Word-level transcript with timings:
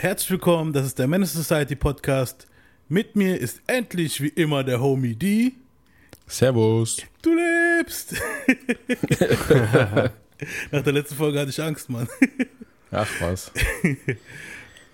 Herzlich 0.00 0.30
willkommen, 0.30 0.72
das 0.72 0.86
ist 0.86 1.00
der 1.00 1.08
Menace 1.08 1.32
Society 1.32 1.74
Podcast. 1.74 2.46
Mit 2.88 3.16
mir 3.16 3.36
ist 3.36 3.60
endlich 3.66 4.22
wie 4.22 4.28
immer 4.28 4.62
der 4.62 4.80
Homie 4.80 5.16
D. 5.16 5.54
Servus. 6.24 6.98
Du 7.20 7.34
lebst! 7.34 8.14
Nach 10.70 10.82
der 10.84 10.92
letzten 10.92 11.16
Folge 11.16 11.40
hatte 11.40 11.50
ich 11.50 11.60
Angst, 11.60 11.90
Mann. 11.90 12.06
Ach 12.92 13.08
was. 13.18 13.50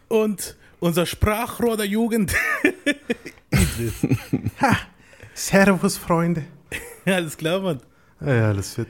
Und 0.09 0.57
unser 0.81 1.05
Sprachrohr 1.05 1.77
der 1.77 1.85
Jugend, 1.85 2.35
Idris. 3.51 4.07
Servus, 5.35 5.99
Freunde. 5.99 6.45
Alles 7.05 7.37
klar, 7.37 7.61
Mann. 7.61 7.81
Ja, 8.23 8.35
ja, 8.35 8.49
alles 8.49 8.73
fit. 8.73 8.89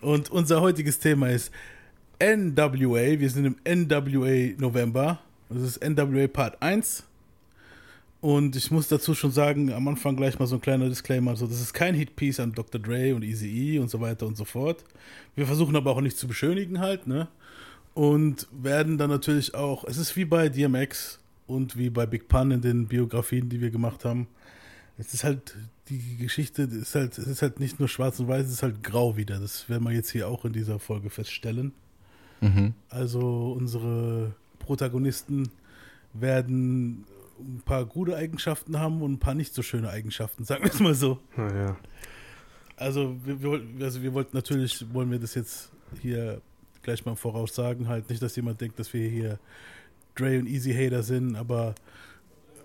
Und 0.00 0.32
unser 0.32 0.60
heutiges 0.60 0.98
Thema 0.98 1.30
ist 1.30 1.52
NWA. 2.20 3.20
Wir 3.20 3.30
sind 3.30 3.44
im 3.44 3.56
NWA 3.64 4.56
November. 4.58 5.20
Das 5.48 5.62
ist 5.62 5.84
NWA 5.84 6.26
Part 6.26 6.60
1. 6.62 7.04
Und 8.20 8.56
ich 8.56 8.70
muss 8.70 8.88
dazu 8.88 9.14
schon 9.14 9.32
sagen, 9.32 9.70
am 9.70 9.86
Anfang 9.86 10.16
gleich 10.16 10.38
mal 10.38 10.46
so 10.46 10.54
ein 10.54 10.60
kleiner 10.62 10.88
Disclaimer. 10.88 11.36
So, 11.36 11.46
das 11.46 11.60
ist 11.60 11.74
kein 11.74 11.94
Hitpiece 11.94 12.40
an 12.40 12.52
Dr. 12.52 12.80
Dre 12.80 13.14
und 13.14 13.22
Easy 13.22 13.74
E 13.74 13.78
und 13.78 13.90
so 13.90 14.00
weiter 14.00 14.26
und 14.26 14.38
so 14.38 14.46
fort. 14.46 14.82
Wir 15.36 15.46
versuchen 15.46 15.76
aber 15.76 15.90
auch 15.90 16.00
nicht 16.00 16.16
zu 16.16 16.26
beschönigen 16.26 16.80
halt, 16.80 17.06
ne? 17.06 17.28
Und 17.92 18.48
werden 18.50 18.96
dann 18.96 19.10
natürlich 19.10 19.54
auch, 19.54 19.84
es 19.84 19.98
ist 19.98 20.16
wie 20.16 20.24
bei 20.24 20.48
DMX 20.48 21.20
und 21.46 21.76
wie 21.76 21.90
bei 21.90 22.06
Big 22.06 22.28
Pun 22.28 22.50
in 22.50 22.62
den 22.62 22.86
Biografien, 22.86 23.50
die 23.50 23.60
wir 23.60 23.70
gemacht 23.70 24.06
haben. 24.06 24.26
Es 24.96 25.12
ist 25.12 25.22
halt, 25.22 25.54
die 25.90 26.16
Geschichte 26.16 26.62
ist 26.62 26.94
halt, 26.94 27.18
es 27.18 27.26
ist 27.26 27.42
halt 27.42 27.60
nicht 27.60 27.78
nur 27.78 27.88
schwarz 27.88 28.18
und 28.20 28.28
weiß, 28.28 28.46
es 28.46 28.52
ist 28.54 28.62
halt 28.62 28.82
grau 28.82 29.18
wieder. 29.18 29.38
Das 29.38 29.68
werden 29.68 29.84
wir 29.84 29.92
jetzt 29.92 30.10
hier 30.10 30.28
auch 30.28 30.46
in 30.46 30.54
dieser 30.54 30.78
Folge 30.78 31.10
feststellen. 31.10 31.72
Mhm. 32.40 32.72
Also 32.88 33.52
unsere 33.52 34.34
Protagonisten 34.64 35.50
werden 36.12 37.04
ein 37.38 37.62
paar 37.64 37.84
gute 37.84 38.16
Eigenschaften 38.16 38.78
haben 38.78 39.02
und 39.02 39.12
ein 39.14 39.18
paar 39.18 39.34
nicht 39.34 39.54
so 39.54 39.62
schöne 39.62 39.90
Eigenschaften, 39.90 40.44
sagen 40.44 40.64
wir 40.64 40.72
es 40.72 40.80
mal 40.80 40.94
so. 40.94 41.18
Naja. 41.36 41.76
Also 42.76 43.16
wir, 43.24 43.40
wir, 43.42 43.50
wollten- 43.50 43.82
also 43.82 44.02
wir 44.02 44.12
wollten 44.14 44.36
natürlich, 44.36 44.84
wollen 44.92 45.10
wir 45.10 45.18
das 45.18 45.34
jetzt 45.34 45.70
hier 46.00 46.40
gleich 46.82 47.04
mal 47.04 47.16
voraus 47.16 47.54
sagen, 47.54 47.88
halt 47.88 48.08
nicht, 48.10 48.22
dass 48.22 48.36
jemand 48.36 48.60
denkt, 48.60 48.78
dass 48.78 48.92
wir 48.92 49.08
hier 49.08 49.38
Dre 50.14 50.38
und 50.38 50.46
Easy 50.46 50.72
Hater 50.72 51.02
sind, 51.02 51.34
aber 51.36 51.74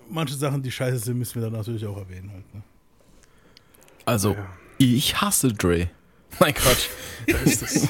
manche 0.09 0.35
Sachen, 0.35 0.61
die 0.61 0.71
scheiße 0.71 0.99
sind, 0.99 1.17
müssen 1.17 1.35
wir 1.35 1.43
dann 1.49 1.53
natürlich 1.53 1.85
auch 1.85 1.97
erwähnen 1.97 2.31
halt. 2.31 2.53
Ne? 2.53 2.61
Also, 4.05 4.33
Ja. 4.33 4.47
ich 4.77 5.19
hasse 5.19 5.52
Dre. 5.53 5.89
Nein, 6.39 6.53
Quatsch. 6.53 6.89
Da 7.27 7.37
ist 7.39 7.61
es. 7.63 7.87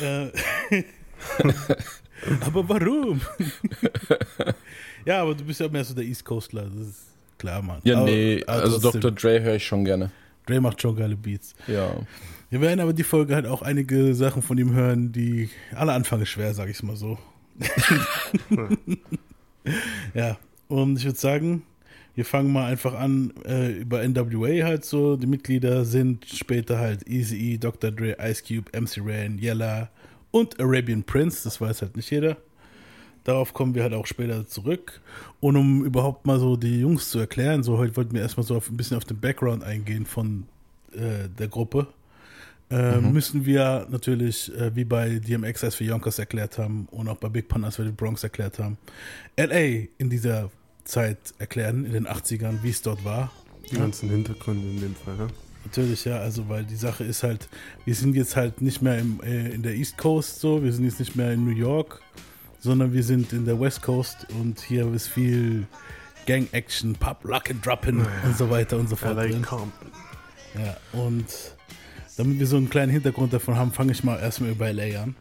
Aber 2.46 2.68
warum? 2.68 3.20
ja, 5.04 5.22
aber 5.22 5.34
du 5.34 5.44
bist 5.44 5.60
ja 5.60 5.68
mehr 5.68 5.84
so 5.84 5.94
der 5.94 6.04
East 6.04 6.24
Coastler, 6.24 6.66
das 6.74 6.88
ist 6.88 7.06
klar, 7.36 7.60
Mann. 7.62 7.80
Ja, 7.84 7.96
aber, 7.96 8.06
nee, 8.06 8.42
aber 8.46 8.62
also 8.62 8.78
Dr. 8.78 9.10
Dre 9.10 9.42
höre 9.42 9.56
ich 9.56 9.66
schon 9.66 9.84
gerne. 9.84 10.10
Dre 10.46 10.60
macht 10.60 10.80
schon 10.80 10.94
geile 10.96 11.16
Beats. 11.16 11.54
Ja. 11.66 11.96
Wir 12.50 12.60
werden 12.60 12.80
aber 12.80 12.92
die 12.92 13.02
Folge 13.02 13.34
halt 13.34 13.46
auch 13.46 13.62
einige 13.62 14.14
Sachen 14.14 14.42
von 14.42 14.58
ihm 14.58 14.72
hören, 14.72 15.10
die 15.10 15.50
alle 15.74 15.92
Anfang 15.92 16.24
schwer, 16.24 16.54
sag 16.54 16.68
ich 16.68 16.82
mal 16.82 16.96
so. 16.96 17.18
ja, 20.14 20.36
und 20.68 20.98
ich 20.98 21.04
würde 21.04 21.18
sagen, 21.18 21.62
wir 22.14 22.24
fangen 22.24 22.52
mal 22.52 22.66
einfach 22.66 22.94
an 22.94 23.32
äh, 23.46 23.72
über 23.72 24.06
NWA 24.06 24.64
halt 24.64 24.84
so. 24.84 25.16
Die 25.16 25.26
Mitglieder 25.26 25.84
sind 25.84 26.26
später 26.26 26.78
halt 26.78 27.08
Easy 27.08 27.54
E, 27.54 27.58
Dr. 27.58 27.90
Dre, 27.90 28.16
Ice 28.20 28.42
Cube, 28.46 28.70
MC 28.78 28.98
Ren, 29.04 29.38
Yella 29.38 29.90
und 30.32 30.58
Arabian 30.60 31.04
Prince. 31.04 31.44
Das 31.44 31.60
weiß 31.60 31.82
halt 31.82 31.96
nicht 31.96 32.10
jeder. 32.10 32.36
Darauf 33.24 33.54
kommen 33.54 33.76
wir 33.76 33.84
halt 33.84 33.94
auch 33.94 34.06
später 34.06 34.46
zurück. 34.48 35.00
Und 35.38 35.56
um 35.56 35.84
überhaupt 35.84 36.26
mal 36.26 36.40
so 36.40 36.56
die 36.56 36.80
Jungs 36.80 37.10
zu 37.10 37.20
erklären, 37.20 37.62
so 37.62 37.78
heute 37.78 37.96
wollten 37.96 38.14
wir 38.14 38.22
erstmal 38.22 38.44
so 38.44 38.56
auf, 38.56 38.68
ein 38.68 38.76
bisschen 38.76 38.96
auf 38.96 39.04
den 39.04 39.20
Background 39.20 39.62
eingehen 39.62 40.06
von 40.06 40.48
äh, 40.92 41.28
der 41.28 41.46
Gruppe. 41.46 41.86
Äh, 42.68 43.00
Müssen 43.00 43.44
wir 43.44 43.86
natürlich, 43.90 44.52
äh, 44.56 44.74
wie 44.74 44.84
bei 44.84 45.18
DMX, 45.18 45.62
als 45.62 45.78
wir 45.78 45.86
Yonkers 45.86 46.18
erklärt 46.18 46.58
haben, 46.58 46.88
und 46.90 47.06
auch 47.06 47.18
bei 47.18 47.28
Big 47.28 47.46
Pun, 47.46 47.64
als 47.64 47.78
wir 47.78 47.84
die 47.84 47.92
Bronx 47.92 48.24
erklärt 48.24 48.58
haben, 48.58 48.78
LA 49.36 49.88
in 49.98 50.08
dieser 50.08 50.50
Zeit 50.84 51.18
erklären, 51.38 51.84
in 51.84 51.92
den 51.92 52.08
80ern, 52.08 52.62
wie 52.62 52.70
es 52.70 52.82
dort 52.82 53.04
war. 53.04 53.30
Die 53.70 53.76
ganzen 53.76 54.08
Hintergründe 54.08 54.68
in 54.68 54.80
dem 54.80 54.94
Fall, 54.96 55.16
ja. 55.18 55.26
Natürlich, 55.64 56.04
ja, 56.04 56.18
also 56.18 56.48
weil 56.48 56.64
die 56.64 56.76
Sache 56.76 57.04
ist 57.04 57.22
halt, 57.22 57.48
wir 57.84 57.94
sind 57.94 58.14
jetzt 58.14 58.36
halt 58.36 58.60
nicht 58.60 58.82
mehr 58.82 58.98
im, 58.98 59.20
äh, 59.22 59.50
in 59.50 59.62
der 59.62 59.74
East 59.74 59.96
Coast 59.96 60.40
so, 60.40 60.62
wir 60.62 60.72
sind 60.72 60.84
jetzt 60.84 60.98
nicht 60.98 61.14
mehr 61.14 61.32
in 61.32 61.44
New 61.44 61.56
York, 61.56 62.00
sondern 62.58 62.92
wir 62.92 63.02
sind 63.02 63.32
in 63.32 63.44
der 63.44 63.60
West 63.60 63.82
Coast 63.82 64.26
und 64.40 64.60
hier 64.60 64.92
ist 64.92 65.08
viel 65.08 65.66
Gang-Action, 66.26 66.94
Pub, 66.94 67.24
Lock 67.24 67.50
and 67.50 67.64
Dropping 67.64 68.04
und 68.24 68.36
so 68.36 68.50
weiter 68.50 68.76
und 68.76 68.88
so 68.88 68.96
fort. 68.96 69.16
LA 69.16 69.26
drin. 69.26 69.42
Compton. 69.42 69.90
Ja, 70.54 70.76
und 70.92 71.26
damit 72.16 72.38
wir 72.38 72.46
so 72.46 72.56
einen 72.56 72.68
kleinen 72.68 72.92
Hintergrund 72.92 73.32
davon 73.32 73.56
haben, 73.56 73.72
fange 73.72 73.92
ich 73.92 74.04
mal 74.04 74.18
erstmal 74.18 74.50
über 74.50 74.72
LA 74.72 75.02
an. 75.02 75.16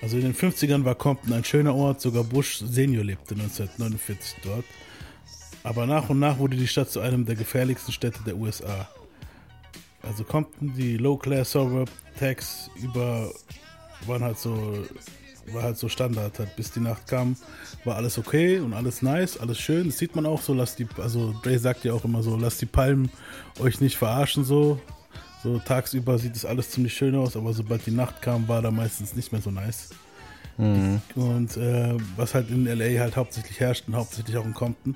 Also 0.00 0.16
in 0.18 0.22
den 0.22 0.34
50ern 0.34 0.84
war 0.84 0.94
Compton 0.94 1.32
ein 1.32 1.44
schöner 1.44 1.74
Ort, 1.74 2.00
sogar 2.00 2.24
Bush 2.24 2.58
Senior 2.58 3.04
lebte 3.04 3.34
1949 3.34 4.36
dort. 4.42 4.64
Aber 5.64 5.86
nach 5.86 6.10
und 6.10 6.20
nach 6.20 6.38
wurde 6.38 6.56
die 6.56 6.68
Stadt 6.68 6.90
zu 6.90 7.00
einem 7.00 7.24
der 7.24 7.34
gefährlichsten 7.34 7.90
Städte 7.90 8.20
der 8.24 8.36
USA. 8.36 8.86
Also 10.02 10.22
Compton, 10.22 10.74
die 10.76 10.98
Low-Class 10.98 11.52
Suburb 11.52 11.90
Tax 12.18 12.70
über 12.80 13.32
waren 14.06 14.22
halt 14.22 14.38
so 14.38 14.84
war 15.52 15.62
halt 15.62 15.78
so 15.78 15.88
Standard. 15.88 16.38
Halt 16.38 16.54
bis 16.56 16.70
die 16.70 16.80
Nacht 16.80 17.06
kam 17.06 17.36
war 17.84 17.96
alles 17.96 18.18
okay 18.18 18.58
und 18.58 18.74
alles 18.74 19.00
nice 19.00 19.38
alles 19.38 19.58
schön. 19.58 19.86
Das 19.86 19.98
sieht 19.98 20.14
man 20.14 20.26
auch 20.26 20.42
so 20.42 20.52
lasst 20.52 20.78
die 20.78 20.86
also 20.98 21.34
Dre 21.42 21.58
sagt 21.58 21.84
ja 21.84 21.94
auch 21.94 22.04
immer 22.04 22.22
so 22.22 22.36
lasst 22.36 22.60
die 22.60 22.66
Palmen 22.66 23.10
euch 23.58 23.80
nicht 23.80 23.96
verarschen 23.96 24.44
so. 24.44 24.78
So 25.42 25.58
tagsüber 25.58 26.18
sieht 26.18 26.36
es 26.36 26.44
alles 26.44 26.70
ziemlich 26.70 26.94
schön 26.94 27.14
aus 27.14 27.38
aber 27.38 27.54
sobald 27.54 27.86
die 27.86 27.90
Nacht 27.90 28.20
kam 28.20 28.46
war 28.48 28.60
da 28.60 28.70
meistens 28.70 29.16
nicht 29.16 29.32
mehr 29.32 29.40
so 29.40 29.50
nice. 29.50 29.88
Und 31.14 31.56
äh, 31.56 31.94
was 32.16 32.34
halt 32.34 32.50
in 32.50 32.66
LA 32.66 33.00
halt 33.00 33.16
hauptsächlich 33.16 33.58
herrscht 33.58 33.88
und 33.88 33.96
hauptsächlich 33.96 34.36
auch 34.36 34.44
in 34.44 34.54
Compton 34.54 34.94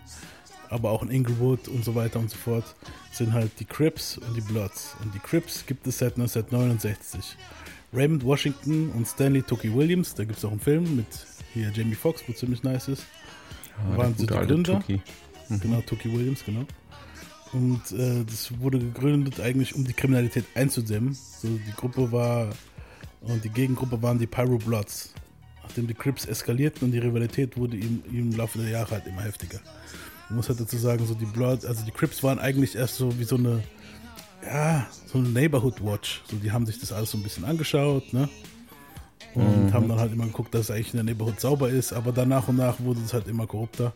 aber 0.71 0.91
auch 0.91 1.03
in 1.03 1.11
Inglewood 1.11 1.69
und 1.69 1.85
so 1.85 1.95
weiter 1.95 2.19
und 2.19 2.31
so 2.31 2.37
fort, 2.37 2.65
sind 3.13 3.33
halt 3.33 3.51
die 3.61 3.65
Crips 3.65 4.19
und 4.19 4.37
die 4.37 4.41
Bloods. 4.41 4.95
Und 5.03 5.15
die 5.15 5.19
Crips 5.19 5.65
gibt 5.67 5.87
es 5.87 5.99
seit 5.99 6.15
1969. 6.15 7.37
Raymond 7.93 8.25
Washington 8.25 8.91
und 8.91 9.07
Stanley 9.07 9.43
Tookie 9.43 9.75
Williams, 9.75 10.15
da 10.15 10.25
gibt 10.25 10.39
es 10.39 10.45
auch 10.45 10.51
einen 10.51 10.61
Film 10.61 10.97
mit 10.97 11.07
hier 11.55 11.71
Jamie 11.75 11.95
Foxx, 11.95 12.23
wo 12.27 12.33
ziemlich 12.33 12.63
nice 12.63 12.89
ist. 12.89 13.07
Ah, 13.79 13.97
Waren 13.97 14.15
sie 14.17 14.27
die 14.27 14.35
Gründer? 14.35 14.81
Tuki. 14.81 15.01
Genau, 15.49 15.81
Tookie 15.81 16.13
Williams, 16.13 16.45
genau. 16.45 16.67
Und 17.53 17.91
äh, 17.93 18.25
das 18.25 18.59
wurde 18.61 18.79
gegründet 18.79 19.41
eigentlich, 19.41 19.75
um 19.75 19.85
die 19.85 19.95
Kriminalität 19.95 20.45
einzudämmen. 20.55 21.15
So 21.15 21.49
die 21.49 21.73
Gruppe 21.75 22.13
war, 22.13 22.51
und 23.23 23.43
die 23.43 23.49
Gegengruppe 23.49 24.03
waren 24.03 24.19
die 24.19 24.27
Pyro 24.27 24.59
Bloods. 24.59 25.15
Nachdem 25.63 25.87
die 25.87 25.95
Crips 25.95 26.27
eskalierten 26.27 26.87
und 26.87 26.93
die 26.93 26.99
Rivalität 26.99 27.57
wurde 27.57 27.77
im, 27.77 28.03
im 28.11 28.33
Laufe 28.33 28.59
der 28.59 28.71
Jahre 28.71 28.93
halt 28.93 29.07
immer 29.07 29.23
heftiger. 29.23 29.61
Man 30.29 30.37
muss 30.37 30.49
halt 30.49 30.61
dazu 30.61 30.77
sagen, 30.77 31.07
so 31.07 31.15
die 31.15 31.25
Bloods, 31.25 31.65
also 31.65 31.85
die 31.85 31.91
Crips 31.91 32.23
waren 32.23 32.39
eigentlich 32.39 32.75
erst 32.77 32.97
so 32.97 33.19
wie 33.19 33.25
so 33.25 33.37
eine, 33.37 33.63
ja, 34.45 34.87
so 35.07 35.19
eine 35.19 35.29
Neighborhood 35.29 35.85
Watch. 35.85 36.23
So 36.31 36.37
die 36.37 36.53
haben 36.53 36.67
sich 36.67 36.79
das 36.79 36.93
alles 36.93 37.11
so 37.11 37.19
ein 37.19 37.23
bisschen 37.23 37.45
angeschaut, 37.45 38.13
ne? 38.13 38.29
Und 39.35 39.73
haben 39.73 39.89
dann 39.89 40.01
halt 40.01 40.13
immer 40.13 40.27
geguckt, 40.27 40.55
dass 40.55 40.63
es 40.63 40.71
eigentlich 40.71 40.95
in 40.95 40.97
der 40.97 41.05
Neighborhood 41.05 41.39
sauber 41.41 41.69
ist, 41.69 41.93
aber 41.93 42.13
dann 42.13 42.29
nach 42.29 42.49
und 42.49 42.57
nach 42.57 42.81
wurde 42.81 43.01
es 43.05 43.13
halt 43.13 43.29
immer 43.29 43.47
korrupter. 43.47 43.93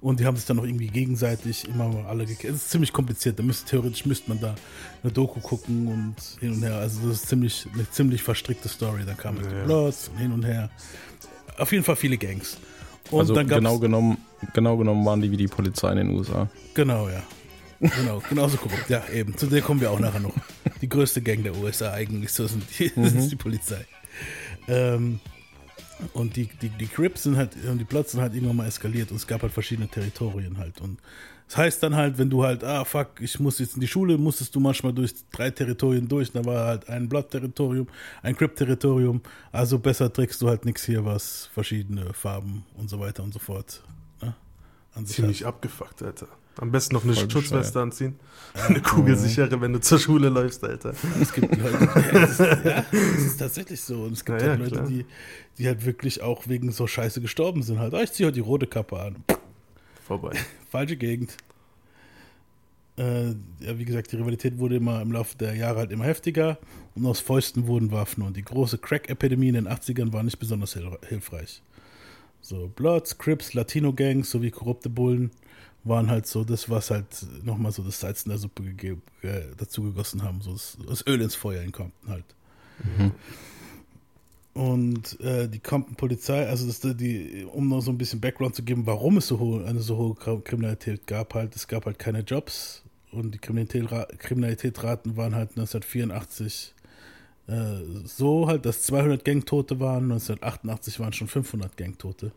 Und 0.00 0.20
die 0.20 0.26
haben 0.26 0.36
sich 0.36 0.44
dann 0.44 0.58
noch 0.58 0.64
irgendwie 0.64 0.88
gegenseitig 0.88 1.66
immer 1.66 1.88
mal 1.88 2.04
alle 2.04 2.26
gekillt. 2.26 2.54
Es 2.54 2.64
ist 2.64 2.70
ziemlich 2.70 2.92
kompliziert. 2.92 3.38
Da 3.38 3.42
müsste, 3.42 3.70
theoretisch 3.70 4.04
müsste 4.04 4.28
man 4.28 4.38
da 4.38 4.54
eine 5.02 5.10
Doku 5.10 5.40
gucken 5.40 5.88
und 5.88 6.14
hin 6.40 6.52
und 6.52 6.62
her. 6.62 6.76
Also 6.76 7.08
das 7.08 7.22
ist 7.22 7.28
ziemlich, 7.28 7.66
eine 7.72 7.90
ziemlich 7.90 8.22
verstrickte 8.22 8.68
Story. 8.68 9.04
Dann 9.06 9.16
kamen 9.16 9.42
ja. 9.42 9.48
Die 9.48 9.64
Bloods 9.64 10.08
und 10.08 10.18
hin 10.18 10.32
und 10.32 10.44
her. 10.44 10.68
Auf 11.56 11.72
jeden 11.72 11.84
Fall 11.84 11.96
viele 11.96 12.18
Gangs. 12.18 12.58
Und 13.10 13.20
Also 13.20 13.34
genau 13.34 13.78
genommen, 13.78 14.18
genau 14.52 14.76
genommen 14.76 15.04
waren 15.04 15.20
die 15.20 15.30
wie 15.30 15.36
die 15.36 15.48
Polizei 15.48 15.92
in 15.92 15.98
den 15.98 16.10
USA. 16.10 16.48
Genau, 16.74 17.08
ja. 17.08 17.22
Genau, 17.80 18.22
genauso 18.28 18.56
korrupt. 18.56 18.88
Ja, 18.88 19.02
eben. 19.12 19.36
Zu 19.36 19.46
der 19.46 19.60
kommen 19.60 19.80
wir 19.80 19.90
auch 19.90 19.98
nachher 19.98 20.20
noch. 20.20 20.34
Die 20.80 20.88
größte 20.88 21.20
Gang 21.20 21.42
der 21.42 21.56
USA 21.56 21.92
eigentlich, 21.92 22.32
so 22.32 22.46
sind 22.46 22.64
die, 22.78 22.90
das 22.96 23.12
ist 23.12 23.32
die 23.32 23.36
Polizei. 23.36 23.84
Ähm, 24.68 25.20
und 26.12 26.36
die, 26.36 26.48
die, 26.60 26.70
die 26.70 26.86
Crips 26.86 27.24
sind 27.24 27.36
halt, 27.36 27.50
und 27.68 27.78
die 27.78 27.84
Bloods 27.84 28.12
sind 28.12 28.20
halt 28.20 28.34
irgendwann 28.34 28.56
mal 28.56 28.66
eskaliert 28.66 29.10
und 29.10 29.16
es 29.16 29.26
gab 29.26 29.42
halt 29.42 29.52
verschiedene 29.52 29.88
Territorien 29.88 30.58
halt. 30.58 30.80
Und 30.80 30.98
das 31.46 31.56
heißt 31.58 31.82
dann 31.82 31.94
halt, 31.94 32.18
wenn 32.18 32.30
du 32.30 32.42
halt, 32.42 32.64
ah 32.64 32.84
fuck, 32.84 33.20
ich 33.20 33.38
muss 33.38 33.58
jetzt 33.58 33.74
in 33.74 33.80
die 33.80 33.86
Schule, 33.86 34.16
musstest 34.18 34.54
du 34.54 34.60
manchmal 34.60 34.92
durch 34.92 35.12
drei 35.30 35.50
Territorien 35.50 36.08
durch. 36.08 36.32
Da 36.32 36.44
war 36.44 36.66
halt 36.66 36.88
ein 36.88 37.08
Blood-Territorium, 37.08 37.86
ein 38.22 38.36
Crip-Territorium. 38.36 39.20
Also 39.52 39.78
besser 39.78 40.12
trägst 40.12 40.40
du 40.42 40.48
halt 40.48 40.64
nichts 40.64 40.84
hier, 40.84 41.04
was 41.04 41.50
verschiedene 41.52 42.12
Farben 42.14 42.64
und 42.76 42.88
so 42.88 42.98
weiter 42.98 43.22
und 43.22 43.32
so 43.32 43.38
fort. 43.38 43.82
Ne? 44.22 44.34
An 44.94 45.04
sich 45.06 45.16
Ziemlich 45.16 45.46
abgefuckt, 45.46 46.02
Alter. 46.02 46.28
Am 46.56 46.70
besten 46.70 46.94
noch 46.94 47.02
eine 47.02 47.14
Voll 47.14 47.28
Schutzweste 47.28 47.80
anziehen. 47.80 48.14
Eine 48.68 48.80
kugelsichere, 48.80 49.60
wenn 49.60 49.72
du 49.72 49.80
zur 49.80 49.98
Schule 49.98 50.28
läufst, 50.28 50.62
Alter. 50.62 50.94
Es 51.20 51.32
gibt 51.32 51.50
Leute, 51.56 51.84
ja, 52.12 52.22
es 52.22 52.30
ist, 52.30 52.64
ja, 52.64 52.84
es 52.92 53.24
ist 53.26 53.36
tatsächlich 53.38 53.80
so. 53.80 54.02
Und 54.04 54.12
es 54.12 54.24
gibt 54.24 54.40
Ja, 54.40 54.50
halt 54.50 54.60
Leute, 54.60 54.70
klar. 54.76 54.86
die, 54.86 55.04
die 55.58 55.66
halt 55.66 55.84
wirklich 55.84 56.22
auch 56.22 56.46
wegen 56.46 56.70
so 56.70 56.86
Scheiße 56.86 57.20
gestorben 57.20 57.64
sind. 57.64 57.80
Halt, 57.80 57.92
ah, 57.92 58.02
ich 58.02 58.12
ziehe 58.12 58.28
heute 58.28 58.34
die 58.36 58.40
rote 58.40 58.68
Kappe 58.68 59.00
an. 59.00 59.16
Vorbei. 60.04 60.32
Falsche 60.70 60.96
Gegend. 60.96 61.36
Äh, 62.96 63.30
ja, 63.60 63.76
wie 63.76 63.84
gesagt, 63.84 64.12
die 64.12 64.16
Rivalität 64.16 64.58
wurde 64.58 64.76
immer 64.76 65.02
im 65.02 65.10
Laufe 65.12 65.36
der 65.36 65.56
Jahre 65.56 65.78
halt 65.78 65.90
immer 65.90 66.04
heftiger 66.04 66.58
und 66.94 67.04
aus 67.06 67.20
Fäusten 67.20 67.66
wurden 67.66 67.90
Waffen. 67.90 68.22
Und 68.22 68.36
die 68.36 68.44
große 68.44 68.78
Crack-Epidemie 68.78 69.48
in 69.48 69.54
den 69.54 69.68
80ern 69.68 70.12
war 70.12 70.22
nicht 70.22 70.38
besonders 70.38 70.74
hil 70.74 70.96
hilfreich. 71.08 71.62
So, 72.40 72.68
Bloods, 72.68 73.18
Crips, 73.18 73.54
Latino-Gangs 73.54 74.30
sowie 74.30 74.50
korrupte 74.50 74.90
Bullen 74.90 75.30
waren 75.82 76.10
halt 76.10 76.26
so 76.26 76.44
das, 76.44 76.70
was 76.70 76.90
halt 76.90 77.06
nochmal 77.42 77.72
so 77.72 77.82
das 77.82 78.00
Salz 78.00 78.24
in 78.24 78.30
der 78.30 78.38
Suppe 78.38 78.62
gegeben, 78.62 79.02
äh, 79.22 79.42
dazu 79.56 79.82
gegossen 79.82 80.22
haben. 80.22 80.40
So 80.40 80.52
das, 80.52 80.76
das 80.86 81.06
Öl 81.06 81.20
ins 81.20 81.34
Feuer 81.34 81.62
Compton 81.72 82.08
halt. 82.08 82.24
Und 84.54 85.20
äh, 85.20 85.48
die 85.48 85.58
Compton-Polizei, 85.58 86.46
also 86.46 86.66
das, 86.66 86.80
die, 86.96 87.44
um 87.52 87.68
noch 87.68 87.80
so 87.80 87.90
ein 87.90 87.98
bisschen 87.98 88.20
Background 88.20 88.54
zu 88.54 88.62
geben, 88.62 88.86
warum 88.86 89.16
es 89.16 89.26
so 89.26 89.40
hohe, 89.40 89.64
eine 89.66 89.80
so 89.80 89.96
hohe 89.96 90.40
Kriminalität 90.42 91.08
gab, 91.08 91.34
halt, 91.34 91.56
es 91.56 91.66
gab 91.66 91.86
halt 91.86 91.98
keine 91.98 92.20
Jobs 92.20 92.84
und 93.10 93.34
die 93.34 93.38
Kriminalität, 93.38 93.88
Kriminalitätsraten 94.20 95.16
waren 95.16 95.34
halt 95.34 95.50
1984 95.50 96.72
äh, 97.48 97.54
so 98.04 98.46
halt, 98.46 98.64
dass 98.64 98.82
200 98.82 99.24
Gangtote 99.24 99.80
waren, 99.80 100.04
1988 100.04 101.00
waren 101.00 101.12
schon 101.12 101.28
500 101.28 101.76
Gangtote. 101.76 102.30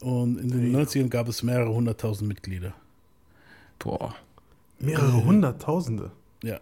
Und 0.00 0.38
in 0.38 0.48
den 0.48 0.76
90ern 0.76 1.08
gab 1.08 1.28
es 1.28 1.42
mehrere 1.42 1.72
hunderttausend 1.72 2.28
Mitglieder. 2.28 2.74
Boah. 3.78 4.14
Mehrere 4.78 5.24
Hunderttausende. 5.24 6.12
Ja, 6.42 6.60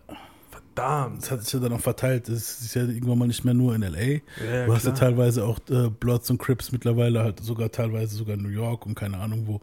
Verdammt. 0.75 1.23
das 1.23 1.31
hat 1.31 1.45
sich 1.45 1.53
ja 1.53 1.61
dann 1.61 1.73
auch 1.73 1.81
verteilt. 1.81 2.29
Es 2.29 2.61
ist 2.63 2.75
ja 2.75 2.83
irgendwann 2.83 3.19
mal 3.19 3.27
nicht 3.27 3.45
mehr 3.45 3.55
nur 3.55 3.75
in 3.75 3.83
L.A., 3.83 4.01
Ja, 4.45 4.67
Du 4.67 4.75
hast 4.75 4.85
ja 4.85 4.93
klar. 4.93 5.11
teilweise 5.11 5.45
auch 5.45 5.59
äh, 5.71 5.89
Bloods 5.89 6.31
und 6.31 6.39
Crips 6.39 6.73
mittlerweile 6.73 7.21
halt 7.23 7.41
sogar 7.41 7.71
teilweise 7.71 8.17
sogar 8.17 8.35
in 8.35 8.43
New 8.43 8.49
York 8.49 8.87
und 8.87 8.95
keine 8.95 9.19
Ahnung 9.19 9.47
wo. 9.47 9.61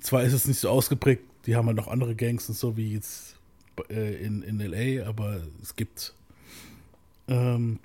Zwar 0.00 0.22
ist 0.24 0.32
es 0.32 0.46
nicht 0.46 0.58
so 0.60 0.68
ausgeprägt, 0.68 1.24
die 1.46 1.56
haben 1.56 1.66
halt 1.66 1.76
noch 1.76 1.88
andere 1.88 2.14
Gangs 2.14 2.48
und 2.48 2.54
so 2.56 2.76
wie 2.76 2.92
jetzt 2.94 3.36
äh, 3.88 4.14
in, 4.24 4.42
in 4.42 4.58
LA, 4.58 5.06
aber 5.08 5.40
es 5.62 5.74
gibt. 5.76 6.14
Ähm, 7.28 7.78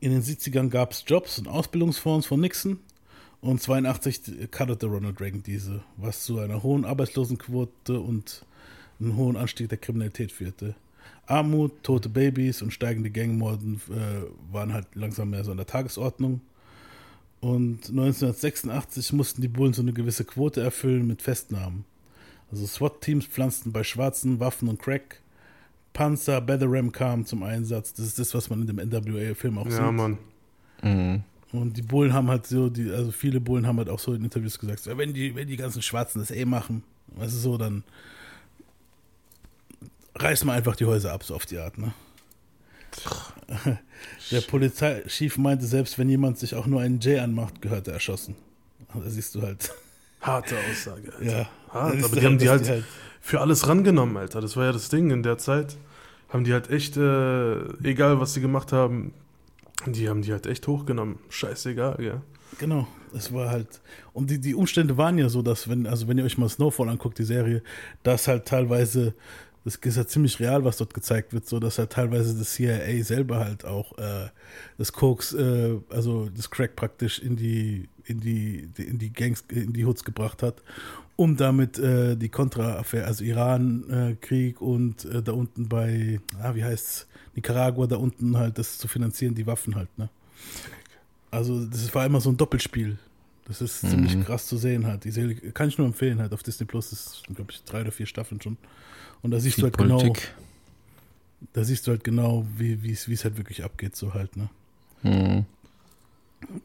in 0.00 0.10
den 0.12 0.22
70ern 0.22 0.68
gab 0.68 0.92
es 0.92 1.04
Jobs 1.06 1.38
und 1.38 1.48
Ausbildungsfonds 1.48 2.26
von 2.26 2.40
Nixon 2.40 2.78
und 3.40 3.60
82 3.60 4.50
cuttete 4.50 4.86
Ronald 4.86 5.20
Reagan 5.20 5.42
diese, 5.42 5.82
was 5.96 6.22
zu 6.24 6.38
einer 6.38 6.62
hohen 6.62 6.84
Arbeitslosenquote 6.84 7.98
und 8.00 8.44
einem 9.00 9.16
hohen 9.16 9.36
Anstieg 9.36 9.68
der 9.68 9.78
Kriminalität 9.78 10.32
führte. 10.32 10.74
Armut, 11.26 11.82
tote 11.82 12.08
Babys 12.08 12.62
und 12.62 12.72
steigende 12.72 13.10
Gangmorden 13.10 13.80
äh, 13.90 14.52
waren 14.52 14.72
halt 14.72 14.86
langsam 14.94 15.30
mehr 15.30 15.44
so 15.44 15.50
an 15.50 15.56
der 15.56 15.66
Tagesordnung. 15.66 16.40
Und 17.40 17.88
1986 17.88 19.12
mussten 19.12 19.42
die 19.42 19.48
Bullen 19.48 19.72
so 19.72 19.82
eine 19.82 19.92
gewisse 19.92 20.24
Quote 20.24 20.60
erfüllen 20.60 21.06
mit 21.06 21.22
Festnahmen. 21.22 21.84
Also 22.50 22.66
SWAT-Teams 22.66 23.26
pflanzten 23.26 23.72
bei 23.72 23.82
Schwarzen 23.82 24.38
Waffen 24.38 24.68
und 24.68 24.80
Crack. 24.80 25.20
Panzer, 25.92 26.40
Battleram 26.40 26.92
kamen 26.92 27.26
zum 27.26 27.42
Einsatz. 27.42 27.94
Das 27.94 28.06
ist 28.06 28.18
das, 28.18 28.34
was 28.34 28.48
man 28.48 28.60
in 28.60 28.66
dem 28.66 28.76
NWA-Film 28.76 29.58
auch 29.58 29.66
Ja, 29.66 29.72
sieht. 29.72 29.92
Mann. 29.92 30.18
Mhm. 30.82 31.22
Und 31.52 31.76
die 31.76 31.82
Bullen 31.82 32.12
haben 32.12 32.28
halt 32.28 32.46
so, 32.46 32.70
die, 32.70 32.90
also 32.90 33.10
viele 33.10 33.40
Bullen 33.40 33.66
haben 33.66 33.76
halt 33.78 33.90
auch 33.90 33.98
so 33.98 34.14
in 34.14 34.24
Interviews 34.24 34.58
gesagt, 34.58 34.80
so, 34.80 34.96
wenn 34.96 35.12
die, 35.12 35.34
wenn 35.34 35.48
die 35.48 35.56
ganzen 35.56 35.82
Schwarzen 35.82 36.18
das 36.20 36.30
eh 36.30 36.44
machen, 36.44 36.82
weißt 37.08 37.34
du 37.34 37.38
so, 37.38 37.58
dann 37.58 37.84
reißen 40.14 40.46
wir 40.46 40.52
einfach 40.52 40.76
die 40.76 40.84
Häuser 40.84 41.12
ab, 41.12 41.24
so 41.24 41.34
auf 41.34 41.46
die 41.46 41.58
Art, 41.58 41.78
ne? 41.78 41.92
Der 44.30 44.40
Polizeichef 44.42 45.38
meinte, 45.38 45.66
selbst 45.66 45.98
wenn 45.98 46.08
jemand 46.08 46.38
sich 46.38 46.54
auch 46.54 46.66
nur 46.66 46.80
einen 46.80 47.00
J 47.00 47.20
anmacht, 47.20 47.62
gehört 47.62 47.88
er 47.88 47.94
erschossen. 47.94 48.34
Da 48.92 49.08
siehst 49.08 49.34
du 49.34 49.42
halt. 49.42 49.72
Harte 50.20 50.56
Aussage, 50.70 51.12
Alter. 51.12 51.24
Ja. 51.24 51.48
Hart, 51.70 52.04
aber 52.04 52.16
die 52.16 52.26
haben 52.26 52.38
die 52.38 52.44
dass 52.44 52.68
halt 52.68 52.84
für 53.20 53.40
alles 53.40 53.66
rangenommen, 53.66 54.16
Alter. 54.16 54.40
Das 54.40 54.56
war 54.56 54.66
ja 54.66 54.72
das 54.72 54.88
Ding 54.88 55.10
in 55.10 55.22
der 55.22 55.38
Zeit. 55.38 55.76
Haben 56.28 56.44
die 56.44 56.52
halt 56.52 56.70
echt, 56.70 56.96
äh, 56.96 57.60
egal 57.82 58.20
was 58.20 58.34
sie 58.34 58.40
gemacht 58.40 58.72
haben, 58.72 59.12
die 59.86 60.08
haben 60.08 60.22
die 60.22 60.32
halt 60.32 60.46
echt 60.46 60.66
hochgenommen. 60.66 61.18
Scheißegal, 61.28 62.02
ja. 62.02 62.22
Genau, 62.58 62.86
es 63.14 63.32
war 63.32 63.50
halt, 63.50 63.80
und 64.12 64.30
die, 64.30 64.38
die 64.38 64.54
Umstände 64.54 64.96
waren 64.96 65.18
ja 65.18 65.28
so, 65.28 65.42
dass, 65.42 65.68
wenn, 65.68 65.86
also 65.86 66.06
wenn 66.08 66.18
ihr 66.18 66.24
euch 66.24 66.36
mal 66.36 66.48
Snowfall 66.48 66.88
anguckt, 66.88 67.18
die 67.18 67.24
Serie, 67.24 67.62
dass 68.02 68.28
halt 68.28 68.46
teilweise, 68.46 69.14
das 69.64 69.76
ist 69.76 69.96
ja 69.96 70.06
ziemlich 70.06 70.40
real, 70.40 70.64
was 70.64 70.78
dort 70.78 70.92
gezeigt 70.92 71.32
wird, 71.32 71.46
so 71.46 71.60
dass 71.60 71.78
halt 71.78 71.90
teilweise 71.90 72.36
das 72.36 72.54
CIA 72.54 73.02
selber 73.04 73.38
halt 73.38 73.64
auch 73.64 73.96
äh, 73.98 74.28
das 74.78 74.92
Koks, 74.92 75.32
äh, 75.34 75.78
also 75.90 76.28
das 76.34 76.50
Crack 76.50 76.74
praktisch 76.74 77.20
in 77.20 77.36
die, 77.36 77.88
in 78.04 78.20
die, 78.20 78.68
in 78.76 78.98
die 78.98 79.12
Gangs, 79.12 79.44
in 79.48 79.72
die 79.72 79.84
Hoods 79.84 80.04
gebracht 80.04 80.42
hat, 80.42 80.62
um 81.16 81.36
damit 81.36 81.78
äh, 81.78 82.16
die 82.16 82.28
Contra-Affäre, 82.28 83.06
also 83.06 83.22
Iran-Krieg 83.22 84.60
und 84.60 85.04
äh, 85.04 85.22
da 85.22 85.32
unten 85.32 85.68
bei, 85.68 86.20
ah, 86.40 86.54
wie 86.54 86.64
heißt's, 86.64 87.06
Nicaragua, 87.34 87.86
da 87.86 87.96
unten 87.96 88.36
halt 88.36 88.58
das 88.58 88.78
zu 88.78 88.88
finanzieren, 88.88 89.34
die 89.34 89.46
Waffen 89.46 89.74
halt, 89.74 89.96
ne? 89.96 90.10
Also 91.30 91.64
das 91.64 91.94
war 91.94 92.04
immer 92.04 92.20
so 92.20 92.28
ein 92.28 92.36
Doppelspiel. 92.36 92.98
Das 93.58 93.82
ist 93.82 93.90
ziemlich 93.90 94.24
krass 94.24 94.46
zu 94.46 94.56
sehen 94.56 94.86
halt. 94.86 95.04
Die 95.04 95.10
Serie 95.10 95.34
kann 95.52 95.68
ich 95.68 95.78
nur 95.78 95.86
empfehlen 95.86 96.20
halt 96.20 96.32
auf 96.32 96.42
Disney 96.42 96.66
Plus. 96.66 96.90
Das 96.90 97.22
sind, 97.26 97.36
glaube 97.36 97.52
ich, 97.52 97.62
drei 97.64 97.82
oder 97.82 97.92
vier 97.92 98.06
Staffeln 98.06 98.40
schon. 98.40 98.56
Und 99.22 99.30
da 99.30 99.40
siehst 99.40 99.56
Viel 99.56 99.62
du 99.62 99.66
halt 99.66 99.78
genau, 99.78 99.98
Politik. 99.98 100.34
da 101.52 101.64
siehst 101.64 101.86
du 101.86 101.92
halt 101.92 102.04
genau, 102.04 102.46
wie 102.56 102.92
es 102.92 103.24
halt 103.24 103.36
wirklich 103.36 103.64
abgeht 103.64 103.96
so 103.96 104.14
halt. 104.14 104.36
Ne? 104.36 104.48
Mhm. 105.02 105.44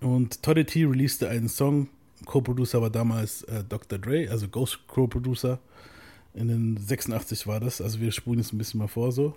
Und 0.01 0.41
Toddy 0.41 0.65
T 0.65 0.85
releaste 0.85 1.29
einen 1.29 1.49
Song. 1.49 1.89
Co-Producer 2.25 2.81
war 2.81 2.89
damals 2.89 3.43
äh, 3.43 3.63
Dr. 3.67 3.99
Dre, 3.99 4.27
also 4.29 4.47
Ghost 4.47 4.79
Co-Producer. 4.87 5.59
In 6.33 6.47
den 6.47 6.77
86 6.77 7.47
war 7.47 7.59
das. 7.59 7.81
Also 7.81 7.99
wir 7.99 8.11
spulen 8.11 8.39
jetzt 8.39 8.53
ein 8.53 8.57
bisschen 8.57 8.79
mal 8.79 8.87
vor 8.87 9.11
so. 9.11 9.35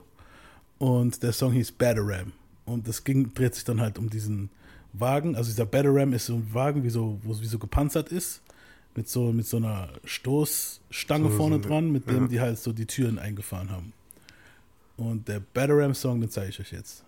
Und 0.78 1.22
der 1.22 1.32
Song 1.32 1.52
hieß 1.52 1.72
Battleram. 1.72 2.32
Und 2.64 2.88
das 2.88 3.04
ging, 3.04 3.34
dreht 3.34 3.54
sich 3.54 3.64
dann 3.64 3.80
halt 3.80 3.98
um 3.98 4.08
diesen 4.08 4.50
Wagen. 4.92 5.36
Also 5.36 5.50
dieser 5.50 5.66
Battleram 5.66 6.12
ist 6.12 6.26
so 6.26 6.34
ein 6.34 6.48
Wagen, 6.52 6.82
wie 6.84 6.90
so, 6.90 7.18
wo 7.22 7.32
es 7.32 7.40
wie 7.40 7.46
so 7.46 7.58
gepanzert 7.58 8.10
ist. 8.12 8.42
Mit 8.96 9.08
so, 9.08 9.32
mit 9.32 9.46
so 9.46 9.58
einer 9.58 9.88
Stoßstange 10.04 11.26
So- 11.26 11.30
so 11.30 11.36
vorne 11.36 11.54
eine- 11.56 11.64
dran, 11.64 11.92
mit 11.92 12.08
dem 12.10 12.22
ja. 12.22 12.28
die 12.28 12.40
halt 12.40 12.58
so 12.58 12.72
die 12.72 12.86
Türen 12.86 13.18
eingefahren 13.18 13.70
haben. 13.70 13.92
Und 14.96 15.28
der 15.28 15.40
Battleram-Song, 15.40 16.20
den 16.20 16.28
zeige 16.30 16.50
ich 16.50 16.60
euch 16.60 16.72
jetzt. 16.72 17.04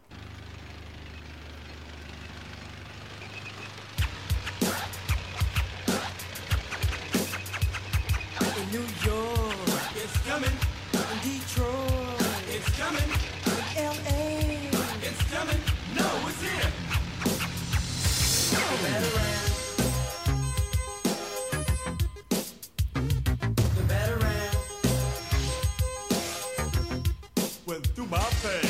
In 8.56 8.70
New 8.72 8.86
York, 9.04 9.56
it's 9.96 10.18
coming. 10.28 10.61
to 28.04 28.10
my 28.10 28.18
past. 28.18 28.61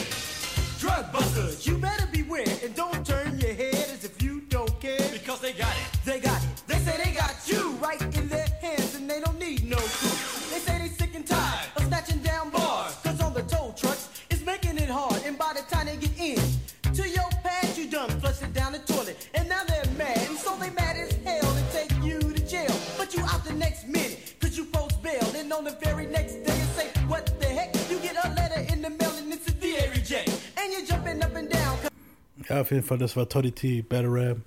Ja, 32.53 32.61
auf 32.61 32.71
jeden 32.71 32.83
Fall, 32.83 32.99
das 32.99 33.17
war 33.17 33.29
Toddy 33.29 33.53
T, 33.53 33.83
Battleram. 33.83 34.43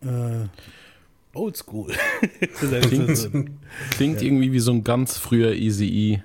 Äh, 0.00 0.48
Oldschool. 1.34 1.92
Klingt, 2.58 3.30
klingt 3.90 4.22
irgendwie 4.22 4.52
wie 4.52 4.60
so 4.60 4.72
ein 4.72 4.84
ganz 4.84 5.18
früher 5.18 5.52
Easy 5.52 6.22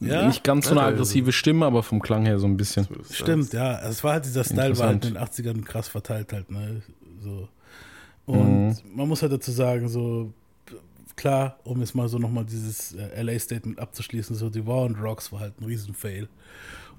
Ja? 0.00 0.26
Nicht 0.26 0.44
ganz 0.44 0.66
so 0.66 0.72
eine 0.72 0.80
Ja, 0.80 0.86
aggressive 0.86 1.32
Stimme, 1.32 1.66
aber 1.66 1.82
vom 1.82 2.00
Klang 2.00 2.24
her 2.24 2.38
so 2.38 2.46
ein 2.46 2.56
bisschen. 2.56 2.86
Stimmt, 3.10 3.52
ja. 3.52 3.76
Also 3.76 3.90
Es 3.90 4.04
war 4.04 4.14
halt 4.14 4.24
dieser 4.24 4.44
Style, 4.44 4.78
war 4.78 4.88
halt 4.88 5.04
in 5.04 5.14
den 5.14 5.22
80ern 5.22 5.64
krass 5.64 5.88
verteilt 5.88 6.32
halt, 6.32 6.50
ne? 6.50 6.82
So. 7.22 7.48
Und 8.26 8.76
man 8.94 9.08
muss 9.08 9.22
halt 9.22 9.32
dazu 9.32 9.50
sagen, 9.50 9.88
so 9.88 10.32
klar, 11.16 11.58
um 11.64 11.80
jetzt 11.80 11.94
mal 11.94 12.08
so 12.08 12.18
nochmal 12.18 12.44
dieses 12.44 12.94
äh, 12.94 13.22
LA-Statement 13.22 13.78
abzuschließen, 13.78 14.36
so 14.36 14.50
die 14.50 14.66
War 14.66 14.82
on 14.82 14.94
Rocks 14.96 15.32
war 15.32 15.40
halt 15.40 15.60
ein 15.60 15.64
Riesenfail. 15.64 16.28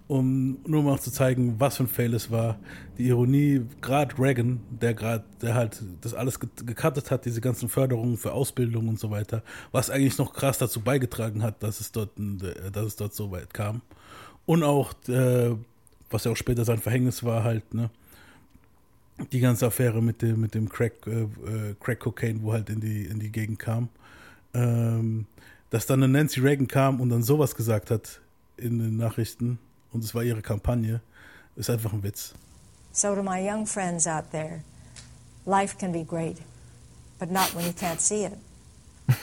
Um 0.09 0.57
nur 0.65 0.81
mal 0.81 0.99
zu 0.99 1.11
zeigen, 1.11 1.59
was 1.59 1.77
für 1.77 1.83
ein 1.83 1.87
Fail 1.87 2.15
es 2.15 2.31
war. 2.31 2.57
Die 2.97 3.09
Ironie, 3.09 3.61
gerade 3.79 4.17
Reagan, 4.17 4.59
der 4.71 4.95
gerade, 4.95 5.23
der 5.39 5.53
halt 5.53 5.83
das 6.01 6.15
alles 6.15 6.39
ge- 6.39 6.49
gecuttet 6.65 7.11
hat, 7.11 7.25
diese 7.25 7.41
ganzen 7.41 7.69
Förderungen 7.69 8.17
für 8.17 8.31
Ausbildung 8.31 8.87
und 8.87 8.99
so 8.99 9.11
weiter, 9.11 9.43
was 9.71 9.91
eigentlich 9.91 10.17
noch 10.17 10.33
krass 10.33 10.57
dazu 10.57 10.81
beigetragen 10.81 11.43
hat, 11.43 11.61
dass 11.61 11.79
es 11.79 11.91
dort, 11.91 12.09
dass 12.17 12.85
es 12.85 12.95
dort 12.95 13.13
so 13.13 13.29
weit 13.29 13.53
kam. 13.53 13.81
Und 14.47 14.63
auch, 14.63 14.93
äh, 15.07 15.51
was 16.09 16.23
ja 16.23 16.31
auch 16.31 16.37
später 16.37 16.65
sein 16.65 16.79
Verhängnis 16.79 17.23
war, 17.23 17.43
halt, 17.43 17.71
ne, 17.75 17.91
die 19.31 19.41
ganze 19.41 19.67
Affäre 19.67 20.01
mit 20.01 20.23
dem, 20.23 20.41
mit 20.41 20.55
dem 20.55 20.69
Crack, 20.69 21.05
äh, 21.05 21.21
äh, 21.21 21.75
Crack 21.79 21.99
Cocaine, 21.99 22.41
wo 22.41 22.51
halt 22.51 22.71
in 22.71 22.79
die, 22.79 23.05
in 23.05 23.19
die 23.19 23.31
Gegend 23.31 23.59
kam. 23.59 23.89
Ähm, 24.55 25.27
dass 25.69 25.85
dann 25.85 26.01
eine 26.01 26.11
Nancy 26.11 26.39
Reagan 26.39 26.67
kam 26.67 26.99
und 26.99 27.09
dann 27.09 27.21
sowas 27.21 27.55
gesagt 27.55 27.91
hat 27.91 28.21
in 28.57 28.79
den 28.79 28.97
Nachrichten 28.97 29.59
und 29.91 30.03
es 30.03 30.13
war 30.13 30.24
ihre 30.24 30.41
Kampagne, 30.41 31.01
ist 31.55 31.69
einfach 31.69 31.93
ein 31.93 32.03
Witz. 32.03 32.34
So, 32.91 33.15
to 33.15 33.24
my 33.24 33.39
young 33.39 33.65
friends 33.65 34.08
out 34.08 34.31
there, 34.31 34.63
life 35.46 35.77
can 35.77 35.91
be 35.91 36.03
great, 36.03 36.38
but 37.19 37.29
not 37.29 37.53
when 37.53 37.65
you 37.65 37.74
can't 37.74 38.01
see 38.01 38.24
it. 38.24 38.38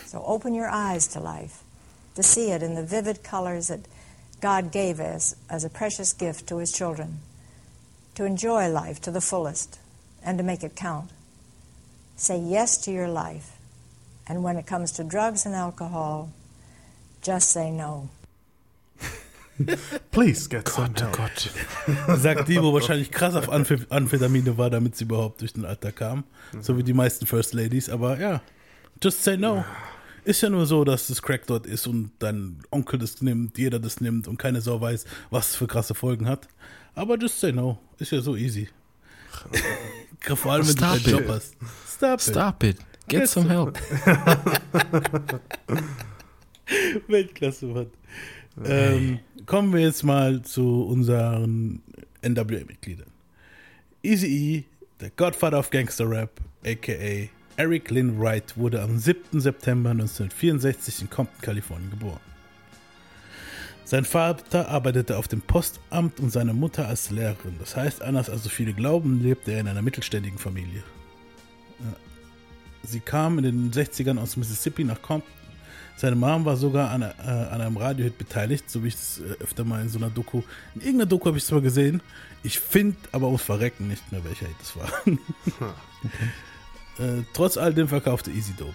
So, 0.06 0.22
open 0.24 0.54
your 0.54 0.68
eyes 0.68 1.06
to 1.08 1.20
life, 1.20 1.62
to 2.14 2.22
see 2.22 2.50
it 2.50 2.62
in 2.62 2.74
the 2.74 2.82
vivid 2.82 3.22
colors 3.22 3.68
that 3.68 3.86
God 4.40 4.70
gave 4.70 5.00
us 5.00 5.34
as 5.48 5.64
a 5.64 5.70
precious 5.70 6.12
gift 6.12 6.46
to 6.48 6.58
His 6.58 6.72
children, 6.72 7.20
to 8.14 8.24
enjoy 8.24 8.68
life 8.68 9.00
to 9.02 9.10
the 9.10 9.20
fullest, 9.20 9.78
and 10.24 10.38
to 10.38 10.44
make 10.44 10.62
it 10.62 10.76
count. 10.76 11.10
Say 12.16 12.38
yes 12.38 12.78
to 12.78 12.90
your 12.90 13.08
life, 13.08 13.56
and 14.26 14.42
when 14.42 14.56
it 14.56 14.66
comes 14.66 14.92
to 14.92 15.04
drugs 15.04 15.46
and 15.46 15.54
alcohol, 15.54 16.30
just 17.22 17.50
say 17.50 17.70
no. 17.70 18.08
Please 20.10 20.48
get 20.48 20.68
some 20.68 20.88
Gott, 20.88 21.00
help. 21.00 21.16
Gott. 21.16 21.50
Sagt 22.20 22.48
die, 22.48 22.60
wo 22.60 22.72
wahrscheinlich 22.72 23.10
krass 23.10 23.34
auf 23.34 23.50
Amph 23.50 23.86
Amphetamine 23.88 24.58
war, 24.58 24.70
damit 24.70 24.96
sie 24.96 25.04
überhaupt 25.04 25.40
durch 25.40 25.52
den 25.54 25.64
Alter 25.64 25.92
kam. 25.92 26.24
So 26.60 26.76
wie 26.76 26.82
die 26.82 26.92
meisten 26.92 27.26
First 27.26 27.54
Ladies. 27.54 27.88
Aber 27.88 28.18
ja, 28.18 28.42
just 29.02 29.22
say 29.24 29.36
no. 29.36 29.64
Ist 30.24 30.40
ja 30.42 30.50
nur 30.50 30.66
so, 30.66 30.84
dass 30.84 31.06
das 31.06 31.22
Crack 31.22 31.46
dort 31.46 31.66
ist 31.66 31.86
und 31.86 32.10
dein 32.18 32.58
Onkel 32.70 32.98
das 32.98 33.22
nimmt, 33.22 33.56
jeder 33.58 33.78
das 33.78 34.00
nimmt 34.00 34.26
und 34.26 34.38
keine 34.38 34.60
Sau 34.60 34.80
weiß, 34.80 35.04
was 35.30 35.50
es 35.50 35.56
für 35.56 35.68
krasse 35.68 35.94
Folgen 35.94 36.26
hat. 36.28 36.48
Aber 36.94 37.16
just 37.16 37.38
say 37.38 37.52
no. 37.52 37.78
Ist 37.98 38.10
ja 38.12 38.20
so 38.20 38.36
easy. 38.36 38.68
Vor 40.20 40.52
allem, 40.52 40.66
wenn 40.66 40.74
du 40.74 40.78
Stop 40.84 40.88
keinen 40.90 41.00
it. 41.00 41.06
Job 41.06 41.28
hast. 41.28 41.54
Stop, 41.88 42.14
it. 42.14 42.20
Stop 42.22 42.64
it. 42.64 42.78
Get 43.08 43.20
Get 43.20 43.28
some 43.28 43.48
help. 43.48 43.78
Weltklasse, 47.06 47.66
Mann. 47.66 47.86
Ähm, 48.64 49.20
kommen 49.46 49.72
wir 49.72 49.80
jetzt 49.80 50.02
mal 50.02 50.42
zu 50.42 50.82
unseren 50.82 51.80
NWA-Mitgliedern. 52.22 53.10
Easy 54.02 54.26
E, 54.26 54.64
der 55.00 55.10
Godfather 55.10 55.58
of 55.58 55.70
Gangster 55.70 56.08
Rap, 56.10 56.40
aka 56.64 57.28
Eric 57.56 57.90
Lynn 57.90 58.20
Wright, 58.20 58.56
wurde 58.56 58.82
am 58.82 58.98
7. 58.98 59.40
September 59.40 59.90
1964 59.90 61.02
in 61.02 61.10
Compton, 61.10 61.40
Kalifornien 61.40 61.90
geboren. 61.90 62.20
Sein 63.84 64.04
Vater 64.04 64.68
arbeitete 64.68 65.16
auf 65.16 65.28
dem 65.28 65.40
Postamt 65.40 66.18
und 66.18 66.30
seine 66.30 66.52
Mutter 66.52 66.88
als 66.88 67.10
Lehrerin. 67.10 67.54
Das 67.60 67.76
heißt, 67.76 68.02
anders 68.02 68.28
als 68.28 68.42
so 68.42 68.48
viele 68.48 68.72
glauben, 68.72 69.22
lebte 69.22 69.52
er 69.52 69.60
in 69.60 69.68
einer 69.68 69.82
mittelständigen 69.82 70.38
Familie. 70.38 70.82
Sie 72.82 73.00
kam 73.00 73.38
in 73.38 73.44
den 73.44 73.70
60ern 73.70 74.18
aus 74.18 74.36
Mississippi 74.36 74.82
nach 74.82 75.00
Compton 75.02 75.45
seine 75.96 76.16
Mom 76.16 76.44
war 76.44 76.56
sogar 76.56 76.90
an, 76.90 77.02
äh, 77.02 77.06
an 77.24 77.60
einem 77.60 77.76
Radiohit 77.76 78.18
beteiligt, 78.18 78.70
so 78.70 78.82
wie 78.84 78.88
ich 78.88 78.94
es 78.94 79.20
äh, 79.20 79.42
öfter 79.42 79.64
mal 79.64 79.80
in 79.80 79.88
so 79.88 79.98
einer 79.98 80.10
Doku. 80.10 80.42
In 80.74 80.80
irgendeiner 80.82 81.06
Doku 81.06 81.26
habe 81.26 81.38
ich 81.38 81.44
es 81.44 81.48
zwar 81.48 81.60
gesehen. 81.60 82.02
Ich 82.42 82.60
finde 82.60 82.96
aber 83.12 83.26
ums 83.26 83.42
Verrecken 83.42 83.88
nicht 83.88 84.12
mehr, 84.12 84.22
welcher 84.24 84.46
Hit 84.46 84.56
das 84.60 84.76
war. 84.76 84.92
äh, 86.98 87.22
trotz 87.32 87.56
all 87.56 87.72
dem 87.74 87.88
verkaufte 87.88 88.30
Easy 88.30 88.52
Dope. 88.56 88.74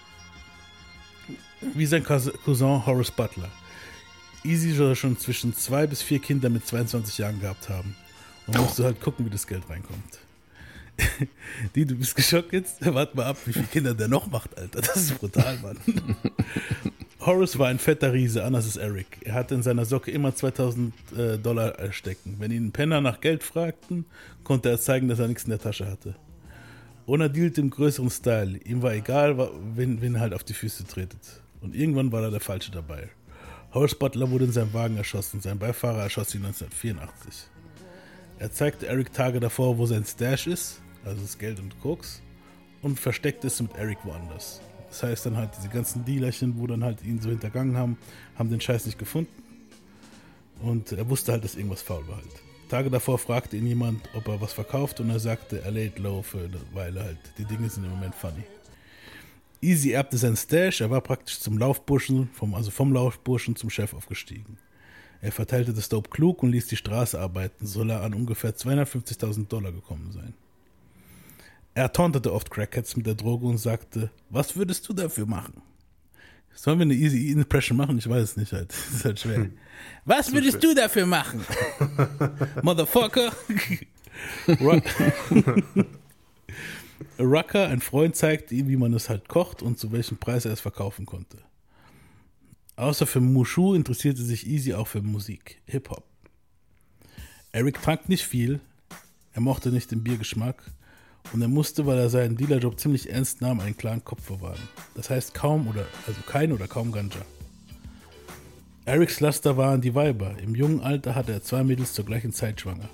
Wie 1.75 1.85
sein 1.85 2.03
Cous- 2.03 2.31
Cousin 2.43 2.85
Horace 2.85 3.11
Butler. 3.11 3.49
Easy 4.43 4.71
soll 4.73 4.95
schon 4.95 5.17
zwischen 5.19 5.55
zwei 5.55 5.85
bis 5.85 6.01
vier 6.01 6.17
Kinder 6.19 6.49
mit 6.49 6.65
22 6.65 7.19
Jahren 7.19 7.39
gehabt 7.39 7.69
haben. 7.69 7.95
Und 8.47 8.57
musste 8.57 8.83
halt 8.83 8.99
gucken, 8.99 9.25
wie 9.25 9.29
das 9.29 9.45
Geld 9.45 9.63
reinkommt. 9.69 10.19
Die, 11.75 11.85
du 11.85 11.95
bist 11.95 12.15
geschockt 12.15 12.51
jetzt? 12.53 12.77
Warte 12.85 13.15
mal 13.15 13.27
ab, 13.27 13.37
wie 13.45 13.53
viele 13.53 13.67
Kinder 13.67 13.93
der 13.93 14.07
noch 14.07 14.29
macht, 14.29 14.57
Alter. 14.57 14.81
Das 14.81 14.95
ist 14.97 15.19
brutal, 15.19 15.57
Mann. 15.59 15.77
Horace 17.23 17.59
war 17.59 17.67
ein 17.67 17.77
fetter 17.77 18.13
Riese, 18.13 18.43
anders 18.43 18.65
ist 18.65 18.77
Eric. 18.77 19.19
Er 19.23 19.35
hatte 19.35 19.53
in 19.53 19.61
seiner 19.61 19.85
Socke 19.85 20.09
immer 20.09 20.33
2000 20.33 20.93
äh, 21.15 21.37
Dollar 21.37 21.75
stecken. 21.91 22.37
Wenn 22.39 22.49
ihn 22.49 22.71
Penner 22.71 22.99
nach 22.99 23.21
Geld 23.21 23.43
fragten, 23.43 24.05
konnte 24.43 24.69
er 24.69 24.79
zeigen, 24.79 25.07
dass 25.07 25.19
er 25.19 25.27
nichts 25.27 25.43
in 25.43 25.51
der 25.51 25.59
Tasche 25.59 25.85
hatte. 25.85 26.15
Und 27.05 27.21
er 27.21 27.29
dealte 27.29 27.61
im 27.61 27.69
größeren 27.69 28.09
Style. 28.09 28.57
Ihm 28.65 28.81
war 28.81 28.95
egal, 28.95 29.51
wen, 29.75 30.01
wen 30.01 30.19
halt 30.19 30.33
auf 30.33 30.43
die 30.43 30.55
Füße 30.55 30.87
tretet. 30.87 31.41
Und 31.61 31.75
irgendwann 31.75 32.11
war 32.11 32.23
er 32.23 32.31
der 32.31 32.39
Falsche 32.39 32.71
dabei. 32.71 33.09
Horace 33.71 33.95
Butler 33.95 34.31
wurde 34.31 34.45
in 34.45 34.51
seinem 34.51 34.73
Wagen 34.73 34.97
erschossen. 34.97 35.41
Sein 35.41 35.59
Beifahrer 35.59 36.01
erschoss 36.01 36.33
ihn 36.33 36.43
1984. 36.43 37.49
Er 38.39 38.51
zeigte 38.51 38.87
Eric 38.87 39.13
Tage 39.13 39.39
davor, 39.39 39.77
wo 39.77 39.85
sein 39.85 40.05
Stash 40.05 40.47
ist, 40.47 40.81
also 41.05 41.21
das 41.21 41.37
Geld 41.37 41.59
und 41.59 41.79
Koks, 41.81 42.23
und 42.81 42.99
versteckte 42.99 43.45
es 43.45 43.61
mit 43.61 43.75
Eric 43.75 43.99
woanders. 44.03 44.59
Das 44.91 45.03
heißt 45.03 45.25
dann 45.25 45.37
halt, 45.37 45.51
diese 45.57 45.69
ganzen 45.69 46.03
Dealerchen, 46.03 46.59
wo 46.59 46.67
dann 46.67 46.83
halt 46.83 47.01
ihn 47.03 47.21
so 47.21 47.29
hintergangen 47.29 47.77
haben, 47.77 47.97
haben 48.37 48.49
den 48.49 48.59
Scheiß 48.59 48.85
nicht 48.85 48.99
gefunden. 48.99 49.31
Und 50.61 50.91
er 50.91 51.09
wusste 51.09 51.31
halt, 51.31 51.45
dass 51.45 51.55
irgendwas 51.55 51.81
faul 51.81 52.05
war 52.09 52.17
halt. 52.17 52.43
Tage 52.67 52.89
davor 52.89 53.17
fragte 53.17 53.55
ihn 53.55 53.65
jemand, 53.65 54.01
ob 54.13 54.27
er 54.27 54.41
was 54.41 54.51
verkauft 54.51 54.99
und 54.99 55.09
er 55.09 55.19
sagte, 55.19 55.61
er 55.61 55.71
lädt 55.71 55.97
low 55.97 56.21
für 56.21 56.39
eine 56.39 56.59
Weile 56.73 57.03
halt. 57.03 57.17
Die 57.37 57.45
Dinge 57.45 57.69
sind 57.69 57.85
im 57.85 57.91
Moment 57.91 58.13
funny. 58.13 58.43
Easy 59.61 59.91
erbte 59.91 60.17
sein 60.17 60.35
Stash, 60.35 60.81
er 60.81 60.89
war 60.89 61.01
praktisch 61.01 61.39
zum 61.39 61.57
Laufburschen, 61.57 62.29
vom, 62.33 62.53
also 62.53 62.69
vom 62.69 62.91
Laufburschen 62.91 63.55
zum 63.55 63.69
Chef 63.69 63.93
aufgestiegen. 63.93 64.57
Er 65.21 65.31
verteilte 65.31 65.73
das 65.73 65.87
Dope 65.87 66.09
klug 66.09 66.43
und 66.43 66.51
ließ 66.51 66.67
die 66.67 66.75
Straße 66.75 67.17
arbeiten, 67.17 67.65
soll 67.65 67.91
er 67.91 68.01
an 68.01 68.13
ungefähr 68.13 68.55
250.000 68.55 69.47
Dollar 69.47 69.71
gekommen 69.71 70.11
sein. 70.11 70.33
Er 71.73 71.91
tauntete 71.91 72.33
oft 72.33 72.51
Crackheads 72.51 72.97
mit 72.97 73.05
der 73.05 73.15
Droge 73.15 73.45
und 73.47 73.57
sagte, 73.57 74.11
was 74.29 74.55
würdest 74.55 74.87
du 74.89 74.93
dafür 74.93 75.25
machen? 75.25 75.61
Sollen 76.53 76.79
wir 76.79 76.83
eine 76.83 76.93
Easy 76.95 77.31
Impression 77.31 77.77
machen? 77.77 77.97
Ich 77.97 78.09
weiß 78.09 78.21
es 78.23 78.37
nicht 78.37 78.51
halt. 78.51 78.69
Das 78.73 78.93
ist 78.95 79.05
halt 79.05 79.19
schwer. 79.19 79.49
Was 80.05 80.33
würdest 80.33 80.61
du 80.63 80.73
dafür 80.75 81.05
machen? 81.05 81.45
Motherfucker. 82.61 83.31
Ru- 84.47 84.81
Rucker, 87.19 87.67
ein 87.69 87.81
Freund, 87.81 88.15
zeigte 88.15 88.53
ihm, 88.55 88.67
wie 88.67 88.75
man 88.77 88.93
es 88.93 89.09
halt 89.09 89.27
kocht 89.29 89.61
und 89.61 89.79
zu 89.79 89.91
welchem 89.91 90.17
Preis 90.17 90.45
er 90.45 90.51
es 90.51 90.59
verkaufen 90.59 91.05
konnte. 91.05 91.37
Außer 92.75 93.07
für 93.07 93.21
Mushu 93.21 93.73
interessierte 93.73 94.21
sich 94.23 94.45
Easy 94.47 94.73
auch 94.73 94.87
für 94.87 95.01
Musik, 95.01 95.61
Hip-Hop. 95.65 96.03
Eric 97.51 97.81
trank 97.81 98.07
nicht 98.09 98.25
viel, 98.25 98.59
er 99.33 99.41
mochte 99.41 99.69
nicht 99.71 99.91
den 99.91 100.03
Biergeschmack 100.03 100.63
und 101.33 101.41
er 101.41 101.47
musste, 101.47 101.85
weil 101.85 101.97
er 101.97 102.09
seinen 102.09 102.35
Dealerjob 102.35 102.79
ziemlich 102.79 103.09
ernst 103.09 103.41
nahm, 103.41 103.59
einen 103.59 103.77
klaren 103.77 104.03
Kopf 104.03 104.27
bewahren. 104.27 104.61
Das 104.95 105.09
heißt 105.09 105.33
kaum 105.33 105.67
oder, 105.67 105.85
also 106.07 106.19
kein 106.27 106.51
oder 106.51 106.67
kaum 106.67 106.91
Ganja. 106.91 107.21
Erics 108.85 109.19
Laster 109.19 109.57
waren 109.57 109.79
die 109.81 109.95
Weiber. 109.95 110.35
Im 110.43 110.55
jungen 110.55 110.81
Alter 110.81 111.15
hatte 111.15 111.31
er 111.31 111.43
zwei 111.43 111.63
Mädels 111.63 111.93
zur 111.93 112.05
gleichen 112.05 112.33
Zeit 112.33 112.61
schwanger. 112.61 112.89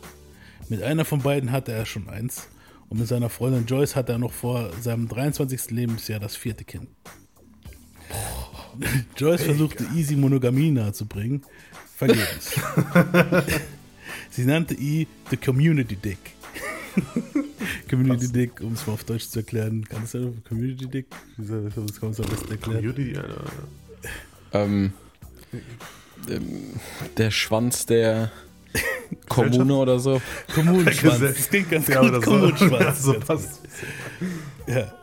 Mit 0.70 0.84
einer 0.84 1.06
von 1.06 1.22
beiden 1.22 1.52
hatte 1.52 1.72
er 1.72 1.86
schon 1.86 2.10
eins 2.10 2.50
und 2.90 3.00
mit 3.00 3.08
seiner 3.08 3.30
Freundin 3.30 3.66
Joyce 3.66 3.96
hatte 3.96 4.12
er 4.12 4.20
noch 4.20 4.34
vor 4.34 4.70
seinem 4.82 5.08
23. 5.08 5.72
Lebensjahr 5.72 6.20
das 6.20 6.36
vierte 6.36 6.66
Kind. 6.66 6.90
Joyce 9.18 9.44
versuchte 9.44 9.86
Easy 9.96 10.16
Monogamie 10.16 10.72
nahezubringen, 10.72 11.44
vergebens. 11.96 12.52
Sie 14.30 14.46
nannte 14.46 14.76
ihn 14.76 15.08
The 15.30 15.38
Community 15.38 15.96
Dick. 15.96 16.20
Community 17.90 18.32
Dick, 18.32 18.62
um 18.62 18.74
es 18.74 18.86
mal 18.88 18.94
auf 18.94 19.04
Deutsch 19.04 19.28
zu 19.30 19.40
erklären. 19.40 19.84
Kann 19.86 20.04
es 20.04 20.14
ja 20.14 20.22
Community 20.48 20.88
Dick? 20.88 21.08
Das 21.38 21.48
kann 21.48 21.94
man 22.02 22.12
es 22.12 22.20
am 22.20 22.28
besten 22.30 22.52
erklären? 22.52 22.84
Judy, 22.84 23.18
Alter. 23.18 23.44
Ähm, 24.54 24.94
ähm, 26.30 26.74
der 27.18 27.32
Schwanz 27.32 27.86
der 27.86 28.32
Kommune 29.30 29.76
oder 29.76 30.00
so. 30.00 30.22
Kommunenschwanz. 30.54 31.20
Das 31.20 31.50
klingt 31.50 31.72
ganz 31.72 31.88
Ja, 31.88 32.02
gut. 32.02 32.14
so. 32.16 32.22
Kommunenschwanz. 32.32 33.02
so 33.04 33.14
passt. 33.20 33.62
Ja. 34.68 34.94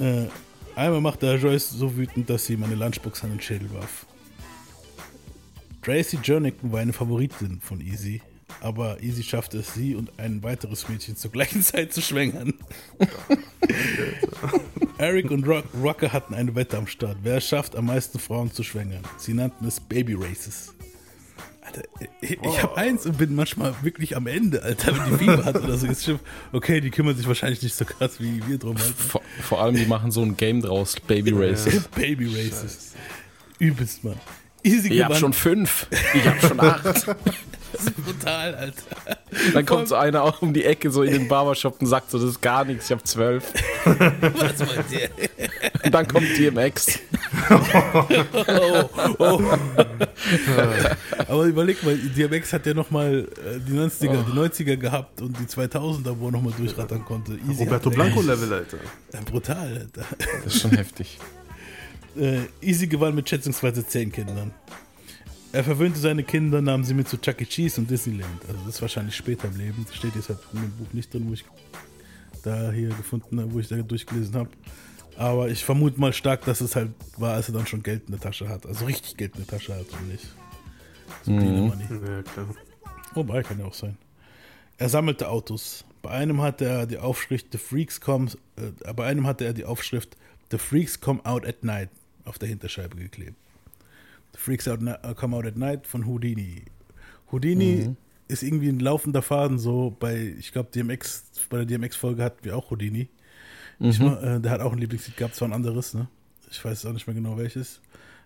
Äh, 0.00 0.26
einmal 0.74 1.00
machte 1.00 1.26
er 1.26 1.36
Joyce 1.36 1.70
so 1.70 1.96
wütend, 1.96 2.30
dass 2.30 2.46
sie 2.46 2.54
ihm 2.54 2.64
eine 2.64 2.74
Lunchbox 2.74 3.24
an 3.24 3.30
den 3.30 3.40
Schädel 3.40 3.72
warf. 3.72 4.06
Tracy 5.82 6.18
Jernigan 6.22 6.70
war 6.70 6.80
eine 6.80 6.92
Favoritin 6.92 7.60
von 7.60 7.80
Easy, 7.80 8.22
aber 8.60 9.02
Easy 9.02 9.22
schaffte 9.22 9.58
es, 9.58 9.74
sie 9.74 9.94
und 9.94 10.10
ein 10.18 10.42
weiteres 10.42 10.88
Mädchen 10.88 11.16
zur 11.16 11.30
gleichen 11.30 11.62
Zeit 11.62 11.92
zu 11.92 12.00
schwängern. 12.00 12.54
Eric 14.98 15.30
und 15.30 15.46
Rock, 15.46 15.64
Rocker 15.82 16.12
hatten 16.12 16.34
eine 16.34 16.54
Wette 16.54 16.76
am 16.78 16.86
Start. 16.86 17.18
Wer 17.22 17.40
schafft, 17.40 17.76
am 17.76 17.86
meisten 17.86 18.18
Frauen 18.18 18.52
zu 18.52 18.62
schwängern? 18.62 19.02
Sie 19.18 19.34
nannten 19.34 19.66
es 19.66 19.80
Baby 19.80 20.14
Races. 20.14 20.74
Alter, 21.62 21.82
ich, 22.20 22.38
ich 22.42 22.62
habe 22.62 22.76
eins 22.76 23.06
und 23.06 23.18
bin 23.18 23.34
manchmal 23.34 23.74
wirklich 23.82 24.16
am 24.16 24.26
Ende, 24.26 24.62
Alter, 24.62 24.96
wenn 24.96 25.12
die 25.12 25.18
Fieber 25.18 25.44
hat 25.44 25.56
oder 25.56 25.76
so. 25.78 25.86
Ist 25.86 26.04
schon, 26.04 26.18
okay, 26.52 26.80
die 26.80 26.90
kümmern 26.90 27.16
sich 27.16 27.26
wahrscheinlich 27.26 27.62
nicht 27.62 27.74
so 27.74 27.84
krass 27.84 28.20
wie 28.20 28.42
wir 28.46 28.58
drum. 28.58 28.76
Alter. 28.76 28.92
Vor, 28.94 29.22
vor 29.42 29.62
allem, 29.62 29.76
die 29.76 29.86
machen 29.86 30.10
so 30.10 30.22
ein 30.22 30.36
Game 30.36 30.60
draus, 30.60 30.96
Baby 31.06 31.30
Races. 31.32 31.88
Baby 31.94 32.26
Races. 32.26 32.92
Übelst, 33.58 34.04
Mann. 34.04 34.20
Easy 34.64 34.88
Ich 34.92 35.00
hab 35.00 35.08
gewann. 35.08 35.20
schon 35.20 35.32
fünf. 35.32 35.86
Ich 36.14 36.26
hab 36.26 36.40
schon 36.40 36.60
acht. 36.60 37.06
Das 37.72 37.84
ist 37.84 37.96
brutal, 37.96 38.54
Alter. 38.54 38.82
Dann 39.54 39.66
kommt 39.66 39.88
so 39.88 39.94
einer 39.94 40.22
auch 40.22 40.42
um 40.42 40.52
die 40.52 40.64
Ecke 40.64 40.90
so 40.90 41.02
in 41.02 41.12
den 41.12 41.28
Barbershop 41.28 41.80
und 41.80 41.86
sagt 41.86 42.10
so, 42.10 42.18
das 42.18 42.30
ist 42.30 42.42
gar 42.42 42.64
nichts, 42.64 42.86
ich 42.86 42.92
hab 42.92 43.06
zwölf. 43.06 43.44
Was 43.84 44.60
wollt 44.60 44.92
ihr? 44.92 45.08
Und 45.84 45.94
dann 45.94 46.06
kommt 46.06 46.26
DMX. 46.36 46.98
Oh, 48.48 48.88
oh. 49.18 49.42
Aber 51.28 51.44
überleg 51.44 51.82
mal, 51.82 51.96
DMX 51.96 52.52
hat 52.52 52.66
ja 52.66 52.74
nochmal 52.74 53.26
äh, 53.44 53.58
die 53.66 53.72
90er, 53.72 54.24
die 54.24 54.38
90er 54.38 54.76
gehabt 54.76 55.20
und 55.20 55.38
die 55.38 55.44
2000er, 55.44 56.14
wo 56.18 56.26
er 56.26 56.32
nochmal 56.32 56.52
durchrattern 56.56 57.04
konnte. 57.04 57.38
Easy 57.48 57.64
Roberto 57.64 57.90
Blanco-Level, 57.90 58.52
Alter. 58.52 58.78
Ja, 59.12 59.20
brutal, 59.24 59.68
Alter. 59.68 60.04
Das 60.44 60.54
ist 60.54 60.62
schon 60.62 60.72
heftig. 60.72 61.18
Äh, 62.16 62.40
Easy 62.60 62.86
gewann 62.86 63.14
mit 63.14 63.28
schätzungsweise 63.28 63.86
zehn 63.86 64.12
Kindern. 64.12 64.52
Er 65.52 65.64
verwöhnte 65.64 65.98
seine 65.98 66.24
Kinder, 66.24 66.62
nahm 66.62 66.82
sie 66.82 66.94
mit 66.94 67.08
zu 67.08 67.20
Chuck 67.20 67.40
E. 67.42 67.44
Cheese 67.44 67.80
und 67.80 67.90
Disneyland. 67.90 68.42
Also 68.48 68.58
das 68.64 68.76
ist 68.76 68.82
wahrscheinlich 68.82 69.14
später 69.14 69.48
im 69.48 69.58
Leben. 69.58 69.84
Das 69.86 69.96
steht 69.96 70.14
jetzt 70.16 70.30
halt 70.30 70.38
in 70.54 70.62
dem 70.62 70.70
Buch 70.70 70.92
nicht 70.92 71.12
drin, 71.12 71.28
wo 71.28 71.34
ich 71.34 71.44
da 72.42 72.70
hier 72.70 72.88
gefunden 72.88 73.38
habe, 73.38 73.52
wo 73.52 73.58
ich 73.58 73.68
da 73.68 73.76
durchgelesen 73.76 74.34
habe. 74.34 74.48
Aber 75.16 75.50
ich 75.50 75.62
vermute 75.62 76.00
mal 76.00 76.14
stark, 76.14 76.44
dass 76.46 76.62
es 76.62 76.74
halt 76.74 76.90
war, 77.18 77.34
als 77.34 77.50
er 77.50 77.54
dann 77.54 77.66
schon 77.66 77.82
Geld 77.82 78.04
in 78.06 78.12
der 78.12 78.20
Tasche 78.20 78.48
hat. 78.48 78.64
Also 78.64 78.86
richtig 78.86 79.16
Geld 79.18 79.36
in 79.36 79.44
der 79.44 79.58
Tasche 79.58 79.74
hat 79.74 79.86
und 79.92 80.08
nicht 80.08 80.26
so 81.22 81.32
Dealer 81.32 81.66
Money. 81.66 81.84
Ja, 81.90 82.22
klar. 82.22 82.46
Wobei, 83.12 83.42
kann 83.42 83.58
ja 83.58 83.66
auch 83.66 83.74
sein. 83.74 83.98
Er 84.78 84.88
sammelte 84.88 85.28
Autos. 85.28 85.84
Bei 86.00 86.10
einem 86.10 86.40
hatte 86.40 86.64
er 86.64 86.86
die 86.86 86.98
Aufschrift 86.98 87.48
The 87.52 87.58
Freaks 87.58 88.00
Come, 88.00 88.30
äh, 88.56 88.92
bei 88.94 89.04
einem 89.04 89.26
hatte 89.26 89.44
er 89.44 89.52
die 89.52 89.66
Aufschrift 89.66 90.16
The 90.50 90.58
Freaks 90.58 90.98
Come 90.98 91.20
Out 91.24 91.46
at 91.46 91.62
Night 91.62 91.90
auf 92.24 92.38
der 92.38 92.48
Hinterscheibe 92.48 92.96
geklebt. 92.96 93.36
The 94.32 94.38
Freaks 94.38 94.68
out, 94.68 94.80
uh, 94.82 95.14
Come 95.14 95.36
Out 95.36 95.46
at 95.46 95.56
Night 95.56 95.86
von 95.86 96.06
Houdini. 96.06 96.62
Houdini 97.30 97.96
ist 98.28 98.42
irgendwie 98.42 98.68
ein 98.68 98.80
laufender 98.80 99.22
Faden 99.22 99.58
so 99.58 99.94
bei, 99.98 100.34
ich 100.38 100.52
glaube, 100.52 100.70
DMX, 100.74 101.24
bei 101.48 101.64
der 101.64 101.66
DMX-Folge 101.66 102.22
hatten 102.22 102.44
wir 102.44 102.56
auch 102.56 102.70
Houdini. 102.70 103.08
Ich, 103.78 103.98
mal, 103.98 104.22
äh, 104.22 104.40
der 104.40 104.50
hat 104.52 104.60
auch 104.60 104.72
ein 104.72 104.78
Lieblingslied 104.78 105.16
gehabt, 105.16 105.34
zwar 105.34 105.48
ein 105.48 105.52
anderes, 105.52 105.94
ne? 105.94 106.08
Ich 106.50 106.64
weiß 106.64 106.86
auch 106.86 106.92
nicht 106.92 107.06
mehr 107.06 107.14
genau 107.14 107.36
welches. 107.36 107.80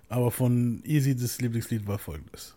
Aber 0.08 0.30
von 0.30 0.82
Easy, 0.84 1.16
das 1.16 1.40
Lieblingslied 1.40 1.86
war 1.86 1.98
folgendes. 1.98 2.55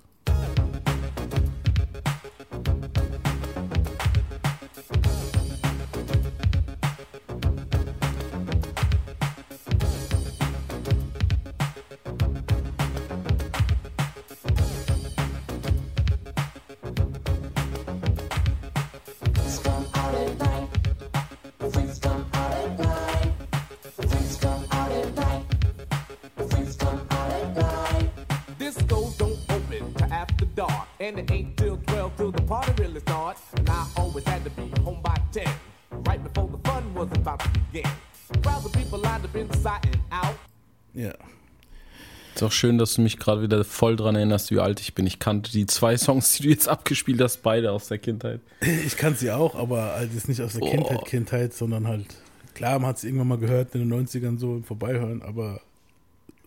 Ist 42.40 42.44
auch 42.44 42.54
schön, 42.54 42.78
dass 42.78 42.94
du 42.94 43.02
mich 43.02 43.20
gerade 43.20 43.42
wieder 43.42 43.66
voll 43.66 43.98
dran 43.98 44.16
erinnerst, 44.16 44.50
wie 44.50 44.60
alt 44.60 44.80
ich 44.80 44.96
bin. 44.96 45.06
Ich 45.06 45.20
kannte 45.20 45.52
die 45.52 45.66
zwei 45.66 45.98
Songs, 45.98 46.38
die 46.38 46.44
du 46.44 46.50
jetzt 46.50 46.70
abgespielt 46.70 47.20
hast, 47.20 47.44
beide 47.44 47.70
aus 47.74 47.90
der 47.90 47.98
Kindheit. 47.98 48.40
Ich 48.62 48.96
kann 48.96 49.14
sie 49.14 49.30
auch, 49.30 49.56
aber 49.56 49.96
halt 49.96 50.14
jetzt 50.14 50.30
nicht 50.30 50.42
aus 50.42 50.54
der 50.54 50.62
Oh. 50.62 50.70
Kindheit, 50.70 51.04
Kindheit, 51.06 51.54
sondern 51.54 51.86
halt, 51.86 52.06
klar, 52.54 52.80
man 52.80 52.92
hat 52.92 52.96
es 52.96 53.04
irgendwann 53.04 53.28
mal 53.28 53.40
gehört 53.40 53.76
in 53.76 53.82
den 53.90 54.08
90ern 54.08 54.40
so 54.40 54.56
im 54.56 54.64
Vorbeihören, 54.64 55.22
aber 55.22 55.60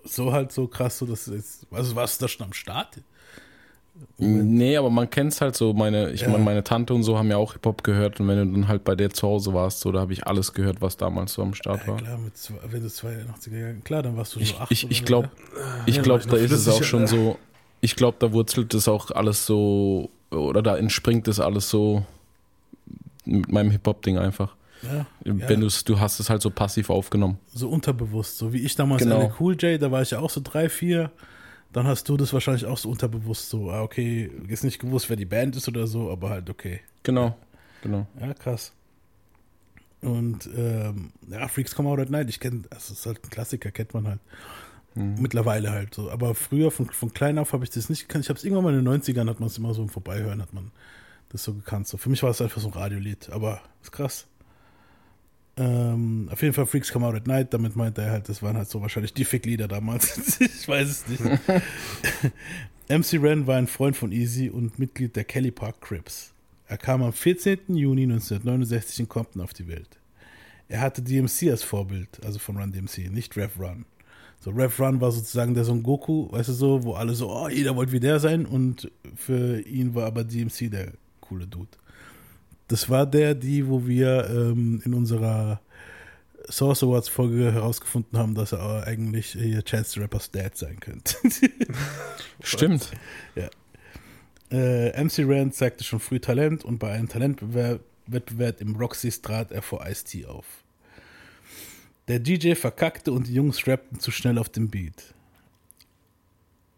so 0.02 0.32
halt 0.32 0.50
so 0.50 0.66
krass, 0.66 0.96
so 0.96 1.04
dass 1.04 1.26
es 1.26 1.34
jetzt, 1.34 1.66
also 1.70 1.94
warst 1.94 2.22
du 2.22 2.24
da 2.24 2.28
schon 2.28 2.46
am 2.46 2.54
Start? 2.54 2.96
Nee, 4.18 4.76
aber 4.76 4.88
man 4.90 5.10
kennt 5.10 5.32
es 5.32 5.40
halt 5.40 5.56
so. 5.56 5.72
Meine, 5.72 6.10
ich 6.12 6.20
Ja. 6.22 6.28
meine, 6.28 6.44
meine 6.44 6.64
Tante 6.64 6.94
und 6.94 7.02
so 7.02 7.18
haben 7.18 7.30
ja 7.30 7.36
auch 7.36 7.54
Hip-Hop 7.54 7.82
gehört 7.82 8.20
und 8.20 8.28
wenn 8.28 8.38
du 8.38 8.60
dann 8.60 8.68
halt 8.68 8.84
bei 8.84 8.94
der 8.94 9.10
zu 9.10 9.26
Hause 9.26 9.52
warst, 9.52 9.80
so, 9.80 9.90
da 9.90 10.00
habe 10.00 10.12
ich 10.12 10.26
alles 10.26 10.52
gehört, 10.54 10.80
was 10.80 10.96
damals 10.96 11.32
so 11.34 11.42
am 11.42 11.54
Start 11.54 11.80
Ja, 11.86 11.92
war. 11.92 11.96
klar, 11.98 12.18
mit 12.18 12.36
zwei, 12.36 12.54
wenn 12.70 12.82
du 12.82 12.88
82er 12.88 13.58
Jahren, 13.58 13.84
klar, 13.84 14.02
dann 14.02 14.16
warst 14.16 14.34
du 14.36 14.38
so 14.40 14.44
Ich, 14.44 14.54
acht 14.60 14.70
ich, 14.72 14.90
ich 14.90 15.04
glaube, 15.04 15.28
ich 15.86 15.96
Ja, 15.96 16.02
glaub, 16.02 16.26
da 16.26 16.36
ist 16.36 16.52
es 16.52 16.68
auch 16.68 16.82
schon 16.84 17.00
ja. 17.00 17.06
so, 17.08 17.38
ich 17.80 17.96
glaube, 17.96 18.16
da 18.20 18.32
wurzelt 18.32 18.74
das 18.74 18.86
auch 18.86 19.10
alles 19.10 19.44
so, 19.46 20.08
oder 20.30 20.62
da 20.62 20.76
entspringt 20.76 21.26
das 21.26 21.40
alles 21.40 21.68
so 21.68 22.04
mit 23.24 23.50
meinem 23.50 23.70
Hip-Hop-Ding 23.72 24.18
einfach. 24.18 24.54
ja, 24.82 25.06
Wenn 25.24 25.38
ja, 25.62 25.68
du 25.68 25.68
du 25.84 26.00
hast 26.00 26.20
es 26.20 26.30
halt 26.30 26.42
so 26.42 26.50
passiv 26.50 26.90
aufgenommen. 26.90 27.38
so 27.54 27.68
unterbewusst, 27.68 28.38
so 28.38 28.52
wie 28.52 28.58
ich 28.62 28.74
damals 28.76 29.02
Genau. 29.02 29.20
LL 29.22 29.32
Cool 29.38 29.56
J, 29.56 29.80
da 29.82 29.90
war 29.90 30.02
ich 30.02 30.10
ja 30.12 30.18
auch 30.20 30.30
so 30.30 30.40
drei, 30.42 30.68
vier, 30.68 31.10
dann 31.72 31.86
hast 31.86 32.08
du 32.08 32.16
das 32.16 32.32
wahrscheinlich 32.32 32.66
auch 32.66 32.78
so 32.78 32.90
unterbewusst 32.90 33.48
so, 33.48 33.70
ah, 33.70 33.82
okay, 33.82 34.30
jetzt 34.48 34.64
nicht 34.64 34.78
gewusst, 34.78 35.08
wer 35.08 35.16
die 35.16 35.24
Band 35.24 35.56
ist 35.56 35.68
oder 35.68 35.86
so, 35.86 36.10
aber 36.10 36.30
halt 36.30 36.50
okay. 36.50 36.80
Genau, 37.02 37.36
genau. 37.82 38.06
Ja, 38.20 38.34
krass. 38.34 38.72
Und 40.00 40.50
ähm, 40.56 41.12
ja, 41.28 41.46
Freaks 41.48 41.74
Come 41.74 41.88
Out 41.88 42.00
at 42.00 42.10
Night, 42.10 42.28
ich 42.28 42.40
kenne, 42.40 42.62
das 42.70 42.90
ist 42.90 43.06
halt 43.06 43.24
ein 43.24 43.30
Klassiker, 43.30 43.70
kennt 43.70 43.94
man 43.94 44.08
halt. 44.08 44.20
Mittlerweile 44.94 45.70
halt 45.70 45.94
so. 45.94 46.10
Aber 46.10 46.34
früher, 46.34 46.70
von, 46.70 46.86
von 46.86 47.14
klein 47.14 47.38
auf, 47.38 47.52
habe 47.54 47.64
ich 47.64 47.70
das 47.70 47.88
nicht 47.88 48.08
gekannt. 48.08 48.24
Ich 48.24 48.28
habe 48.28 48.38
es 48.38 48.44
irgendwann 48.44 48.64
mal 48.64 48.74
in 48.78 48.84
den 48.84 49.02
90ern, 49.02 49.28
hat 49.28 49.40
man 49.40 49.46
es 49.46 49.56
immer 49.56 49.72
so 49.72 49.82
im 49.82 49.88
Vorbeihören, 49.88 50.42
hat 50.42 50.52
man 50.52 50.70
das 51.30 51.44
so 51.44 51.54
gekannt. 51.54 51.88
So. 51.88 51.96
Für 51.96 52.10
mich 52.10 52.22
war 52.22 52.30
es 52.30 52.42
einfach 52.42 52.60
so 52.60 52.68
ein 52.68 52.74
Radiolied, 52.74 53.30
aber 53.30 53.62
ist 53.82 53.92
krass. 53.92 54.26
Ähm, 55.56 56.28
auf 56.32 56.40
jeden 56.40 56.54
Fall 56.54 56.66
Freaks 56.66 56.90
Come 56.92 57.06
Out 57.06 57.14
at 57.14 57.26
Night, 57.26 57.52
damit 57.52 57.76
meinte 57.76 58.02
er 58.02 58.10
halt, 58.10 58.28
das 58.28 58.42
waren 58.42 58.56
halt 58.56 58.70
so 58.70 58.80
wahrscheinlich 58.80 59.12
die 59.12 59.24
Fick-Lieder 59.24 59.68
damals. 59.68 60.40
ich 60.40 60.66
weiß 60.66 60.88
es 60.88 61.08
nicht. 61.08 61.22
MC 62.88 63.22
Ren 63.22 63.46
war 63.46 63.56
ein 63.56 63.66
Freund 63.66 63.96
von 63.96 64.12
Easy 64.12 64.48
und 64.48 64.78
Mitglied 64.78 65.14
der 65.14 65.24
Kelly 65.24 65.50
Park 65.50 65.80
Crips. 65.80 66.32
Er 66.66 66.78
kam 66.78 67.02
am 67.02 67.12
14. 67.12 67.58
Juni 67.68 68.04
1969 68.04 69.00
in 69.00 69.08
Compton 69.08 69.42
auf 69.42 69.52
die 69.52 69.68
Welt. 69.68 69.98
Er 70.68 70.80
hatte 70.80 71.02
DMC 71.02 71.50
als 71.50 71.62
Vorbild, 71.62 72.24
also 72.24 72.38
von 72.38 72.56
Run 72.56 72.72
DMC, 72.72 73.10
nicht 73.10 73.36
Rev 73.36 73.60
Run. 73.60 73.84
So, 74.40 74.50
Rev 74.50 74.82
Run 74.82 75.00
war 75.00 75.12
sozusagen 75.12 75.52
der 75.54 75.64
Son 75.64 75.82
Goku, 75.82 76.32
weißt 76.32 76.48
du 76.48 76.52
so, 76.54 76.82
wo 76.82 76.94
alle 76.94 77.14
so, 77.14 77.30
oh, 77.30 77.48
jeder 77.48 77.76
wollte 77.76 77.92
wie 77.92 78.00
der 78.00 78.18
sein 78.20 78.46
und 78.46 78.90
für 79.14 79.60
ihn 79.60 79.94
war 79.94 80.06
aber 80.06 80.24
DMC 80.24 80.70
der 80.70 80.92
coole 81.20 81.46
Dude. 81.46 81.68
Das 82.68 82.88
war 82.88 83.06
der, 83.06 83.34
die, 83.34 83.68
wo 83.68 83.86
wir 83.86 84.30
ähm, 84.30 84.82
in 84.84 84.94
unserer 84.94 85.60
Source 86.48 86.82
Awards 86.82 87.08
Folge 87.08 87.52
herausgefunden 87.52 88.18
haben, 88.18 88.34
dass 88.34 88.52
er 88.52 88.86
eigentlich 88.86 89.32
hier 89.32 89.62
Chance 89.62 89.92
the 89.92 90.00
Rapper's 90.00 90.30
Dad 90.30 90.56
sein 90.56 90.80
könnte. 90.80 91.16
Stimmt. 92.42 92.90
Äh, 94.50 95.02
MC 95.02 95.24
Rand 95.26 95.54
zeigte 95.54 95.82
schon 95.82 96.00
früh 96.00 96.20
Talent 96.20 96.64
und 96.64 96.78
bei 96.78 96.92
einem 96.92 97.08
Talentwettbewerb 97.08 98.60
im 98.60 98.76
Roxy 98.76 99.10
trat 99.10 99.50
er 99.50 99.62
vor 99.62 99.86
Ice-T 99.86 100.26
auf. 100.26 100.44
Der 102.08 102.18
DJ 102.18 102.54
verkackte 102.54 103.12
und 103.12 103.28
die 103.28 103.34
Jungs 103.34 103.66
rappten 103.66 103.98
zu 103.98 104.10
schnell 104.10 104.36
auf 104.38 104.48
dem 104.48 104.68
Beat. 104.68 105.14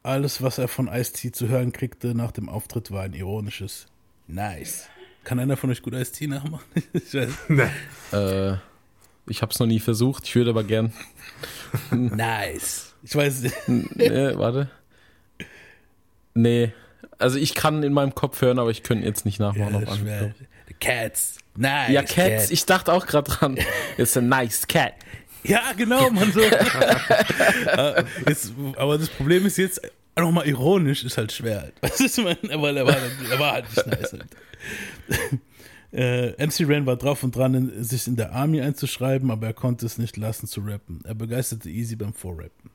Alles, 0.05 0.43
was 0.43 0.59
er 0.59 0.69
von 0.69 0.87
Ice-T 0.87 1.33
zu 1.33 1.49
hören 1.49 1.73
kriegte 1.73 2.15
nach 2.15 2.31
dem 2.31 2.49
Auftritt, 2.49 2.91
war 2.91 3.03
ein 3.03 3.15
ironisches 3.15 3.87
Nice. 4.29 4.87
Kann 5.25 5.39
einer 5.39 5.57
von 5.57 5.71
euch 5.71 5.83
gut 5.83 5.95
Ice-T 5.95 6.27
nachmachen? 6.27 6.65
ich 6.93 7.15
weiß. 7.15 7.31
Nee. 7.49 7.63
Äh, 8.13 8.57
ich 9.27 9.41
habe 9.43 9.53
es 9.53 9.59
noch 9.59 9.67
nie 9.67 9.81
versucht, 9.81 10.27
ich 10.27 10.35
würde 10.37 10.51
aber 10.51 10.65
gern. 10.65 10.93
Nice. 11.91 12.95
Ich 13.03 13.15
weiß 13.17 13.41
nicht. 13.43 13.57
Nee, 13.67 14.37
warte. 14.37 14.71
Nee. 16.35 16.73
Also 17.19 17.39
ich 17.39 17.55
kann 17.55 17.83
in 17.83 17.93
meinem 17.93 18.15
Kopf 18.15 18.41
hören, 18.43 18.59
aber 18.59 18.71
ich 18.71 18.83
könnte 18.83 19.07
jetzt 19.07 19.25
nicht 19.25 19.39
Ja, 19.41 19.49
nachmachen. 19.49 19.75
auf 19.77 19.85
das 19.85 19.95
ist 19.97 20.01
Anhieb. 20.09 20.35
Cats. 20.81 21.39
Nice. 21.57 21.91
ja, 21.91 22.03
Cats, 22.03 22.51
ich 22.51 22.67
dachte 22.67 22.93
auch 22.93 23.07
gerade 23.07 23.31
dran. 23.31 23.59
It's 23.97 24.17
a 24.17 24.21
nice 24.21 24.67
cat. 24.67 24.95
Ja, 25.45 25.61
genau, 25.77 26.11
man 26.11 26.33
so. 26.33 26.41
Jetzt, 28.27 28.53
aber 28.77 28.99
das 28.99 29.09
Problem 29.11 29.47
ist 29.47 29.59
jetzt, 29.59 29.81
nochmal 30.23 30.47
ironisch 30.47 31.05
ist 31.05 31.17
halt 31.17 31.33
schwer. 31.33 31.63
Halt. 31.63 31.75
Das 31.81 32.01
ist 32.01 32.19
mein, 32.19 32.37
weil 32.43 32.77
er 32.77 32.87
war, 32.87 32.97
er 33.31 33.39
war 33.39 33.53
halt 33.53 33.67
nicht 33.71 33.87
nice. 33.87 34.13
Halt. 34.13 34.27
Äh, 35.95 36.45
MC 36.45 36.67
Ren 36.67 36.87
war 36.87 36.97
drauf 36.97 37.23
und 37.23 37.37
dran, 37.37 37.71
sich 37.85 38.09
in 38.09 38.17
der 38.17 38.33
Army 38.33 38.61
einzuschreiben, 38.61 39.31
aber 39.31 39.47
er 39.47 39.53
konnte 39.53 39.87
es 39.87 39.97
nicht 39.97 40.17
lassen 40.17 40.49
zu 40.49 40.61
rappen. 40.63 41.01
Er 41.05 41.15
begeisterte 41.15 41.71
Easy 41.71 41.95
beim 41.95 42.13
Vorrappen. 42.13 42.71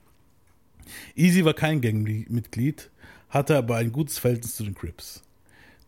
Easy 1.17 1.43
war 1.43 1.53
kein 1.53 1.81
Gangmitglied, 1.81 2.89
hatte 3.27 3.57
aber 3.57 3.75
ein 3.75 3.91
gutes 3.91 4.19
Verhältnis 4.19 4.55
zu 4.55 4.63
den 4.63 4.73
Crips. 4.73 5.21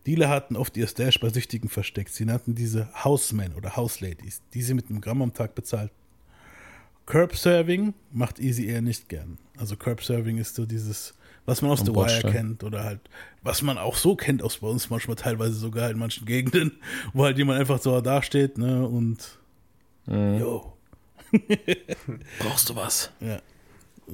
Dealer 0.06 0.28
hatten 0.28 0.56
oft 0.56 0.76
ihr 0.76 0.86
Stash 0.86 1.20
bei 1.20 1.30
Süchtigen 1.30 1.70
versteckt. 1.70 2.12
Sie 2.12 2.26
nannten 2.26 2.54
diese 2.54 2.88
Housemen 3.02 3.54
oder 3.54 3.76
Houseladies, 3.76 4.42
die 4.52 4.62
sie 4.62 4.74
mit 4.74 4.90
einem 4.90 5.00
Gramm 5.00 5.22
am 5.22 5.32
Tag 5.32 5.54
bezahlten. 5.54 5.96
Curb 7.06 7.34
Serving 7.36 7.94
macht 8.12 8.40
Easy 8.40 8.66
eher 8.66 8.82
nicht 8.82 9.08
gern. 9.08 9.38
Also 9.56 9.76
Curb 9.76 10.02
Serving 10.02 10.38
ist 10.38 10.56
so 10.56 10.66
dieses, 10.66 11.14
was 11.46 11.62
man 11.62 11.70
aus 11.72 11.80
The 11.80 11.94
Wire 11.94 12.30
kennt 12.30 12.64
oder 12.64 12.84
halt, 12.84 13.00
was 13.42 13.62
man 13.62 13.78
auch 13.78 13.96
so 13.96 14.14
kennt 14.16 14.42
aus 14.42 14.58
bei 14.58 14.68
uns 14.68 14.90
manchmal 14.90 15.16
teilweise 15.16 15.54
sogar 15.54 15.90
in 15.90 15.98
manchen 15.98 16.26
Gegenden, 16.26 16.72
wo 17.12 17.24
halt 17.24 17.38
jemand 17.38 17.58
einfach 17.60 17.80
so 17.80 18.00
dasteht, 18.00 18.58
ne, 18.58 18.86
und 18.86 19.38
yo, 20.06 20.76
Brauchst 22.40 22.68
du 22.68 22.76
was? 22.76 23.10
ja. 23.20 23.40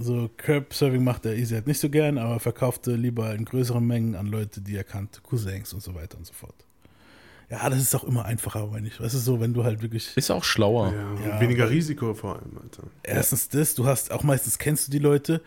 So 0.00 0.30
Curb 0.36 0.74
Serving 0.74 1.02
macht 1.02 1.24
er 1.24 1.34
Easy 1.34 1.54
halt 1.54 1.66
nicht 1.66 1.80
so 1.80 1.88
gern, 1.88 2.18
aber 2.18 2.38
verkaufte 2.38 2.92
lieber 2.94 3.34
in 3.34 3.44
größeren 3.44 3.84
Mengen 3.84 4.14
an 4.14 4.26
Leute, 4.26 4.60
die 4.60 4.76
er 4.76 4.84
kannte, 4.84 5.20
Cousins 5.22 5.72
und 5.72 5.82
so 5.82 5.94
weiter 5.94 6.18
und 6.18 6.26
so 6.26 6.34
fort. 6.34 6.54
Ja, 7.50 7.68
das 7.70 7.80
ist 7.80 7.96
auch 7.96 8.04
immer 8.04 8.26
einfacher, 8.26 8.66
meine 8.66 8.86
ich. 8.86 9.00
Weißt 9.00 9.14
du, 9.14 9.18
so, 9.18 9.40
wenn 9.40 9.54
du 9.54 9.64
halt 9.64 9.80
wirklich 9.80 10.14
Ist 10.14 10.30
auch 10.30 10.44
schlauer. 10.44 10.92
Ja, 10.92 11.28
Ja, 11.28 11.40
weniger 11.40 11.70
Risiko 11.70 12.12
vor 12.12 12.36
allem, 12.36 12.58
Alter. 12.62 12.84
Erstens 13.02 13.48
das, 13.48 13.74
du 13.74 13.86
hast 13.86 14.12
auch 14.12 14.22
meistens 14.22 14.58
kennst 14.58 14.86
du 14.86 14.92
die 14.92 14.98
Leute. 14.98 15.40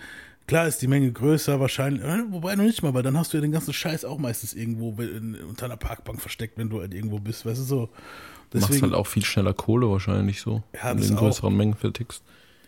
Klar 0.47 0.67
ist 0.67 0.81
die 0.81 0.87
Menge 0.87 1.11
größer 1.11 1.59
wahrscheinlich, 1.59 2.03
äh, 2.03 2.23
wobei 2.29 2.55
noch 2.55 2.65
nicht 2.65 2.83
mal, 2.83 2.93
weil 2.93 3.03
dann 3.03 3.17
hast 3.17 3.31
du 3.31 3.37
ja 3.37 3.41
den 3.41 3.51
ganzen 3.51 3.73
Scheiß 3.73 4.03
auch 4.05 4.17
meistens 4.17 4.53
irgendwo 4.53 5.01
in, 5.01 5.35
unter 5.35 5.65
einer 5.65 5.77
Parkbank 5.77 6.19
versteckt, 6.19 6.57
wenn 6.57 6.69
du 6.69 6.81
halt 6.81 6.93
irgendwo 6.93 7.19
bist, 7.19 7.45
weißt 7.45 7.59
du 7.59 7.63
so. 7.63 7.89
Machst 8.53 8.69
Deswegen 8.69 8.81
halt 8.81 8.93
auch 8.93 9.07
viel 9.07 9.23
schneller 9.23 9.53
Kohle 9.53 9.89
wahrscheinlich 9.89 10.41
so. 10.41 10.61
Ja, 10.73 10.89
wenn 10.89 10.97
du 10.97 11.03
in 11.05 11.15
auch. 11.15 11.19
größeren 11.19 11.55
Mengen 11.55 11.75
vertickst. 11.75 12.21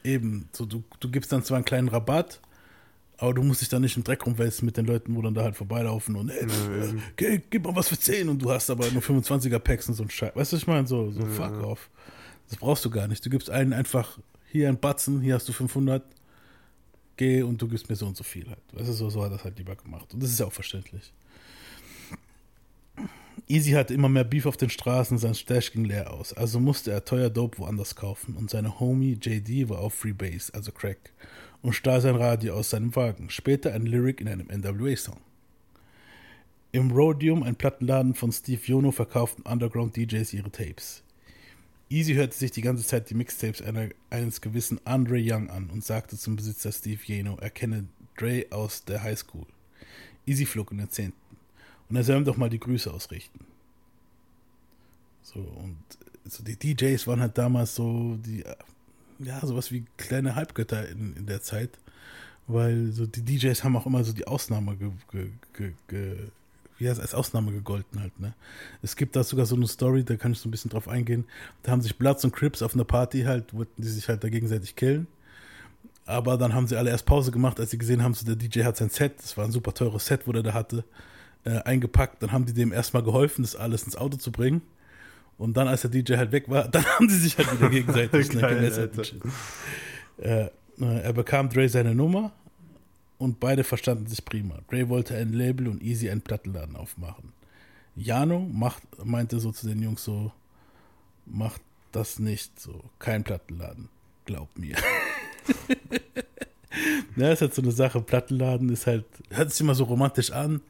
eben, 0.05 0.47
so 0.53 0.65
du, 0.65 0.83
du 1.01 1.11
gibst 1.11 1.31
dann 1.33 1.43
zwar 1.43 1.57
einen 1.57 1.65
kleinen 1.65 1.89
Rabatt, 1.89 2.39
aber 3.17 3.33
du 3.33 3.43
musst 3.43 3.61
dich 3.61 3.69
dann 3.69 3.81
nicht 3.81 3.97
im 3.97 4.03
Dreck 4.03 4.25
rumwälzen 4.25 4.65
mit 4.65 4.77
den 4.77 4.85
Leuten, 4.85 5.15
wo 5.15 5.21
dann 5.21 5.33
da 5.33 5.43
halt 5.43 5.55
vorbeilaufen 5.55 6.15
und 6.15 6.29
ey, 6.29 6.45
äh, 6.45 6.93
geh, 7.15 7.41
gib 7.49 7.63
mal 7.65 7.75
was 7.75 7.89
für 7.89 7.99
10 7.99 8.29
und 8.29 8.41
du 8.41 8.51
hast 8.51 8.69
aber 8.69 8.89
nur 8.91 9.01
25er 9.01 9.59
Packs 9.59 9.89
und 9.89 9.95
so 9.95 10.03
ein 10.03 10.09
Scheiß. 10.09 10.35
Weißt 10.35 10.51
du, 10.51 10.55
was 10.55 10.61
ich 10.61 10.67
meine? 10.67 10.87
So, 10.87 11.11
so 11.11 11.25
fuck 11.25 11.61
off. 11.63 11.89
Das 12.49 12.57
brauchst 12.57 12.83
du 12.85 12.89
gar 12.89 13.07
nicht. 13.07 13.25
Du 13.25 13.29
gibst 13.29 13.49
einen 13.49 13.73
einfach 13.73 14.19
hier 14.51 14.69
ein 14.69 14.79
Batzen, 14.79 15.21
hier 15.21 15.35
hast 15.35 15.47
du 15.47 15.53
500, 15.53 16.03
geh 17.17 17.41
und 17.41 17.61
du 17.61 17.67
gibst 17.67 17.89
mir 17.89 17.95
so 17.95 18.07
und 18.07 18.17
so 18.17 18.23
viel 18.23 18.49
halt. 18.49 18.61
Weißt 18.71 18.89
du, 18.89 18.93
so, 18.93 19.09
so 19.09 19.21
hat 19.21 19.31
er 19.31 19.37
das 19.37 19.43
halt 19.43 19.57
lieber 19.57 19.75
gemacht. 19.75 20.13
Und 20.13 20.21
das 20.21 20.31
ist 20.31 20.39
ja 20.39 20.45
auch 20.45 20.53
verständlich. 20.53 21.11
Easy 23.47 23.71
hatte 23.71 23.93
immer 23.93 24.09
mehr 24.09 24.23
Beef 24.23 24.45
auf 24.45 24.57
den 24.57 24.69
Straßen, 24.69 25.17
sein 25.17 25.35
Stash 25.35 25.73
ging 25.73 25.85
leer 25.85 26.13
aus. 26.13 26.33
Also 26.33 26.59
musste 26.59 26.91
er 26.91 27.03
teuer 27.03 27.29
Dope 27.29 27.57
woanders 27.57 27.95
kaufen 27.95 28.35
und 28.35 28.49
seine 28.49 28.79
Homie 28.79 29.17
JD 29.21 29.69
war 29.69 29.79
auf 29.79 29.95
Freebase, 29.95 30.53
also 30.53 30.71
Crack, 30.71 31.11
und 31.61 31.73
stahl 31.73 31.99
sein 31.99 32.15
Radio 32.15 32.53
aus 32.55 32.69
seinem 32.69 32.95
Wagen. 32.95 33.29
Später 33.29 33.73
ein 33.73 33.85
Lyric 33.85 34.21
in 34.21 34.27
einem 34.29 34.47
NWA-Song. 34.47 35.19
Im 36.71 36.91
Rhodium, 36.91 37.43
ein 37.43 37.55
Plattenladen 37.55 38.15
von 38.15 38.31
Steve 38.31 38.61
Yono, 38.65 38.91
verkauften 38.91 39.45
Underground-DJs 39.45 40.33
ihre 40.33 40.51
Tapes. 40.51 41.03
Easy 41.93 42.15
hörte 42.15 42.35
sich 42.35 42.49
die 42.49 42.61
ganze 42.61 42.83
Zeit 42.83 43.11
die 43.11 43.13
Mixtapes 43.13 43.61
einer, 43.61 43.89
eines 44.09 44.41
gewissen 44.41 44.81
Andre 44.83 45.19
Young 45.21 45.51
an 45.51 45.69
und 45.69 45.85
sagte 45.85 46.17
zum 46.17 46.35
Besitzer 46.35 46.71
Steve 46.71 46.99
Yono, 47.05 47.37
er 47.39 47.51
kenne 47.51 47.85
Dre 48.17 48.47
aus 48.49 48.83
der 48.83 49.03
Highschool. 49.03 49.45
Easy 50.25 50.47
flog 50.47 50.71
in 50.71 50.79
den 50.79 50.89
Zehnten. 50.89 51.37
Und 51.89 51.95
er 51.95 52.03
soll 52.03 52.17
ihm 52.17 52.25
doch 52.25 52.35
mal 52.35 52.49
die 52.49 52.59
Grüße 52.59 52.91
ausrichten. 52.91 53.45
So, 55.21 55.39
und 55.39 55.77
so 56.25 56.43
die 56.43 56.57
DJs 56.57 57.05
waren 57.05 57.21
halt 57.21 57.37
damals 57.37 57.75
so, 57.75 58.17
die, 58.25 58.43
ja, 59.19 59.45
sowas 59.45 59.71
wie 59.71 59.85
kleine 59.97 60.33
Halbgötter 60.33 60.89
in, 60.89 61.15
in 61.15 61.27
der 61.27 61.43
Zeit, 61.43 61.77
weil 62.47 62.91
so 62.91 63.05
die 63.05 63.21
DJs 63.21 63.63
haben 63.63 63.77
auch 63.77 63.85
immer 63.85 64.03
so 64.03 64.13
die 64.13 64.25
Ausnahme, 64.25 64.77
ge, 64.77 64.89
ge, 65.11 65.73
ge, 65.87 66.17
heißt, 66.89 66.99
als 66.99 67.13
Ausnahme 67.13 67.51
gegolten 67.51 67.99
halt, 67.99 68.19
ne. 68.19 68.33
Es 68.81 68.95
gibt 68.95 69.15
da 69.15 69.23
sogar 69.23 69.45
so 69.45 69.55
eine 69.55 69.67
Story, 69.67 70.03
da 70.03 70.15
kann 70.15 70.31
ich 70.31 70.39
so 70.39 70.47
ein 70.47 70.51
bisschen 70.51 70.71
drauf 70.71 70.87
eingehen, 70.87 71.25
da 71.63 71.71
haben 71.71 71.81
sich 71.81 71.97
Bloods 71.97 72.23
und 72.25 72.33
Crips 72.33 72.61
auf 72.61 72.73
einer 72.73 72.85
Party 72.85 73.23
halt, 73.23 73.53
wollten 73.53 73.81
die 73.81 73.87
sich 73.87 74.07
halt 74.09 74.23
da 74.23 74.29
gegenseitig 74.29 74.75
killen. 74.75 75.07
Aber 76.05 76.37
dann 76.37 76.53
haben 76.53 76.67
sie 76.67 76.75
alle 76.75 76.89
erst 76.89 77.05
Pause 77.05 77.31
gemacht, 77.31 77.59
als 77.59 77.71
sie 77.71 77.77
gesehen 77.77 78.03
haben, 78.03 78.13
so 78.13 78.25
der 78.25 78.35
DJ 78.35 78.63
hat 78.63 78.77
sein 78.77 78.89
Set, 78.89 79.19
das 79.19 79.37
war 79.37 79.45
ein 79.45 79.51
super 79.51 79.73
teures 79.73 80.05
Set, 80.05 80.27
wo 80.27 80.33
der 80.33 80.43
da 80.43 80.53
hatte, 80.53 80.83
äh, 81.45 81.59
eingepackt. 81.59 82.21
Dann 82.21 82.31
haben 82.31 82.45
die 82.45 82.53
dem 82.53 82.73
erstmal 82.73 83.03
geholfen, 83.03 83.43
das 83.43 83.55
alles 83.55 83.83
ins 83.83 83.95
Auto 83.95 84.17
zu 84.17 84.31
bringen. 84.31 84.61
Und 85.37 85.55
dann, 85.55 85.67
als 85.67 85.81
der 85.81 85.91
DJ 85.91 86.15
halt 86.17 86.31
weg 86.31 86.49
war, 86.49 86.67
dann 86.69 86.85
haben 86.85 87.09
sie 87.09 87.17
sich 87.17 87.37
halt 87.37 87.53
wieder 87.57 87.69
gegenseitig 87.69 88.33
ne, 88.33 88.41
Geil, 88.41 88.63
äh, 90.17 90.49
er 90.79 91.13
bekam 91.13 91.49
Dre 91.49 91.69
seine 91.69 91.95
Nummer 91.95 92.33
und 93.23 93.39
beide 93.39 93.63
verstanden 93.63 94.07
sich 94.07 94.25
prima. 94.25 94.59
Dre 94.69 94.89
wollte 94.89 95.15
ein 95.15 95.31
Label 95.31 95.69
und 95.69 95.81
Easy 95.81 96.09
einen 96.09 96.21
Plattenladen 96.21 96.75
aufmachen. 96.75 97.31
Jano 97.95 98.39
macht, 98.39 98.83
meinte 99.03 99.39
so 99.39 99.51
zu 99.51 99.65
den 99.65 99.81
Jungs 99.81 100.03
so, 100.03 100.31
macht 101.25 101.61
das 101.93 102.19
nicht 102.19 102.59
so, 102.59 102.83
kein 102.99 103.23
Plattenladen, 103.23 103.87
glaub 104.25 104.49
mir. 104.57 104.75
ja, 107.15 107.31
ist 107.31 107.41
halt 107.41 107.53
so 107.53 107.61
eine 107.61 107.71
Sache, 107.71 108.01
Plattenladen 108.01 108.69
ist 108.69 108.87
halt, 108.87 109.05
hört 109.29 109.51
sich 109.51 109.61
immer 109.61 109.75
so 109.75 109.85
romantisch 109.85 110.31
an. 110.31 110.61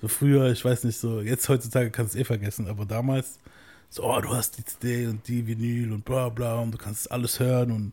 So 0.00 0.08
früher, 0.08 0.52
ich 0.52 0.64
weiß 0.64 0.84
nicht, 0.84 0.98
so, 0.98 1.22
jetzt 1.22 1.48
heutzutage 1.48 1.90
kannst 1.90 2.14
du 2.14 2.18
es 2.18 2.22
eh 2.22 2.24
vergessen, 2.24 2.68
aber 2.68 2.84
damals, 2.84 3.38
so, 3.88 4.04
oh, 4.04 4.20
du 4.20 4.30
hast 4.30 4.58
die 4.58 4.64
CD 4.64 5.06
und 5.06 5.26
die 5.28 5.46
Vinyl 5.46 5.92
und 5.92 6.04
bla 6.04 6.28
bla 6.28 6.56
und 6.56 6.72
du 6.72 6.78
kannst 6.78 7.10
alles 7.10 7.40
hören 7.40 7.70
und 7.70 7.92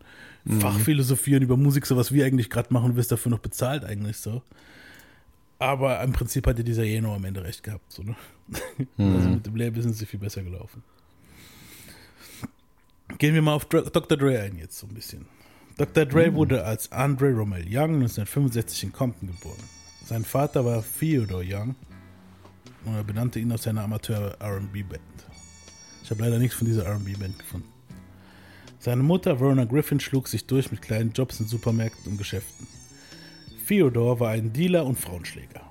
Fachphilosophieren 0.60 1.42
über 1.44 1.56
Musik, 1.56 1.86
so 1.86 1.96
was 1.96 2.12
wir 2.12 2.26
eigentlich 2.26 2.50
gerade 2.50 2.74
machen, 2.74 2.92
du 2.92 2.96
wirst 2.98 3.12
dafür 3.12 3.30
noch 3.30 3.40
bezahlt 3.40 3.86
eigentlich 3.86 4.18
so. 4.18 4.42
Aber 5.58 6.02
im 6.02 6.12
Prinzip 6.12 6.46
hat 6.48 6.58
dir 6.58 6.66
dieser 6.66 6.84
Jeno 6.84 7.16
am 7.16 7.24
Ende 7.24 7.44
recht 7.44 7.64
gehabt, 7.64 7.90
so, 7.92 8.04
ne? 8.04 8.16
Also 8.98 9.30
mit 9.30 9.46
dem 9.46 9.56
Label 9.56 9.82
sind 9.82 9.94
sie 9.94 10.06
viel 10.06 10.20
besser 10.20 10.44
gelaufen. 10.44 10.84
Gehen 13.18 13.34
wir 13.34 13.42
mal 13.42 13.54
auf 13.54 13.66
Dr. 13.66 13.90
Dr. 13.90 14.18
Dre 14.18 14.40
ein 14.40 14.58
jetzt 14.58 14.78
so 14.78 14.88
ein 14.88 14.94
bisschen. 14.94 15.26
Dr. 15.78 16.06
Dre 16.06 16.34
wurde 16.34 16.66
als 16.66 16.92
Andre 16.92 17.32
Romel 17.34 17.64
Young 17.68 17.96
1965 17.96 18.84
in 18.84 18.92
Compton 18.92 19.28
geboren. 19.30 19.64
Sein 20.06 20.26
Vater 20.26 20.66
war 20.66 20.84
Theodore 21.00 21.46
Young 21.48 21.76
und 22.86 22.96
er 22.96 23.04
benannte 23.04 23.40
ihn 23.40 23.52
aus 23.52 23.64
seiner 23.64 23.84
Amateur-R&B-Band. 23.84 25.02
Habe 26.14 26.26
leider 26.26 26.38
nichts 26.38 26.56
von 26.56 26.68
dieser 26.68 26.86
R&B-Band 26.86 27.40
gefunden. 27.40 27.68
Seine 28.78 29.02
Mutter 29.02 29.40
Verona 29.40 29.66
Griffin 29.66 30.00
schlug 30.00 30.28
sich 30.28 30.46
durch 30.46 30.70
mit 30.70 30.80
kleinen 30.80 31.12
Jobs 31.12 31.40
in 31.40 31.48
Supermärkten 31.48 32.12
und 32.12 32.20
Geschäften. 32.20 32.68
Theodore 33.68 34.20
war 34.20 34.30
ein 34.30 34.54
Dealer 34.54 34.86
und 34.86 35.00
Frauenschläger. 35.00 35.62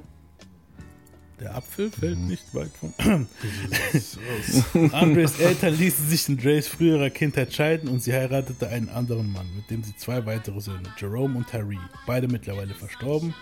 Der 1.38 1.54
Apfel 1.54 1.92
fällt 1.92 2.18
nicht 2.18 2.52
weit 2.56 2.72
von. 2.72 2.92
Andres 4.92 5.38
Eltern 5.38 5.78
ließen 5.78 6.08
sich 6.08 6.28
in 6.28 6.38
Dre's 6.38 6.66
früherer 6.66 7.10
Kindheit 7.10 7.52
scheiden 7.52 7.88
und 7.88 8.02
sie 8.02 8.12
heiratete 8.12 8.68
einen 8.68 8.88
anderen 8.88 9.30
Mann, 9.30 9.46
mit 9.54 9.70
dem 9.70 9.84
sie 9.84 9.94
zwei 9.94 10.26
weitere 10.26 10.60
Söhne, 10.60 10.92
Jerome 10.98 11.38
und 11.38 11.46
Tyree, 11.46 11.78
beide 12.04 12.26
mittlerweile 12.26 12.74
verstorben, 12.74 13.32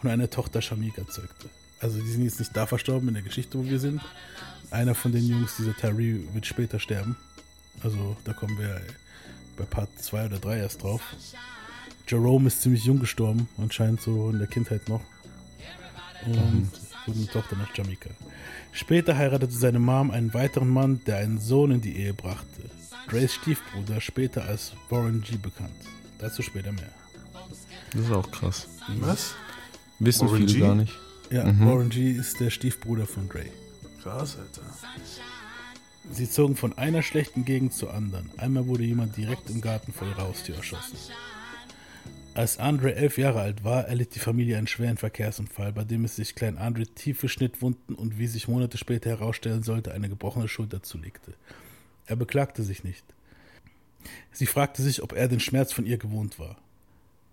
und 0.00 0.08
eine 0.08 0.30
Tochter 0.30 0.62
Shamika 0.62 1.04
zeugte. 1.08 1.48
Also 1.80 2.00
die 2.00 2.10
sind 2.12 2.22
jetzt 2.22 2.38
nicht 2.38 2.56
da 2.56 2.66
verstorben 2.66 3.08
in 3.08 3.14
der 3.14 3.24
Geschichte, 3.24 3.58
wo 3.58 3.64
wir 3.64 3.80
sind. 3.80 4.00
Einer 4.74 4.96
von 4.96 5.12
den 5.12 5.24
Jungs, 5.24 5.56
dieser 5.56 5.76
Tyree, 5.76 6.18
wird 6.32 6.46
später 6.46 6.80
sterben. 6.80 7.16
Also 7.84 8.16
da 8.24 8.32
kommen 8.32 8.58
wir 8.58 8.80
bei 9.56 9.64
Part 9.64 9.88
2 10.00 10.26
oder 10.26 10.38
3 10.40 10.58
erst 10.58 10.82
drauf. 10.82 11.00
Jerome 12.08 12.48
ist 12.48 12.60
ziemlich 12.60 12.84
jung 12.84 12.98
gestorben, 12.98 13.48
anscheinend 13.56 14.00
so 14.00 14.30
in 14.30 14.40
der 14.40 14.48
Kindheit 14.48 14.88
noch. 14.88 15.00
Und 16.26 16.70
wurde 17.06 17.18
eine 17.18 17.28
Tochter 17.28 17.54
nach 17.54 17.72
Jamaika. 17.76 18.10
Später 18.72 19.16
heiratete 19.16 19.52
seine 19.52 19.78
Mom 19.78 20.10
einen 20.10 20.34
weiteren 20.34 20.70
Mann, 20.70 21.00
der 21.06 21.18
einen 21.18 21.38
Sohn 21.38 21.70
in 21.70 21.80
die 21.80 21.96
Ehe 21.96 22.12
brachte. 22.12 22.68
Grace 23.06 23.34
Stiefbruder, 23.34 24.00
später 24.00 24.44
als 24.44 24.72
Warren 24.90 25.20
G. 25.22 25.36
bekannt. 25.36 25.70
Dazu 26.18 26.42
später 26.42 26.72
mehr. 26.72 26.90
Das 27.92 28.02
ist 28.02 28.10
auch 28.10 28.28
krass. 28.28 28.66
Was? 28.98 29.36
Wissen 30.00 30.26
Warren 30.26 30.48
viele 30.48 30.52
G? 30.52 30.58
gar 30.58 30.74
nicht. 30.74 30.98
Ja, 31.30 31.44
Warren 31.60 31.90
G. 31.90 32.10
ist 32.10 32.40
der 32.40 32.50
Stiefbruder 32.50 33.06
von 33.06 33.28
Dre. 33.28 33.44
Krass, 34.04 34.36
Alter. 34.36 34.60
Sie 36.10 36.28
zogen 36.28 36.56
von 36.56 36.76
einer 36.76 37.00
schlechten 37.00 37.46
Gegend 37.46 37.72
zur 37.72 37.94
anderen. 37.94 38.30
Einmal 38.36 38.66
wurde 38.66 38.84
jemand 38.84 39.16
direkt 39.16 39.48
im 39.48 39.62
Garten 39.62 39.94
vor 39.94 40.06
ihrer 40.06 40.24
Haustür 40.24 40.56
erschossen. 40.56 40.98
Als 42.34 42.58
Andre 42.58 42.96
elf 42.96 43.16
Jahre 43.16 43.40
alt 43.40 43.64
war, 43.64 43.86
erlitt 43.88 44.14
die 44.14 44.18
Familie 44.18 44.58
einen 44.58 44.66
schweren 44.66 44.98
Verkehrsunfall, 44.98 45.72
bei 45.72 45.84
dem 45.84 46.04
es 46.04 46.16
sich 46.16 46.34
Klein 46.34 46.58
Andre 46.58 46.86
tiefe 46.86 47.30
Schnittwunden 47.30 47.94
und 47.94 48.18
wie 48.18 48.26
sich 48.26 48.46
Monate 48.46 48.76
später 48.76 49.08
herausstellen 49.08 49.62
sollte, 49.62 49.92
eine 49.94 50.10
gebrochene 50.10 50.48
Schulter 50.48 50.82
zulegte. 50.82 51.32
Er 52.04 52.16
beklagte 52.16 52.62
sich 52.62 52.84
nicht. 52.84 53.06
Sie 54.32 54.46
fragte 54.46 54.82
sich, 54.82 55.02
ob 55.02 55.14
er 55.14 55.28
den 55.28 55.40
Schmerz 55.40 55.72
von 55.72 55.86
ihr 55.86 55.96
gewohnt 55.96 56.38
war, 56.38 56.58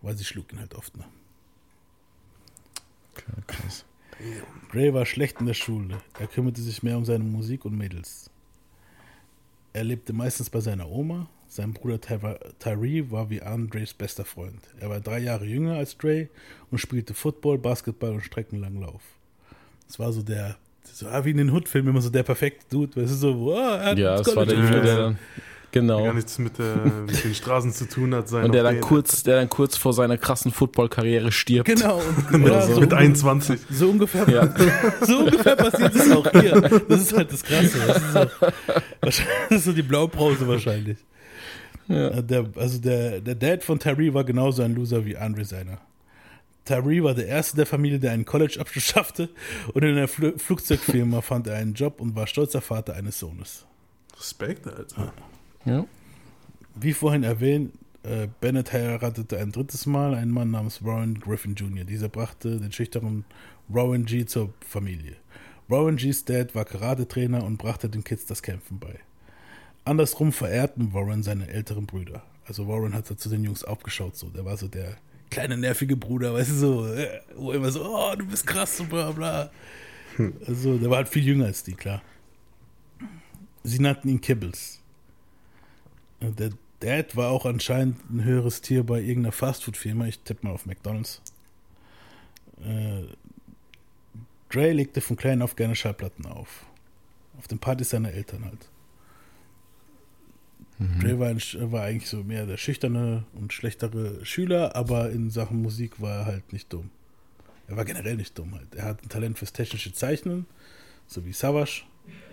weil 0.02 0.16
sie 0.16 0.24
schlug 0.24 0.54
ihn 0.54 0.60
halt 0.60 0.76
oft. 0.76 0.96
Ne? 0.96 1.04
Okay, 3.14 3.42
krass. 3.46 3.84
Gray 4.72 4.94
war 4.94 5.06
schlecht 5.06 5.40
in 5.40 5.48
der 5.48 5.54
Schule. 5.54 5.98
Er 6.20 6.28
kümmerte 6.28 6.62
sich 6.62 6.82
mehr 6.84 6.98
um 6.98 7.06
seine 7.06 7.24
Musik 7.24 7.66
und 7.66 7.78
Mädels. 7.78 8.30
Er 9.74 9.84
lebte 9.84 10.14
meistens 10.14 10.50
bei 10.50 10.60
seiner 10.60 10.90
Oma. 10.90 11.28
Sein 11.48 11.74
Bruder 11.74 12.00
Ty- 12.00 12.40
Tyree 12.60 13.12
war 13.12 13.30
wie 13.30 13.42
Andres 13.42 13.94
bester 13.94 14.24
Freund. 14.24 14.62
Er 14.80 14.90
war 14.90 15.02
drei 15.02 15.20
Jahre 15.20 15.46
jünger 15.46 15.76
als 15.76 15.98
Dre 15.98 16.30
und 16.70 16.78
spielte 16.78 17.14
Football, 17.14 17.58
Basketball 17.58 18.12
und 18.12 18.22
Streckenlanglauf. 18.22 19.02
Das 19.88 20.00
war 20.00 20.14
so 20.14 20.22
der, 20.22 20.56
so 20.84 21.08
wie 21.08 21.32
in 21.32 21.38
den 21.38 21.50
Hood-Filmen 21.52 21.90
immer 21.90 22.02
so 22.02 22.10
der 22.10 22.24
perfekte 22.24 22.66
Dude, 22.70 22.96
weißt 23.02 23.12
du, 23.12 23.16
so, 23.16 23.34
oh, 23.34 23.60
er 23.60 23.98
Ja, 23.98 24.16
es 24.16 24.34
war 24.34 24.46
der 24.46 24.56
Junge, 24.56 24.82
der 24.82 24.98
Ja. 24.98 25.16
Dann. 25.74 25.88
Der 25.88 25.96
Genau. 25.98 26.04
gar 26.06 26.14
nichts 26.14 26.38
mit, 26.40 26.60
äh, 26.60 26.64
mit 27.08 27.24
den 27.24 27.34
Straßen 27.36 27.72
zu 27.74 27.88
tun 27.88 28.14
hat. 28.16 28.28
Sein 28.30 28.46
Und 28.46 28.54
der 28.54 28.64
dann 28.64 28.82
kurz, 28.82 29.24
der 29.24 29.38
dann 29.38 29.50
kurz 29.50 29.78
vor 29.78 29.94
seiner 29.94 30.18
krassen 30.18 30.52
Football-Karriere 30.52 31.32
stirbt. 31.32 31.68
Genau, 31.68 32.02
und, 32.32 32.46
ja, 32.46 32.62
so, 32.62 32.80
mit 32.80 32.94
21. 32.94 33.60
so 33.70 33.90
ungefähr, 33.90 34.28
Ja. 34.30 34.54
so 35.06 35.20
ungefähr 35.20 35.56
passiert 35.56 35.96
es 35.96 36.12
auch 36.12 36.30
hier. 36.32 36.62
Das 36.88 37.02
ist 37.02 37.16
halt 37.16 37.32
das 37.32 37.44
Krasse. 37.44 37.78
Das 37.88 37.98
ist 37.98 38.14
so, 38.14 38.26
das 39.02 39.22
ist 39.50 39.64
so 39.66 39.72
die 39.74 39.82
Blaupause 39.84 40.48
wahrscheinlich. 40.48 40.98
Äh, 41.90 42.22
Der, 42.24 42.46
also 42.56 42.80
der, 42.80 43.22
der 43.22 43.36
Dad 43.36 43.64
von 43.64 43.80
Tyree 43.80 44.14
war 44.14 44.24
genauso 44.24 44.62
ein 44.64 44.76
Loser 44.76 45.06
wie 45.06 45.18
Andre 45.18 45.46
seiner. 45.46 45.80
Tyree 46.64 47.02
war 47.02 47.16
der 47.16 47.28
erste 47.28 47.56
der 47.58 47.66
Familie, 47.66 47.98
der 48.00 48.12
einen 48.12 48.24
College-Abschluss 48.24 48.84
schaffte 48.84 49.30
und 49.74 49.84
in 49.84 49.98
einer 49.98 50.08
Fl 50.08 50.38
Flugzeugfirma 50.38 51.22
fand 51.22 51.48
er 51.48 51.56
einen 51.56 51.74
Job 51.74 52.00
und 52.00 52.16
war 52.16 52.28
stolzer 52.28 52.62
Vater 52.62 52.94
eines 52.94 53.20
Sohnes. 53.20 53.66
Respekt, 54.18 54.68
Alter. 54.68 55.12
Ja. 55.66 55.86
Wie 56.76 56.94
vorhin 56.94 57.24
erwähnt, 57.24 57.74
äh, 58.04 58.28
Bennett 58.40 58.74
heiratete 58.74 59.38
ein 59.38 59.52
drittes 59.52 59.86
Mal 59.86 60.16
einen 60.16 60.32
Mann 60.32 60.52
namens 60.52 60.84
Warren 60.84 61.20
Griffin 61.20 61.56
Jr. 61.56 61.86
Dieser 61.86 62.10
brachte 62.10 62.58
den 62.60 62.72
schüchternen 62.72 63.26
Rowan 63.74 64.06
G. 64.06 64.26
zur 64.26 64.54
Familie. 64.68 65.16
Rowan 65.70 65.98
G's 65.98 66.26
Dad 66.26 66.56
war 66.56 66.66
Karate-Trainer 66.66 67.44
und 67.44 67.58
brachte 67.58 67.90
den 67.90 68.04
Kids 68.04 68.26
das 68.26 68.42
Kämpfen 68.42 68.80
bei. 68.80 69.00
Andersrum 69.86 70.32
verehrten 70.32 70.94
Warren 70.94 71.24
seine 71.24 71.48
älteren 71.48 71.86
Brüder. 71.86 72.24
Also 72.46 72.68
Warren 72.68 72.94
hat 72.94 73.08
so 73.08 73.16
zu 73.16 73.30
den 73.30 73.44
Jungs 73.44 73.64
aufgeschaut, 73.64 74.18
so. 74.18 74.30
Der 74.30 74.46
war 74.46 74.58
so 74.58 74.68
der 74.68 74.98
kleine 75.30 75.58
nervige 75.58 75.96
Bruder, 75.96 76.34
weißt 76.34 76.52
du, 76.52 76.56
so, 76.56 76.88
äh, 76.88 77.22
wo 77.36 77.52
immer 77.54 77.72
so, 77.72 77.86
oh, 77.86 78.16
du 78.16 78.26
bist 78.26 78.46
krass 78.46 78.80
und 78.80 78.90
bla 78.90 79.12
bla. 79.12 79.50
Also, 80.46 80.78
der 80.78 80.90
war 80.90 80.98
halt 80.98 81.08
viel 81.08 81.24
jünger 81.24 81.46
als 81.46 81.64
die, 81.64 81.74
klar. 81.74 82.02
Sie 83.64 83.80
nannten 83.80 84.10
ihn 84.10 84.20
Kibbles. 84.20 84.81
Der 86.22 86.52
Dad 86.80 87.16
war 87.16 87.32
auch 87.32 87.46
anscheinend 87.46 87.98
ein 88.10 88.24
höheres 88.24 88.62
Tier 88.62 88.84
bei 88.84 89.00
irgendeiner 89.00 89.32
Fastfood-Firma. 89.32 90.06
Ich 90.06 90.20
tippe 90.20 90.46
mal 90.46 90.54
auf 90.54 90.66
McDonalds. 90.66 91.22
Äh, 92.64 93.04
Dre 94.50 94.72
legte 94.74 95.02
von 95.02 95.16
klein 95.16 95.42
auf 95.42 95.56
gerne 95.56 95.76
Schallplatten 95.76 96.26
auf. 96.26 96.66
Auf 97.38 97.48
den 97.48 97.60
Partys 97.60 97.90
seiner 97.90 98.12
Eltern 98.12 98.46
halt. 98.46 98.70
Dre 101.00 101.20
war, 101.20 101.28
ein, 101.28 101.40
war 101.72 101.84
eigentlich 101.84 102.10
so 102.10 102.24
mehr 102.24 102.48
der 102.48 102.58
schüchterne 102.58 103.24
und 103.34 103.54
schlechtere 103.54 104.26
Schüler, 104.26 104.76
aber 104.76 105.12
in 105.12 105.30
Sachen 105.30 105.62
Musik 105.62 106.02
war 106.02 106.20
er 106.20 106.26
halt 106.26 106.54
nicht 106.54 106.74
dumm. 106.74 106.90
Er 107.68 107.78
war 107.78 107.86
generell 107.86 108.16
nicht 108.16 108.38
dumm 108.38 108.56
halt. 108.56 108.74
Er 108.74 108.86
hat 108.86 109.04
ein 109.04 109.10
Talent 109.10 109.38
fürs 109.38 109.54
technische 109.54 109.94
Zeichnen, 109.94 110.48
so 111.06 111.24
wie 111.24 111.34
Savage. 111.34 111.84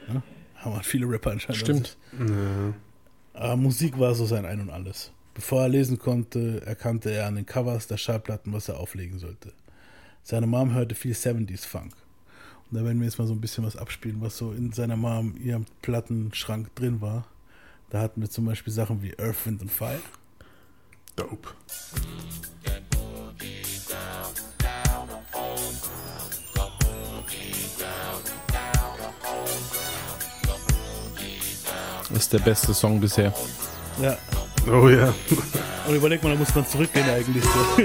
Ne? 0.09 0.23
Haben 0.57 0.75
halt 0.75 0.87
viele 0.87 1.07
Rapper 1.07 1.33
anscheinend. 1.33 1.61
Stimmt. 1.61 1.97
Ja. 2.19 2.75
Aber 3.39 3.57
Musik 3.57 3.97
war 4.01 4.17
so 4.17 4.27
sein 4.27 4.45
Ein 4.45 4.61
und 4.61 4.71
Alles. 4.71 5.13
Bevor 5.33 5.63
er 5.63 5.69
lesen 5.69 5.97
konnte, 5.97 6.61
erkannte 6.67 7.13
er 7.13 7.27
an 7.27 7.37
den 7.37 7.47
Covers 7.47 7.87
der 7.87 7.97
Schallplatten, 7.97 8.53
was 8.53 8.69
er 8.69 8.81
auflegen 8.81 9.21
sollte. 9.21 9.53
Seine 10.25 10.49
Mom 10.49 10.75
hörte 10.75 10.97
viel 10.97 11.13
70s 11.13 11.65
Funk. 11.65 11.93
Und 12.69 12.79
da 12.79 12.85
werden 12.85 12.99
wir 12.99 13.05
jetzt 13.05 13.19
mal 13.19 13.29
so 13.29 13.35
ein 13.35 13.41
bisschen 13.41 13.65
was 13.65 13.77
abspielen, 13.77 14.21
was 14.21 14.37
so 14.37 14.51
in 14.51 14.73
seiner 14.73 14.97
Mom, 14.97 15.37
ihrem 15.37 15.67
Plattenschrank 15.83 16.75
drin 16.75 17.01
war. 17.01 17.27
Da 17.91 18.01
hatten 18.01 18.21
wir 18.21 18.29
zum 18.29 18.45
Beispiel 18.45 18.73
Sachen 18.73 19.03
wie 19.03 19.17
Earth, 19.21 19.47
Wind 19.47 19.63
and 19.63 19.71
Fire. 19.71 20.01
Dope. 21.15 21.51
Ist 32.19 32.33
der 32.33 32.41
beste 32.41 32.75
Song 32.75 33.01
bisher. 33.01 33.33
Ja. 34.03 34.17
Oh 34.67 34.89
ja. 34.89 35.15
Und 35.87 35.95
überleg 35.95 36.23
mal, 36.23 36.31
da 36.33 36.37
muss 36.39 36.55
man 36.55 36.67
zurückgehen 36.67 37.09
eigentlich 37.09 37.45
so. 37.45 37.83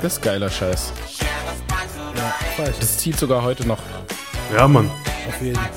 Das 0.00 0.14
ist 0.14 0.22
geiler 0.22 0.50
Scheiß. 0.50 0.92
ja. 2.16 2.64
Das 2.78 2.98
zieht 2.98 3.18
sogar 3.18 3.42
heute 3.42 3.66
noch. 3.66 3.78
Ja, 4.54 4.68
Mann. 4.68 4.90
Auf 5.28 5.40
jeden 5.42 5.56
Fall. 5.56 5.70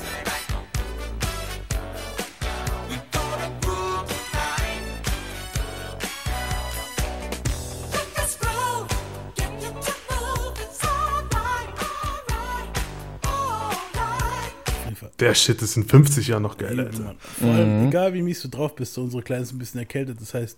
Der 15.20 15.34
Shit 15.34 15.60
ist 15.62 15.76
in 15.76 15.84
50 15.84 16.28
Jahren 16.28 16.42
noch 16.42 16.56
geil, 16.56 16.78
Alter. 16.78 17.16
Vor 17.18 17.50
allem, 17.50 17.88
egal 17.88 18.14
wie 18.14 18.22
mies 18.22 18.40
du 18.42 18.48
drauf 18.48 18.76
bist, 18.76 18.94
so 18.94 19.02
unsere 19.02 19.22
Kleine 19.22 19.42
ist 19.42 19.52
ein 19.52 19.58
bisschen 19.58 19.80
erkältet, 19.80 20.20
das 20.20 20.32
heißt, 20.32 20.56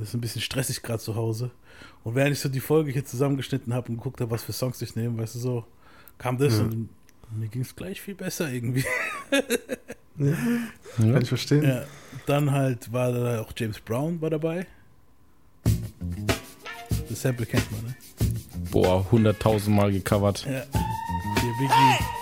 es 0.00 0.08
ist 0.08 0.14
ein 0.14 0.20
bisschen 0.20 0.42
stressig 0.42 0.82
gerade 0.82 0.98
zu 0.98 1.14
Hause. 1.14 1.50
Und 2.02 2.16
während 2.16 2.32
ich 2.32 2.40
so 2.40 2.48
die 2.48 2.60
Folge 2.60 2.90
hier 2.90 3.04
zusammengeschnitten 3.04 3.72
habe 3.72 3.90
und 3.90 3.98
geguckt 3.98 4.20
habe, 4.20 4.30
was 4.30 4.42
für 4.42 4.52
Songs 4.52 4.82
ich 4.82 4.96
nehme, 4.96 5.18
weißt 5.18 5.36
du, 5.36 5.38
so 5.38 5.64
kam 6.18 6.36
das 6.38 6.58
und 6.58 6.88
mir 7.36 7.48
ging 7.48 7.62
es 7.62 7.74
gleich 7.76 8.00
viel 8.00 8.14
besser 8.14 8.50
irgendwie. 8.50 8.84
Kann 10.18 11.22
ich 11.22 11.28
verstehen. 11.28 11.62
ja, 11.64 11.84
dann 12.26 12.50
halt 12.50 12.92
war 12.92 13.12
da 13.12 13.40
auch 13.40 13.52
James 13.56 13.80
Brown 13.80 14.20
war 14.20 14.30
dabei. 14.30 14.66
Das 17.08 17.22
Sample 17.22 17.46
kennt 17.46 17.70
man, 17.70 17.82
ne? 17.84 17.94
Boah, 18.70 19.06
100.000 19.10 19.70
Mal 19.70 19.92
gecovert. 19.92 20.44
Ja. 20.44 20.64
Hier 20.72 21.52
Biggie. 21.58 22.21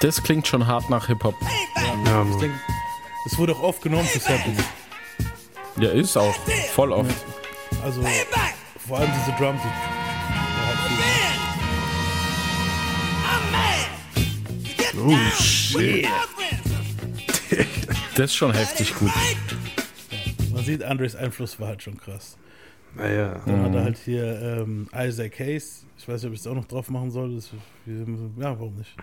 Das 0.00 0.22
klingt 0.22 0.46
schon 0.46 0.66
hart 0.66 0.88
nach 0.90 1.06
Hip-Hop. 1.08 1.34
Ja, 1.42 1.48
Ich 1.92 2.10
Mann. 2.10 2.40
denke, 2.40 2.58
es 3.26 3.36
wurde 3.38 3.52
auch 3.54 3.62
oft 3.62 3.82
genommen 3.82 4.06
für 4.06 4.18
Samples. 4.18 4.56
Ja, 5.78 5.90
ist 5.90 6.16
auch. 6.16 6.34
Voll 6.74 6.92
oft. 6.92 7.14
Also 7.84 8.00
Payback. 8.02 8.54
vor 8.86 8.98
allem 8.98 9.10
diese 9.18 9.36
Drum. 9.36 9.56
Die, 9.56 9.68
da 9.68 10.66
hat 10.66 10.78
viel- 10.86 10.96
Revenge. 10.96 11.40
I'm 13.26 13.44
mad. 13.52 13.88
To 14.96 15.06
get 15.06 15.30
Oh, 15.30 15.42
shit. 15.42 16.06
Das 18.16 18.24
ist 18.26 18.34
schon 18.34 18.52
heftig 18.52 18.94
gut. 18.98 19.12
Man 20.52 20.64
sieht, 20.64 20.82
Andres 20.82 21.14
Einfluss 21.16 21.58
war 21.60 21.68
halt 21.68 21.82
schon 21.82 21.96
krass. 21.98 22.36
Naja. 22.94 23.40
Dann 23.46 23.62
hat 23.64 23.74
er 23.74 23.84
halt 23.84 23.98
hier 24.04 24.40
ähm, 24.62 24.88
Isaac 24.94 25.38
Hayes. 25.38 25.86
Ich 25.96 26.08
weiß 26.08 26.22
nicht, 26.22 26.28
ob 26.28 26.34
ich 26.34 26.40
es 26.40 26.46
auch 26.46 26.54
noch 26.54 26.64
drauf 26.66 26.90
machen 26.90 27.10
soll. 27.10 27.34
Das, 27.36 27.50
ja, 27.86 28.58
warum 28.58 28.74
nicht? 28.76 28.94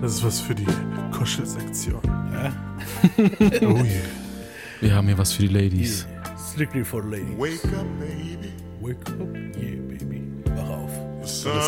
Das 0.00 0.14
ist 0.14 0.24
was 0.24 0.40
für 0.40 0.54
die 0.54 0.66
Kuschelsektion. 1.12 2.00
Ja. 2.32 2.52
Oh 3.62 3.76
yeah. 3.76 3.84
Wir 4.80 4.94
haben 4.94 5.06
hier 5.06 5.16
was 5.16 5.32
für 5.32 5.42
die 5.42 5.48
Ladies. 5.48 6.06
Strictly 6.52 6.84
for 6.84 7.04
ladies. 7.04 7.38
Wake 7.38 7.64
up, 7.78 7.86
baby. 7.98 8.52
Wake 8.80 9.08
up. 9.08 9.34
Yeah, 9.56 9.80
baby. 9.88 10.22
Wach 10.56 10.68
auf. 10.68 10.90
The 11.22 11.28
sun. 11.28 11.52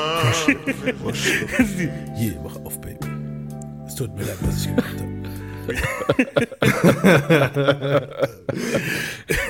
Yeah, 2.17 2.35
wach 2.45 2.57
auf, 2.65 2.81
Baby. 2.81 3.09
Es 3.87 3.95
tut 3.95 4.15
mir 4.17 4.25
leid, 4.25 4.37
was 4.43 4.67
ich 4.67 4.67
gemacht 4.67 4.97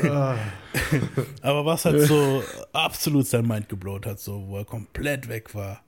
habe. 0.02 0.54
Aber 1.42 1.64
was 1.64 1.84
halt 1.84 2.02
so 2.02 2.42
absolut 2.72 3.26
sein 3.26 3.46
Mind 3.46 3.68
geblowt 3.68 4.06
hat, 4.06 4.20
so, 4.20 4.46
wo 4.48 4.58
er 4.58 4.64
komplett 4.64 5.28
weg 5.28 5.54
war, 5.54 5.82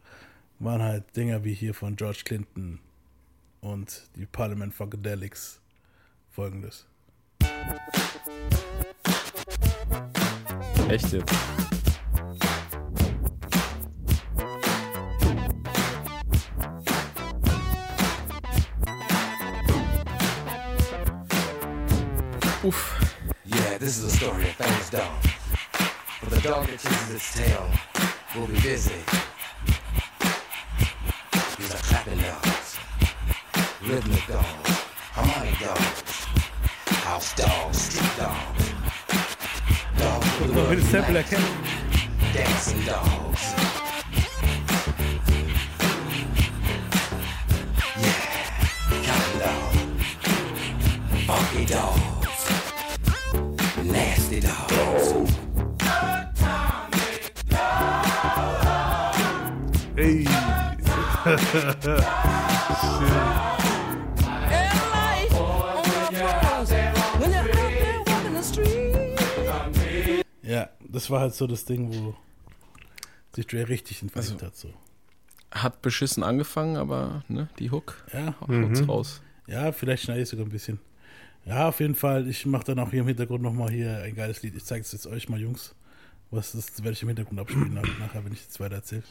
waren 0.59 0.83
halt 0.83 1.17
Dinger 1.17 1.45
wie 1.45 1.55
hier 1.55 1.75
von 1.75 1.97
George 1.97 2.23
Clinton 2.25 2.81
und 3.61 4.03
die 4.17 4.27
Parliament 4.27 4.75
Funkadelics 4.75 5.61
folgendes. 6.31 6.87
Echt 10.89 11.13
jetzt? 11.13 11.33
Uff. 22.63 23.06
That 23.77 23.85
this 23.85 23.99
is 23.99 24.05
a 24.05 24.17
story 24.17 24.49
of 24.49 24.55
famous 24.55 24.89
dog. 24.89 25.23
But 26.23 26.31
the 26.31 26.41
dog 26.41 26.67
that 26.67 26.81
chases 26.81 27.15
its 27.15 27.35
tail 27.35 27.69
will 28.35 28.47
be 28.47 28.59
busy. 28.61 28.95
These 31.59 31.75
are 31.75 31.83
clapping 31.85 32.17
dogs, 32.17 32.79
rhythmic 33.85 34.27
dogs, 34.29 34.71
harmonic 35.13 35.59
dogs, 35.59 36.25
house 37.05 37.35
dogs, 37.37 37.77
street 37.77 38.17
dogs, 38.17 38.73
dogs 39.99 40.27
who 40.39 40.55
So, 40.55 40.71
wie 40.71 40.77
das 40.77 40.91
Sample 40.91 41.13
love 41.13 41.25
erkennen. 41.25 41.45
dancing 42.33 42.81
dogs. 42.87 43.43
Yeah, 48.01 48.41
counting 49.05 49.39
dogs, 49.45 49.77
funky 51.27 51.67
dogs, 51.67 52.01
nasty 52.01 52.06
Ey. 59.97 60.27
Ja, 70.43 70.69
das 70.81 71.11
war 71.11 71.21
halt 71.21 71.35
so 71.35 71.47
das 71.47 71.65
Ding, 71.65 71.93
wo 71.93 72.15
sich 73.35 73.47
Dre 73.47 73.69
richtig 73.69 74.03
entwickelt 74.03 74.33
Also- 74.35 74.47
hat. 74.47 74.57
So. 74.57 74.71
Hat 75.51 75.81
beschissen 75.83 76.23
angefangen, 76.23 76.77
aber 76.77 77.23
ne, 77.29 77.49
die 77.59 77.71
Hook 77.71 78.05
Ja, 78.13 78.35
haut's 78.41 78.87
raus. 78.89 79.23
ja, 79.47 79.73
vielleicht 79.73 80.05
schneide 80.05 80.23
ich 80.23 80.29
sogar 80.29 80.45
ein 80.45 80.51
bisschen. 80.51 80.81
Ja, 81.47 81.69
auf 81.69 81.81
jeden 81.81 81.95
Fall. 81.95 82.29
Ich 82.29 82.45
mache 82.45 82.65
dann 82.65 82.79
auch 82.81 82.91
hier 82.91 83.01
im 83.01 83.07
Hintergrund 83.07 83.43
nochmal 83.43 83.71
hier 83.71 84.03
ein 84.03 84.15
geiles 84.15 84.43
Lied. 84.43 84.57
Ich 84.57 84.65
zeige 84.65 84.83
es 84.83 84.93
jetzt 84.93 85.07
euch 85.07 85.29
mal, 85.29 85.41
Jungs. 85.41 85.75
Was 86.31 86.53
das 86.53 86.79
werde 86.83 86.93
ich 86.93 87.03
im 87.03 87.09
Hintergrund 87.09 87.39
abspielen 87.39 87.73
nach- 87.75 87.99
nachher, 88.01 88.25
wenn 88.25 88.33
ich 88.33 88.43
jetzt 88.43 88.59
weiter 88.59 88.75
erzähle. 88.77 89.05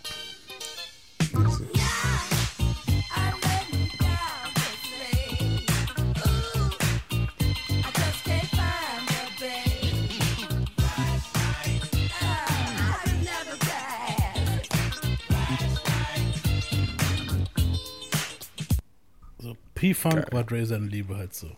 So, 19.38 19.56
P-Funk 19.76 20.32
war 20.32 20.44
Dre 20.44 20.66
seine 20.66 20.86
Liebe 20.88 21.16
halt 21.18 21.34
so. 21.34 21.50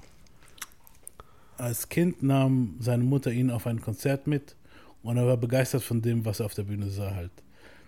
Als 1.58 1.90
Kind 1.90 2.22
nahm 2.22 2.76
seine 2.80 3.04
Mutter 3.04 3.32
ihn 3.32 3.50
auf 3.50 3.66
ein 3.66 3.82
Konzert 3.82 4.28
mit 4.28 4.56
und 5.02 5.18
er 5.18 5.26
war 5.26 5.38
begeistert 5.38 5.84
von 5.84 6.02
dem, 6.02 6.24
was 6.24 6.40
er 6.40 6.46
auf 6.46 6.54
der 6.54 6.64
Bühne 6.64 6.90
sah 6.90 7.16
halt. 7.16 7.32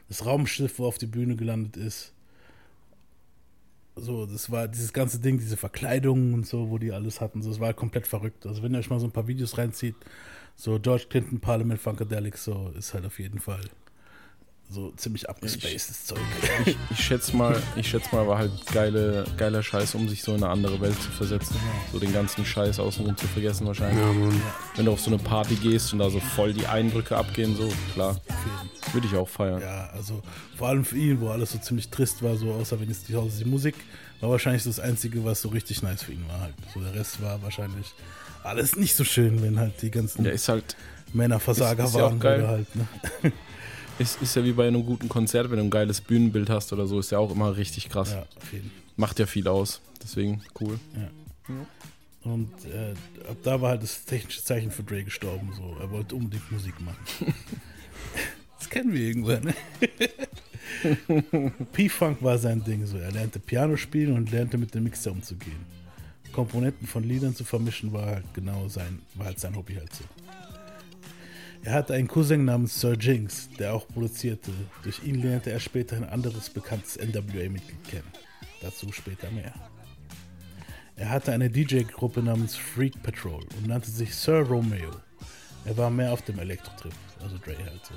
Das 0.08 0.26
Raumschiff, 0.26 0.80
wo 0.80 0.86
er 0.86 0.88
auf 0.88 0.98
die 0.98 1.06
Bühne 1.06 1.36
gelandet 1.36 1.78
ist. 1.78 2.14
So, 3.96 4.26
das 4.26 4.50
war 4.50 4.68
dieses 4.68 4.94
ganze 4.94 5.20
Ding, 5.20 5.38
diese 5.38 5.58
Verkleidungen 5.58 6.34
und 6.34 6.48
so, 6.48 6.70
wo 6.70 6.78
die 6.78 6.92
alles 6.92 7.22
hatten. 7.22 7.42
So, 7.44 7.50
das 7.50 7.60
war 7.60 7.74
komplett 7.74 8.08
verrückt. 8.08 8.46
Also 8.46 8.64
wenn 8.64 8.74
ihr 8.74 8.80
euch 8.80 8.90
mal 8.90 9.00
so 9.00 9.06
ein 9.06 9.12
paar 9.12 9.28
Videos 9.28 9.58
reinzieht, 9.58 9.96
so 10.56 10.80
George 10.80 11.06
Clinton 11.10 11.40
Parliament 11.40 11.80
Funkadelic, 11.80 12.38
so 12.38 12.74
ist 12.78 12.94
halt 12.94 13.06
auf 13.06 13.20
jeden 13.20 13.40
Fall 13.40 13.62
so 14.72 14.92
ziemlich 14.98 15.28
abgespacedes 15.30 16.06
Zeug. 16.06 16.20
Ich, 16.66 16.78
ich 16.92 17.00
schätze 17.04 17.36
mal, 17.36 17.60
ich 17.76 17.90
schätze 17.90 18.16
mal, 18.16 18.28
war 18.28 18.38
halt 18.38 18.52
geile, 18.72 19.26
geiler 19.38 19.64
Scheiß, 19.64 19.96
um 19.96 20.08
sich 20.08 20.22
so 20.22 20.36
in 20.36 20.44
eine 20.44 20.52
andere 20.52 20.80
Welt 20.80 21.02
zu 21.02 21.10
versetzen. 21.10 21.56
So 21.92 21.98
den 22.00 22.14
ganzen 22.14 22.46
Scheiß 22.46 22.80
außenrum 22.80 23.18
zu 23.18 23.28
vergessen 23.28 23.66
wahrscheinlich. 23.66 24.00
Ja, 24.00 24.14
Mann. 24.14 24.42
Wenn 24.76 24.86
du 24.86 24.92
auf 24.92 25.00
so 25.02 25.10
eine 25.10 25.18
Party 25.18 25.56
gehst 25.56 25.92
und 25.94 26.00
da 26.00 26.10
so 26.12 26.20
voll 26.20 26.54
die 26.54 26.68
Eindrücke 26.68 27.18
abgehen, 27.18 27.56
so 27.56 27.68
klar, 27.94 28.22
würde 28.94 29.08
ich 29.08 29.16
auch 29.16 29.28
feiern. 29.28 29.60
Ja, 29.62 29.90
also 29.94 30.22
vor 30.56 30.68
allem 30.68 30.86
für 30.86 30.98
ihn, 30.98 31.20
wo 31.20 31.30
alles 31.30 31.52
so 31.52 31.58
ziemlich 31.58 31.90
trist 31.90 32.22
war, 32.22 32.36
so 32.38 32.52
außer 32.52 32.80
wenn 32.80 32.92
es 32.92 33.04
die, 33.04 33.14
die 33.40 33.46
Musik, 33.46 33.76
war 34.20 34.30
wahrscheinlich 34.30 34.64
das 34.66 34.80
Einzige, 34.80 35.26
was 35.26 35.42
so 35.42 35.50
richtig 35.50 35.82
nice 35.82 36.04
für 36.04 36.12
ihn 36.12 36.26
war 36.28 36.42
halt. 36.42 36.54
So 36.74 36.80
der 36.82 36.94
Rest 36.94 37.22
war 37.24 37.42
wahrscheinlich 37.42 37.88
alles 38.44 38.76
nicht 38.76 38.96
so 38.96 39.04
schön, 39.04 39.42
wenn 39.42 39.58
halt 39.58 39.82
die 39.82 39.90
ganzen 39.90 40.24
Der 40.24 40.34
ist 40.34 40.48
halt, 40.48 40.76
Männer 41.12 41.40
Versager 41.40 41.84
ist- 41.86 41.90
ist 41.92 41.96
ja 41.96 42.04
auch 42.06 42.10
waren 42.12 42.20
geil. 42.20 42.40
oder 42.42 42.48
halt, 42.50 42.76
ne? 42.76 42.88
ist, 44.00 44.22
ist 44.22 44.36
ja 44.36 44.44
wie 44.44 44.54
bei 44.54 44.68
einem 44.68 44.86
guten 44.86 45.10
Konzert, 45.10 45.50
wenn 45.52 45.58
du 45.58 45.64
ein 45.64 45.70
geiles 45.70 46.02
Bühnenbild 46.02 46.50
hast 46.50 46.74
oder 46.74 46.88
so, 46.88 47.00
ist 47.00 47.12
ja 47.12 47.20
auch 47.20 47.32
immer 47.32 47.56
richtig 47.56 47.90
krass. 47.90 48.14
Ja, 48.14 48.26
auf 48.36 48.54
jeden 48.54 48.72
Macht 48.96 49.20
ja 49.20 49.26
viel 49.26 49.48
aus. 49.48 49.82
Deswegen 50.02 50.42
cool. 50.60 50.80
Und 52.24 52.52
äh, 52.66 52.94
ab 53.30 53.38
da 53.44 53.62
war 53.62 53.70
halt 53.72 53.84
das 53.84 54.04
technische 54.04 54.44
Zeichen 54.44 54.72
für 54.72 54.84
Dre 54.84 55.04
gestorben. 55.04 55.54
So. 55.56 55.78
Er 55.80 55.90
wollte 55.90 56.16
unbedingt 56.16 56.52
Musik 56.52 56.80
machen. 56.82 56.98
das 58.60 58.70
kennen 58.70 58.94
wir 58.94 59.02
irgendwann. 59.02 59.44
Ne? 59.44 59.54
P-Funk 61.72 62.22
war 62.22 62.38
sein 62.38 62.64
Ding. 62.64 62.86
So. 62.86 62.98
Er 62.98 63.12
lernte 63.12 63.40
Piano 63.40 63.78
spielen 63.78 64.16
und 64.16 64.32
lernte 64.32 64.58
mit 64.58 64.74
dem 64.76 64.84
Mixer 64.84 65.12
umzugehen. 65.12 65.80
Komponenten 66.34 66.88
von 66.88 67.04
Liedern 67.04 67.34
zu 67.34 67.44
vermischen 67.44 67.92
war 67.92 68.06
halt 68.06 68.34
genau 68.34 68.68
sein, 68.68 69.02
war 69.16 69.28
halt 69.28 69.40
sein 69.40 69.56
Hobby 69.56 69.76
halt 69.76 69.94
so. 69.94 70.04
Er 71.64 71.74
hatte 71.74 71.94
einen 71.94 72.08
Cousin 72.08 72.46
namens 72.46 72.80
Sir 72.80 72.94
Jinx, 72.94 73.50
der 73.60 73.74
auch 73.74 73.88
produzierte. 73.88 74.52
Durch 74.84 75.04
ihn 75.04 75.22
lernte 75.22 75.52
er 75.52 75.60
später 75.60 75.98
ein 75.98 76.06
anderes 76.06 76.50
bekanntes 76.50 76.98
NWA-Mitglied 76.98 77.84
kennen. 77.84 78.12
Dazu 78.62 78.92
später 78.92 79.30
mehr. 79.32 79.54
Er 80.96 81.10
hatte 81.10 81.32
eine 81.32 81.50
DJ-Gruppe 81.50 82.24
namens 82.24 82.56
Freak 82.56 83.02
Patrol 83.04 83.44
und 83.58 83.68
nannte 83.68 83.92
sich 83.92 84.16
Sir 84.16 84.42
Romeo. 84.42 84.92
Er 85.66 85.78
war 85.78 85.90
mehr 85.90 86.14
auf 86.14 86.22
dem 86.22 86.40
Elektro-Trip, 86.40 86.94
also 87.22 87.38
Dre 87.38 87.58
halt. 87.58 87.92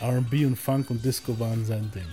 R&B 0.00 0.46
und 0.46 0.56
Funk 0.56 0.90
und 0.90 1.04
Disco 1.04 1.38
waren 1.38 1.64
sein 1.64 1.90
Ding. 1.92 2.06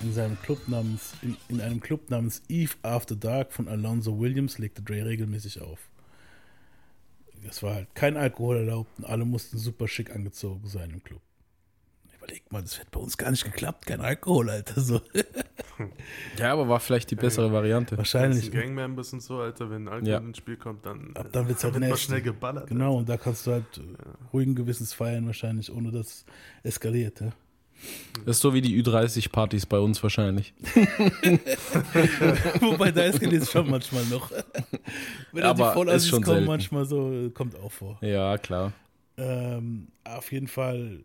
In, 0.00 0.12
seinem 0.12 0.40
Club 0.42 0.66
namens, 0.68 1.12
in, 1.22 1.36
in 1.48 1.60
einem 1.60 1.80
Club 1.80 2.10
namens 2.10 2.42
Eve 2.48 2.74
After 2.82 3.16
Dark 3.16 3.52
von 3.52 3.68
Alonzo 3.68 4.18
Williams 4.18 4.58
legte 4.58 4.82
Dre 4.82 5.04
regelmäßig 5.04 5.60
auf. 5.60 5.78
Es 7.48 7.62
war 7.62 7.74
halt 7.74 7.94
kein 7.94 8.16
Alkohol 8.16 8.56
erlaubt 8.58 8.90
und 8.98 9.04
alle 9.04 9.24
mussten 9.24 9.58
super 9.58 9.88
schick 9.88 10.14
angezogen 10.14 10.66
sein 10.66 10.90
im 10.90 11.02
Club. 11.02 11.20
Überlegt 12.16 12.50
mal, 12.52 12.62
das 12.62 12.78
hätte 12.78 12.88
bei 12.90 13.00
uns 13.00 13.16
gar 13.16 13.30
nicht 13.30 13.44
geklappt, 13.44 13.86
kein 13.86 14.00
Alkohol, 14.00 14.50
Alter. 14.50 14.80
So. 14.80 15.00
Ja, 16.38 16.54
aber 16.54 16.68
war 16.70 16.80
vielleicht 16.80 17.10
die 17.10 17.16
bessere 17.16 17.52
Variante. 17.52 17.98
Wahrscheinlich. 17.98 18.50
Gangmembers 18.50 19.12
und 19.12 19.20
so, 19.22 19.40
Alter, 19.40 19.68
wenn 19.70 19.88
Alkohol 19.88 20.08
Ja. 20.10 20.18
ins 20.18 20.38
Spiel 20.38 20.56
kommt, 20.56 20.86
dann, 20.86 21.14
Ab 21.14 21.28
dann 21.32 21.48
wird's 21.48 21.62
halt 21.64 21.74
wird 21.74 21.84
nasty. 21.90 22.06
schnell 22.06 22.22
geballert. 22.22 22.66
Genau, 22.68 22.96
und 22.96 23.06
da 23.10 23.18
kannst 23.18 23.46
du 23.46 23.52
halt 23.52 23.76
äh, 23.76 23.82
ruhigen 24.32 24.54
Gewissens 24.54 24.94
feiern 24.94 25.26
wahrscheinlich, 25.26 25.70
ohne 25.70 25.90
dass 25.92 26.06
es 26.06 26.24
eskaliert. 26.62 27.20
Ja? 27.20 27.32
Das 28.24 28.36
ist 28.36 28.42
so 28.42 28.54
wie 28.54 28.60
die 28.60 28.82
Ü30-Partys 28.82 29.66
bei 29.66 29.78
uns 29.78 30.02
wahrscheinlich. 30.02 30.54
Wobei 32.60 32.90
da 32.92 33.02
eskaliert 33.04 33.42
es 33.42 33.52
schon 33.52 33.68
manchmal 33.70 34.04
noch. 34.06 34.30
Wenn 35.32 35.42
Ja, 35.42 35.48
da 35.48 35.54
die 35.54 35.62
aber 35.62 35.74
Vollassis 35.74 36.04
ist 36.04 36.08
schon 36.10 36.22
kommen, 36.22 36.36
selten. 36.36 36.46
manchmal 36.48 36.84
so, 36.86 37.30
kommt 37.34 37.56
auch 37.56 37.72
vor. 37.72 37.98
Ja, 38.00 38.36
klar. 38.38 38.72
Ähm, 39.18 39.88
auf 40.04 40.32
jeden 40.32 40.48
Fall, 40.48 41.04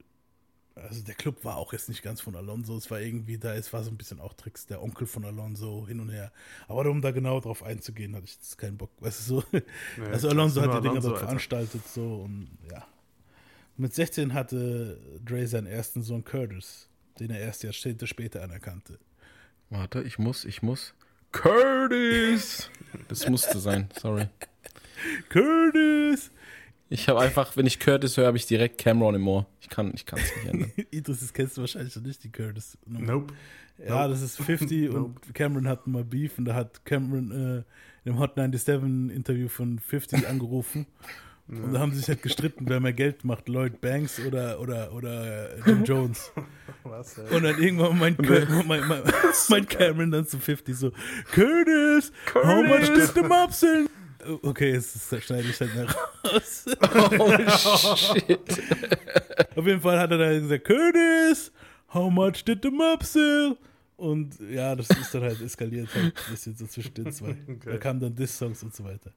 also 0.76 1.04
der 1.04 1.16
Club 1.16 1.44
war 1.46 1.58
auch 1.58 1.74
jetzt 1.74 1.90
nicht 1.90 2.02
ganz 2.02 2.22
von 2.22 2.36
Alonso, 2.36 2.76
es 2.78 2.90
war 2.92 3.00
irgendwie 3.00 3.38
da, 3.38 3.54
es 3.56 3.72
war 3.72 3.84
so 3.84 3.92
ein 3.92 3.98
bisschen 3.98 4.20
auch 4.20 4.34
Tricks, 4.34 4.66
der 4.66 4.82
Onkel 4.82 5.08
von 5.08 5.24
Alonso 5.26 5.86
hin 5.88 6.00
und 6.00 6.10
her. 6.10 6.32
Aber 6.68 6.90
um 6.90 7.02
da 7.02 7.12
genau 7.12 7.40
drauf 7.40 7.64
einzugehen, 7.64 8.16
hatte 8.16 8.26
ich 8.26 8.36
jetzt 8.36 8.58
keinen 8.58 8.78
Bock, 8.78 8.92
weißt 9.00 9.30
du 9.30 9.36
so. 9.36 9.44
also 10.12 10.30
Alonso 10.30 10.62
hat 10.62 10.70
die 10.74 10.78
Dinger 10.82 10.92
Alonso, 10.92 11.10
dort 11.10 11.20
Alter. 11.20 11.28
veranstaltet 11.28 11.88
so 11.88 12.22
und 12.26 12.48
ja. 12.72 12.86
Mit 13.78 13.94
16 13.94 14.34
hatte 14.34 15.00
Dre 15.24 15.48
seinen 15.48 15.68
ersten 15.68 16.04
Sohn 16.04 16.24
Curtis, 16.24 16.88
den 17.20 17.32
er 17.32 17.40
erst 17.40 17.64
Jahrzehnte 17.64 18.08
später 18.08 18.44
anerkannte. 18.44 19.00
Warte, 19.70 20.02
ich 20.04 20.20
muss, 20.20 20.46
ich 20.46 20.62
muss. 20.62 20.94
Curtis! 21.32 22.70
Das 23.08 23.28
musste 23.30 23.60
sein, 23.60 23.90
sorry. 24.00 24.28
Curtis! 25.30 26.32
Ich 26.90 27.08
habe 27.08 27.22
einfach, 27.22 27.56
wenn 27.56 27.66
ich 27.66 27.80
Curtis 27.80 28.18
höre, 28.18 28.28
habe 28.28 28.36
ich 28.36 28.46
direkt 28.46 28.78
Cameron 28.78 29.16
im 29.16 29.26
Ohr. 29.26 29.48
Ich 29.62 29.70
kann 29.70 29.94
es 29.94 30.04
nicht 30.04 30.46
ändern. 30.46 30.72
Idris, 30.92 31.22
das 31.22 31.34
kennst 31.34 31.56
du 31.56 31.62
wahrscheinlich 31.62 31.96
noch 31.96 32.04
nicht, 32.04 32.22
die 32.26 32.32
Curtis. 32.32 32.78
Nope. 32.86 33.34
Ja, 33.78 34.10
das 34.10 34.22
ist 34.22 34.36
50 34.36 34.90
und 34.94 35.34
Cameron 35.34 35.70
hat 35.70 35.88
mal 35.88 36.04
Beef 36.04 36.38
und 36.38 36.46
da 36.46 36.54
hat 36.54 36.84
Cameron 36.86 37.32
äh, 37.32 37.58
in 38.04 38.14
dem 38.14 38.20
Hot 38.20 38.36
97 38.36 39.16
Interview 39.16 39.48
von 39.48 39.80
50 39.80 40.28
angerufen 40.30 40.86
und 41.52 41.74
da 41.74 41.80
haben 41.80 41.92
sie 41.92 42.00
sich 42.00 42.08
halt 42.08 42.22
gestritten, 42.22 42.66
wer 42.70 42.80
mehr 42.80 42.94
Geld 42.94 43.26
macht, 43.26 43.50
Lloyd 43.50 43.82
Banks 43.82 44.20
oder, 44.22 44.60
oder, 44.62 44.94
oder 44.94 45.58
Jim 45.66 45.84
Jones. 45.86 46.32
Was, 46.84 47.18
ey? 47.18 47.36
Und 47.36 47.44
dann 47.44 47.62
irgendwann 47.62 48.00
meint, 48.00 48.20
mein, 48.68 48.88
mein, 48.88 49.04
meint 49.50 49.70
Cameron 49.70 50.12
dann 50.12 50.26
zu 50.26 50.40
50 50.40 50.76
so, 50.76 50.92
Curtis, 51.32 52.14
how 52.34 52.66
much 52.66 52.88
did 52.94 53.14
the 53.14 53.22
mob 53.22 53.52
sell? 53.52 53.88
Okay, 54.44 54.72
jetzt 54.74 54.98
schneide 55.24 55.50
ich 55.50 55.60
halt 55.60 55.76
mehr 55.76 55.88
raus. 56.24 56.66
oh 57.20 57.96
shit. 57.98 58.40
Auf 59.56 59.66
jeden 59.66 59.82
Fall 59.82 60.00
hat 60.00 60.12
er 60.12 60.18
dann 60.20 60.42
gesagt, 60.42 60.64
Curtis, 60.64 61.52
how 61.94 62.10
much 62.10 62.46
did 62.46 62.64
the 62.64 62.70
mob 62.70 63.04
sell? 63.04 63.58
Und 63.98 64.40
ja, 64.50 64.76
das 64.76 64.90
ist 64.90 65.14
dann 65.14 65.24
halt 65.24 65.42
eskaliert 65.42 65.94
halt 65.94 66.06
ein 66.06 66.32
bisschen 66.32 66.56
so 66.56 66.66
zwischen 66.66 66.94
den 66.94 67.12
zwei. 67.12 67.36
Da 67.66 67.78
kamen 67.78 68.00
dann 68.00 68.16
Diss-Songs 68.16 68.64
und 68.64 68.74
so 68.74 68.84
weiter. 68.84 69.12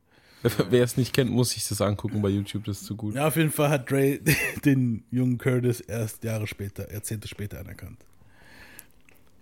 Wer 0.70 0.84
es 0.84 0.97
nicht 0.97 1.14
kennt, 1.14 1.30
muss 1.30 1.51
sich 1.51 1.66
das 1.66 1.80
angucken 1.80 2.20
bei 2.20 2.28
YouTube, 2.28 2.64
das 2.64 2.80
ist 2.80 2.86
zu 2.86 2.97
gut. 2.97 3.14
Ja, 3.14 3.28
auf 3.28 3.36
jeden 3.36 3.51
Fall 3.51 3.70
hat 3.70 3.90
Dre 3.90 4.20
den 4.64 5.05
jungen 5.11 5.38
Curtis 5.38 5.80
erst 5.80 6.22
Jahre 6.24 6.47
später, 6.47 6.92
Jahrzehnte 6.92 7.28
später 7.28 7.61
anerkannt. 7.61 8.05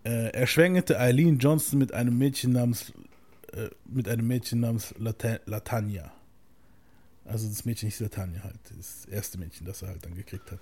Äh, 0.05 0.31
er 0.33 0.47
schwängerte 0.47 0.99
Eileen 0.99 1.39
Johnson 1.39 1.79
mit 1.79 1.93
einem 1.93 2.17
Mädchen 2.19 2.53
namens 2.53 2.93
äh, 3.53 3.69
mit 3.85 4.09
einem 4.09 4.27
Mädchen 4.27 4.61
namens 4.61 4.95
Lata 4.99 5.39
Latanya. 5.47 6.13
Also 7.25 7.49
das 7.49 7.65
Mädchen 7.65 7.89
hieß 7.89 8.01
Latanya 8.01 8.43
halt, 8.43 8.59
das 8.77 9.05
erste 9.07 9.39
Mädchen, 9.39 9.67
das 9.67 9.83
er 9.83 9.89
halt 9.89 10.05
dann 10.05 10.15
gekriegt 10.15 10.51
hat. 10.51 10.61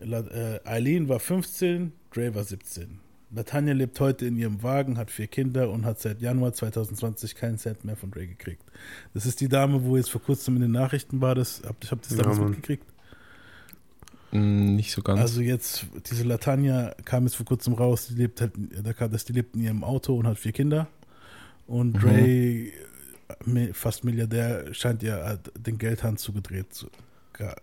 Äh, 0.00 0.60
Eileen 0.64 1.08
war 1.08 1.20
15, 1.20 1.92
Dre 2.12 2.34
war 2.34 2.44
17. 2.44 2.98
Latanya 3.34 3.72
lebt 3.72 3.98
heute 4.00 4.26
in 4.26 4.36
ihrem 4.36 4.62
Wagen, 4.62 4.98
hat 4.98 5.10
vier 5.10 5.26
Kinder 5.26 5.70
und 5.70 5.84
hat 5.86 6.00
seit 6.00 6.20
Januar 6.20 6.52
2020 6.52 7.34
keinen 7.34 7.56
Cent 7.58 7.84
mehr 7.84 7.96
von 7.96 8.10
Dre 8.10 8.26
gekriegt. 8.26 8.62
Das 9.14 9.24
ist 9.26 9.40
die 9.40 9.48
Dame, 9.48 9.84
wo 9.84 9.96
jetzt 9.96 10.10
vor 10.10 10.20
kurzem 10.22 10.56
in 10.56 10.62
den 10.62 10.70
Nachrichten 10.72 11.20
war, 11.20 11.34
das, 11.34 11.62
habt, 11.66 11.84
ihr 11.90 11.96
das 11.96 12.10
Ja, 12.10 12.16
damals 12.18 12.38
Mann. 12.38 12.50
mitgekriegt? 12.50 12.84
Mm, 14.32 14.76
nicht 14.76 14.92
so 14.92 15.02
ganz. 15.02 15.20
Also 15.20 15.40
jetzt, 15.40 15.86
diese 16.10 16.24
Latanya 16.24 16.94
kam 17.04 17.24
jetzt 17.24 17.36
vor 17.36 17.46
kurzem 17.46 17.74
raus, 17.74 18.08
die 18.08 18.14
lebt 18.14 18.40
halt, 18.40 18.52
da 18.82 18.92
kam, 18.92 19.10
das, 19.10 19.24
die 19.24 19.32
lebt 19.32 19.54
in 19.56 19.62
ihrem 19.62 19.84
Auto 19.84 20.14
und 20.16 20.26
hat 20.26 20.38
vier 20.38 20.52
Kinder. 20.52 20.88
Und 21.66 21.94
Dre, 21.94 22.68
äh, 23.46 23.72
fast 23.72 24.04
Milliardär, 24.04 24.72
scheint 24.74 25.02
ihr 25.02 25.24
hat 25.24 25.50
den 25.58 25.78
Geldhahn 25.78 26.16
zugedreht. 26.18 26.72
Zu, 26.74 26.88
ga- 27.32 27.56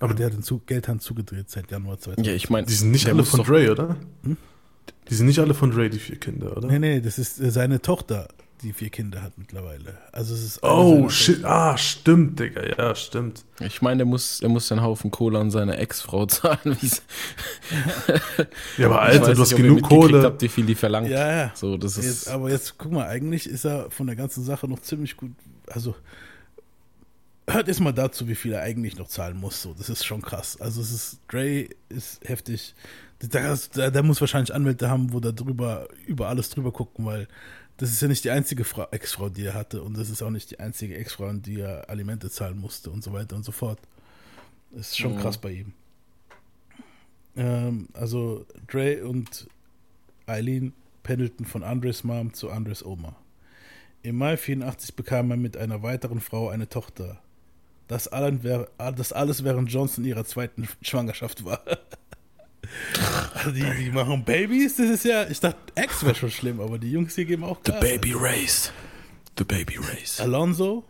Aber- 0.00 0.14
der 0.14 0.26
hat 0.26 0.32
den 0.34 0.42
zu, 0.42 0.58
Geldhahn 0.66 1.00
zugedreht 1.00 1.48
seit 1.50 1.70
Januar 1.70 1.98
2020. 1.98 2.26
ja, 2.26 2.34
ich 2.34 2.50
meine, 2.50 2.66
Die 2.66 2.74
sind 2.74 2.90
nicht 2.90 3.06
alle 3.08 3.24
von 3.24 3.42
Dre, 3.42 3.70
oder? 3.70 3.96
Die 5.08 5.14
sind 5.14 5.26
nicht 5.26 5.38
alle 5.38 5.54
von 5.54 5.70
Dre, 5.70 5.88
die 5.88 5.98
vier 5.98 6.16
Kinder, 6.16 6.56
oder? 6.56 6.66
Nee, 6.68 6.78
nee, 6.78 7.00
das 7.00 7.18
ist 7.18 7.40
äh, 7.40 7.50
seine 7.50 7.80
Tochter, 7.80 8.28
die 8.62 8.72
vier 8.72 8.90
Kinder 8.90 9.22
hat 9.22 9.38
mittlerweile. 9.38 9.98
Also 10.12 10.34
es 10.34 10.42
ist 10.42 10.62
Oh, 10.62 11.08
shit. 11.08 11.44
Ah, 11.44 11.76
stimmt, 11.76 12.40
Digga. 12.40 12.62
Ja, 12.76 12.94
stimmt. 12.94 13.44
Ich 13.60 13.82
meine, 13.82 14.02
er 14.02 14.06
muss, 14.06 14.40
er 14.40 14.48
muss 14.48 14.72
einen 14.72 14.82
Haufen 14.82 15.10
Kohle 15.10 15.38
an 15.38 15.50
seine 15.50 15.76
Ex-Frau 15.76 16.26
zahlen. 16.26 16.76
Ja, 18.78 18.86
aber 18.86 19.02
Alter, 19.02 19.34
du 19.34 19.40
hast 19.42 19.52
nicht, 19.52 19.54
ob 19.54 19.58
ihr 19.58 19.64
genug 19.64 19.82
Kohle. 19.82 20.22
Habt, 20.22 20.42
wie 20.42 20.48
viel 20.48 20.66
die 20.66 20.74
verlangt? 20.74 21.08
Ja, 21.08 21.36
ja. 21.36 21.52
So, 21.54 21.76
das 21.76 21.98
ist. 21.98 22.04
Jetzt, 22.04 22.28
aber 22.28 22.50
jetzt 22.50 22.78
guck 22.78 22.92
mal, 22.92 23.06
eigentlich 23.06 23.48
ist 23.48 23.64
er 23.64 23.90
von 23.90 24.06
der 24.06 24.16
ganzen 24.16 24.44
Sache 24.44 24.66
noch 24.66 24.80
ziemlich 24.80 25.16
gut. 25.16 25.32
Also 25.68 25.94
hört 27.48 27.68
erst 27.68 27.80
mal 27.80 27.92
dazu, 27.92 28.26
wie 28.28 28.34
viel 28.34 28.52
er 28.52 28.62
eigentlich 28.62 28.96
noch 28.96 29.08
zahlen 29.08 29.36
muss. 29.36 29.62
So, 29.62 29.74
das 29.74 29.88
ist 29.88 30.04
schon 30.04 30.22
krass. 30.22 30.60
Also 30.60 30.80
es 30.80 30.90
ist 30.92 31.20
Dre 31.28 31.68
ist 31.88 32.20
heftig. 32.24 32.74
Da, 33.18 33.56
da, 33.74 33.90
der 33.90 34.02
muss 34.02 34.20
wahrscheinlich 34.20 34.54
Anwälte 34.54 34.90
haben, 34.90 35.12
wo 35.12 35.20
da 35.20 35.32
drüber 35.32 35.88
über 36.06 36.28
alles 36.28 36.50
drüber 36.50 36.70
gucken, 36.72 37.06
weil 37.06 37.28
das 37.78 37.90
ist 37.90 38.00
ja 38.02 38.08
nicht 38.08 38.24
die 38.24 38.30
einzige 38.30 38.64
Frau, 38.64 38.86
Ex-Frau, 38.90 39.28
die 39.28 39.44
er 39.44 39.54
hatte 39.54 39.82
und 39.82 39.96
das 39.96 40.10
ist 40.10 40.22
auch 40.22 40.30
nicht 40.30 40.50
die 40.50 40.60
einzige 40.60 40.96
Ex-Frau, 40.96 41.26
an 41.26 41.42
die 41.42 41.60
er 41.60 41.88
Alimente 41.88 42.30
zahlen 42.30 42.58
musste 42.58 42.90
und 42.90 43.02
so 43.02 43.12
weiter 43.12 43.36
und 43.36 43.44
so 43.44 43.52
fort. 43.52 43.78
Das 44.70 44.88
ist 44.88 44.98
schon 44.98 45.14
Mhm. 45.14 45.20
krass 45.20 45.38
bei 45.38 45.52
ihm. 45.52 45.72
Ähm, 47.36 47.88
also 47.92 48.46
Dre 48.66 49.04
und 49.06 49.48
Eileen 50.26 50.72
pendelten 51.02 51.46
von 51.46 51.62
Andres 51.62 52.04
Mom 52.04 52.32
zu 52.34 52.50
Andres 52.50 52.84
Oma. 52.84 53.16
Im 54.02 54.16
Mai 54.16 54.36
84 54.36 54.94
bekam 54.94 55.30
er 55.30 55.36
mit 55.36 55.56
einer 55.56 55.82
weiteren 55.82 56.20
Frau 56.20 56.48
eine 56.48 56.68
Tochter. 56.68 57.20
Das, 57.88 58.08
allen 58.08 58.42
wär, 58.42 58.68
das 58.78 59.12
alles 59.12 59.44
während 59.44 59.70
Johnson 59.72 60.04
ihrer 60.04 60.24
zweiten 60.24 60.68
Schwangerschaft 60.82 61.44
war. 61.44 61.60
Also 63.34 63.50
die, 63.50 63.64
die 63.78 63.90
machen 63.90 64.24
Babys, 64.24 64.76
das 64.76 64.90
ist 64.90 65.04
ja, 65.04 65.28
ich 65.28 65.40
dachte, 65.40 65.58
Ex 65.74 66.04
wäre 66.04 66.14
schon 66.14 66.30
schlimm, 66.30 66.60
aber 66.60 66.78
die 66.78 66.90
Jungs 66.90 67.14
hier 67.14 67.24
geben 67.24 67.44
auch 67.44 67.58
The 67.64 67.72
Gas. 67.72 67.80
Baby 67.80 68.14
Race. 68.16 68.72
The 69.38 69.44
Baby 69.44 69.76
Race. 69.76 70.20
Alonso, 70.20 70.84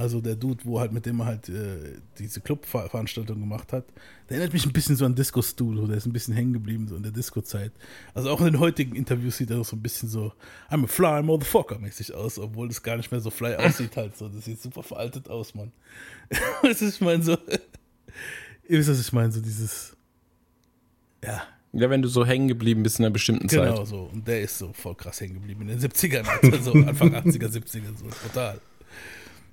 also 0.00 0.22
der 0.22 0.34
Dude, 0.34 0.64
wo 0.64 0.80
halt 0.80 0.92
mit 0.92 1.04
dem 1.04 1.20
er 1.20 1.26
halt 1.26 1.50
äh, 1.50 1.98
diese 2.18 2.40
Clubveranstaltung 2.40 3.38
gemacht 3.38 3.70
hat, 3.74 3.84
der 4.28 4.38
erinnert 4.38 4.54
mich 4.54 4.64
ein 4.64 4.72
bisschen 4.72 4.96
so 4.96 5.04
an 5.04 5.14
Disco 5.14 5.42
Stu, 5.42 5.76
so, 5.76 5.86
der 5.86 5.98
ist 5.98 6.06
ein 6.06 6.12
bisschen 6.14 6.32
hängen 6.32 6.54
geblieben 6.54 6.88
so 6.88 6.96
in 6.96 7.02
der 7.02 7.12
Disco-Zeit. 7.12 7.72
Also 8.14 8.30
auch 8.30 8.40
in 8.40 8.46
den 8.46 8.60
heutigen 8.60 8.96
Interviews 8.96 9.36
sieht 9.36 9.50
er 9.50 9.62
so 9.62 9.76
ein 9.76 9.82
bisschen 9.82 10.08
so 10.08 10.32
I'm 10.70 10.84
a 10.84 10.86
fly 10.86 11.22
motherfucker 11.22 11.78
mäßig 11.78 12.14
aus, 12.14 12.38
obwohl 12.38 12.68
das 12.68 12.82
gar 12.82 12.96
nicht 12.96 13.10
mehr 13.10 13.20
so 13.20 13.28
fly 13.28 13.54
aussieht 13.58 13.94
halt 13.94 14.16
so. 14.16 14.28
Das 14.30 14.46
sieht 14.46 14.62
super 14.62 14.82
veraltet 14.82 15.28
aus, 15.28 15.54
Mann. 15.54 15.70
was 16.62 16.80
ich 16.80 16.98
meine 17.02 17.22
so, 17.22 17.32
ihr 18.68 18.78
wisst, 18.78 18.88
was 18.88 19.00
ich 19.00 19.12
meine, 19.12 19.30
so 19.30 19.42
dieses, 19.42 19.96
ja, 21.24 21.42
Ja, 21.72 21.88
wenn 21.90 22.02
du 22.02 22.08
so 22.08 22.24
hängen 22.26 22.48
geblieben 22.48 22.82
bist 22.82 22.98
in 22.98 23.04
einer 23.04 23.12
bestimmten 23.12 23.46
Genau 23.48 23.78
Zeit. 23.78 23.86
so. 23.86 24.10
Und 24.12 24.26
der 24.26 24.42
ist 24.42 24.58
so 24.58 24.72
voll 24.72 24.94
krass 24.94 25.20
hängen 25.20 25.34
geblieben 25.34 25.62
in 25.62 25.68
den 25.68 25.80
70ern, 25.80 26.26
also 26.52 26.72
Anfang 26.86 27.14
80er, 27.14 27.48
70er, 27.48 27.96
so 27.96 28.06
total. 28.26 28.60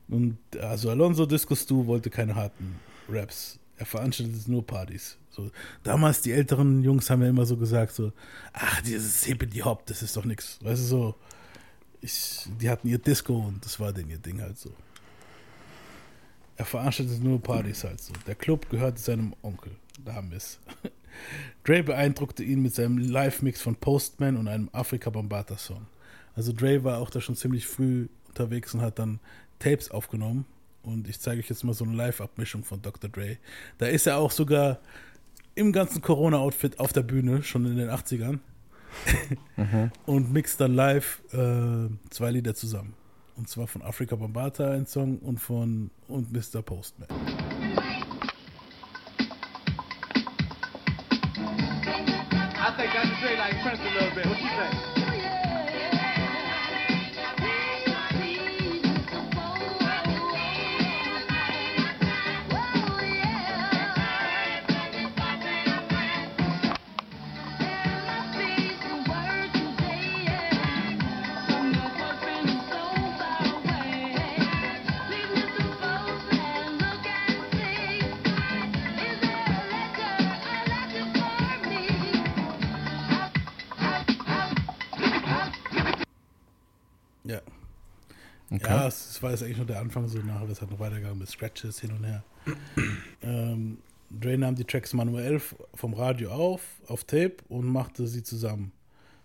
Und 0.07 0.37
also 0.59 0.89
Alonso 0.89 1.25
Disco 1.25 1.53
Stu 1.55 1.85
wollte 1.85 2.09
keine 2.09 2.33
harten 2.35 2.79
Raps. 3.09 3.59
Er 3.77 3.85
veranstaltete 3.85 4.49
nur 4.49 4.65
Partys. 4.65 5.17
So, 5.29 5.51
damals 5.83 6.21
die 6.21 6.31
älteren 6.31 6.81
Jungs 6.81 7.09
haben 7.11 7.21
ja 7.21 7.29
immer 7.29 7.45
so 7.45 7.57
gesagt, 7.57 7.93
so, 7.93 8.11
ach, 8.53 8.81
dieses 8.81 9.23
Hippity 9.25 9.59
Hop, 9.59 9.85
das 9.85 10.01
ist 10.01 10.17
doch 10.17 10.25
nix. 10.25 10.57
Weißt 10.63 10.81
du, 10.81 10.85
so, 10.87 11.15
ich, 12.01 12.47
die 12.59 12.69
hatten 12.69 12.87
ihr 12.87 12.97
Disco 12.97 13.35
und 13.37 13.63
das 13.63 13.79
war 13.79 13.93
denn 13.93 14.09
ihr 14.09 14.17
Ding 14.17 14.41
halt 14.41 14.57
so. 14.57 14.71
Er 16.55 16.65
veranstaltete 16.65 17.23
nur 17.23 17.39
Partys 17.39 17.83
halt 17.83 18.01
so. 18.01 18.13
Der 18.25 18.33
Club 18.33 18.67
gehörte 18.69 18.99
seinem 18.99 19.35
Onkel. 19.43 19.73
Da 20.03 20.15
haben 20.15 20.31
wir 20.31 20.37
es. 20.37 20.59
Dre 21.63 21.83
beeindruckte 21.83 22.43
ihn 22.43 22.61
mit 22.61 22.75
seinem 22.75 22.97
Live-Mix 22.97 23.61
von 23.61 23.75
Postman 23.75 24.37
und 24.37 24.47
einem 24.47 24.69
Afrika 24.71 25.09
Bambata-Song. 25.09 25.85
Also 26.35 26.53
Dre 26.53 26.83
war 26.83 26.99
auch 26.99 27.09
da 27.09 27.19
schon 27.19 27.35
ziemlich 27.35 27.67
früh 27.67 28.07
unterwegs 28.27 28.73
und 28.73 28.81
hat 28.81 28.99
dann 28.99 29.19
Tapes 29.59 29.91
aufgenommen. 29.91 30.45
Und 30.83 31.09
ich 31.09 31.19
zeige 31.19 31.41
euch 31.41 31.49
jetzt 31.49 31.63
mal 31.63 31.73
so 31.73 31.83
eine 31.83 31.95
Live-Abmischung 31.95 32.63
von 32.63 32.81
Dr. 32.81 33.09
Dre. 33.09 33.37
Da 33.77 33.87
ist 33.87 34.07
er 34.07 34.17
auch 34.17 34.31
sogar 34.31 34.79
im 35.55 35.71
ganzen 35.71 36.01
Corona-Outfit 36.01 36.79
auf 36.79 36.93
der 36.93 37.01
Bühne, 37.01 37.43
schon 37.43 37.65
in 37.65 37.77
den 37.77 37.89
80ern. 37.89 38.39
und 40.05 40.31
mixt 40.31 40.61
dann 40.61 40.73
live 40.73 41.21
äh, 41.33 41.89
zwei 42.09 42.31
Lieder 42.31 42.55
zusammen. 42.55 42.93
Und 43.35 43.49
zwar 43.49 43.67
von 43.67 43.81
Afrika 43.81 44.15
Bambata 44.15 44.71
ein 44.71 44.85
Song 44.85 45.19
und 45.19 45.39
von 45.39 45.91
und 46.07 46.31
Mr. 46.31 46.61
Postman. 46.61 47.07
War 89.27 89.33
jetzt 89.33 89.43
eigentlich 89.43 89.57
nur 89.57 89.65
der 89.65 89.81
Anfang, 89.81 90.07
so 90.07 90.19
nachher 90.19 90.47
das 90.47 90.61
hat 90.61 90.71
noch 90.71 90.79
weitergegangen 90.79 91.19
mit 91.19 91.27
Scratches 91.27 91.81
hin 91.81 91.91
und 91.91 92.05
her. 92.05 92.23
ähm, 93.21 93.79
Dre 94.09 94.37
nahm 94.37 94.55
die 94.55 94.63
Tracks 94.63 94.93
manuell 94.93 95.41
vom 95.73 95.93
Radio 95.93 96.31
auf, 96.31 96.61
auf 96.87 97.03
Tape 97.03 97.35
und 97.49 97.65
machte 97.65 98.07
sie 98.07 98.23
zusammen. 98.23 98.71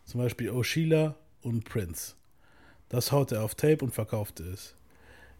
Zum 0.05 0.20
Beispiel 0.20 0.50
Oshila 0.50 1.14
und 1.42 1.64
Prince. 1.64 2.14
Das 2.88 3.12
haute 3.12 3.36
er 3.36 3.44
auf 3.44 3.55
Tape 3.55 3.84
und 3.84 3.94
verkaufte 3.94 4.42
es. 4.42 4.74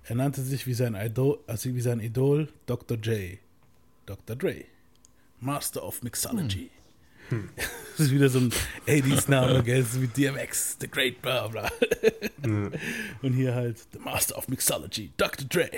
Er 0.04 0.14
nannte 0.14 0.42
sich 0.42 0.68
wie 0.68 0.74
sein 0.74 0.94
Idol, 0.94 1.40
also 1.48 1.74
wie 1.74 1.80
sein 1.80 1.98
Idol 1.98 2.48
Dr. 2.66 2.96
J. 2.98 3.38
Dr. 4.06 4.36
Dre. 4.36 4.64
Master 5.40 5.84
of 5.84 6.04
Mixology. 6.04 6.70
Das 7.99 8.07
ist 8.07 8.12
wieder 8.12 8.30
so 8.30 8.39
ein 8.39 8.51
80s-Name, 8.87 9.62
gell? 9.64 9.85
So 9.85 10.01
wie 10.01 10.07
DMX, 10.07 10.78
The 10.80 10.89
Great, 10.89 11.20
bla 11.20 11.47
bla. 11.49 11.70
Und 13.20 13.35
hier 13.35 13.55
halt 13.55 13.76
The 13.93 13.99
Master 13.99 14.39
of 14.39 14.49
Mixology, 14.49 15.12
Dr. 15.18 15.47
Dre. 15.47 15.68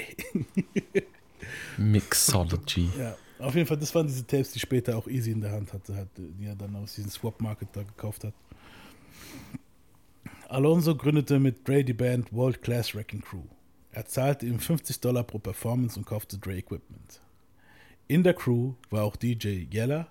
Mixology. 1.76 2.88
ja, 2.98 3.16
auf 3.40 3.56
jeden 3.56 3.66
Fall, 3.66 3.78
das 3.78 3.92
waren 3.96 4.06
diese 4.06 4.24
Tapes, 4.24 4.52
die 4.52 4.60
später 4.60 4.96
auch 4.96 5.08
Easy 5.08 5.32
in 5.32 5.40
der 5.40 5.50
Hand 5.50 5.72
hatte, 5.72 5.96
hat, 5.96 6.08
die 6.16 6.46
er 6.46 6.54
dann 6.54 6.76
aus 6.76 6.94
diesem 6.94 7.10
Swap 7.10 7.40
Market 7.40 7.68
da 7.72 7.82
gekauft 7.82 8.24
hat. 8.24 8.34
Alonso 10.48 10.94
gründete 10.94 11.40
mit 11.40 11.66
Dre 11.66 11.82
die 11.82 11.94
Band 11.94 12.32
World 12.32 12.62
Class 12.62 12.94
Wrecking 12.94 13.22
Crew. 13.22 13.42
Er 13.90 14.06
zahlte 14.06 14.46
ihm 14.46 14.60
50 14.60 15.00
Dollar 15.00 15.24
pro 15.24 15.38
Performance 15.38 15.98
und 15.98 16.06
kaufte 16.06 16.38
Dre 16.38 16.58
Equipment. 16.58 17.20
In 18.06 18.22
der 18.22 18.34
Crew 18.34 18.74
war 18.90 19.02
auch 19.02 19.16
DJ 19.16 19.66
Yella 19.72 20.06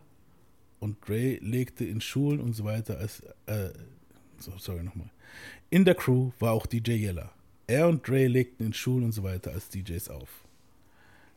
und 0.83 0.97
Dre 1.07 1.39
legte 1.41 1.85
in 1.85 2.01
Schulen 2.01 2.39
und 2.39 2.53
so 2.53 2.65
weiter 2.65 2.99
als, 2.99 3.21
äh, 3.45 3.69
so, 4.37 4.51
sorry 4.57 4.83
nochmal. 4.83 5.09
In 5.69 5.85
der 5.85 5.95
Crew 5.95 6.31
war 6.39 6.51
auch 6.51 6.65
DJ 6.65 6.91
Yella 6.91 7.31
Er 7.65 7.87
und 7.87 8.07
Dre 8.07 8.27
legten 8.27 8.67
in 8.67 8.73
Schulen 8.73 9.05
und 9.05 9.13
so 9.13 9.23
weiter 9.23 9.51
als 9.51 9.69
DJs 9.69 10.09
auf. 10.09 10.43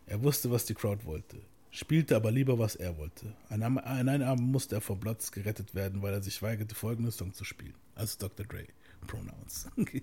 Er 0.06 0.22
wusste, 0.22 0.50
was 0.50 0.64
die 0.64 0.74
Crowd 0.74 1.04
wollte, 1.04 1.36
spielte 1.70 2.16
aber 2.16 2.30
lieber, 2.30 2.58
was 2.58 2.76
er 2.76 2.96
wollte. 2.98 3.32
An 3.48 3.62
einem, 3.62 4.22
Abend 4.22 4.52
musste 4.52 4.76
er 4.76 4.80
vor 4.80 4.96
Bloods 4.96 5.32
gerettet 5.32 5.74
werden, 5.74 6.02
weil 6.02 6.12
er 6.12 6.22
sich 6.22 6.42
weigerte, 6.42 6.74
folgende 6.74 7.12
Song 7.12 7.32
zu 7.32 7.44
spielen. 7.44 7.74
Also 7.94 8.16
Dr. 8.18 8.46
Dre. 8.46 8.66
Pronouns. 9.06 9.68
Freak 9.76 10.02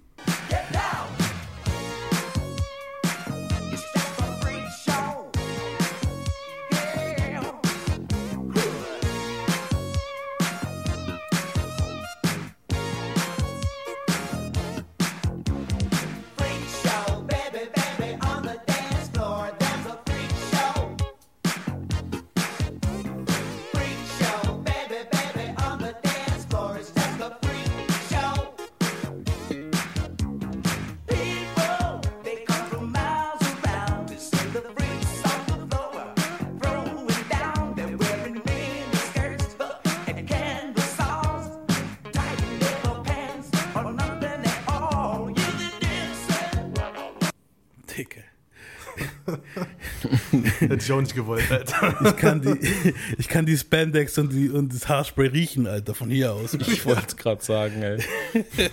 Hätte 50.59 50.75
ich 50.75 50.91
auch 50.91 51.01
nicht 51.01 51.15
gewollt, 51.15 51.49
Alter. 51.51 51.95
Ich 52.05 52.17
kann 52.17 52.41
die, 52.41 52.93
ich 53.17 53.27
kann 53.27 53.45
die 53.45 53.57
Spandex 53.57 54.17
und, 54.17 54.31
die, 54.31 54.49
und 54.49 54.73
das 54.73 54.87
Haarspray 54.87 55.27
riechen, 55.27 55.67
Alter, 55.67 55.93
von 55.93 56.09
hier 56.09 56.33
aus. 56.33 56.53
Ich 56.53 56.85
wollte 56.85 57.07
es 57.07 57.17
gerade 57.17 57.43
sagen, 57.43 57.81
ey. 57.81 58.03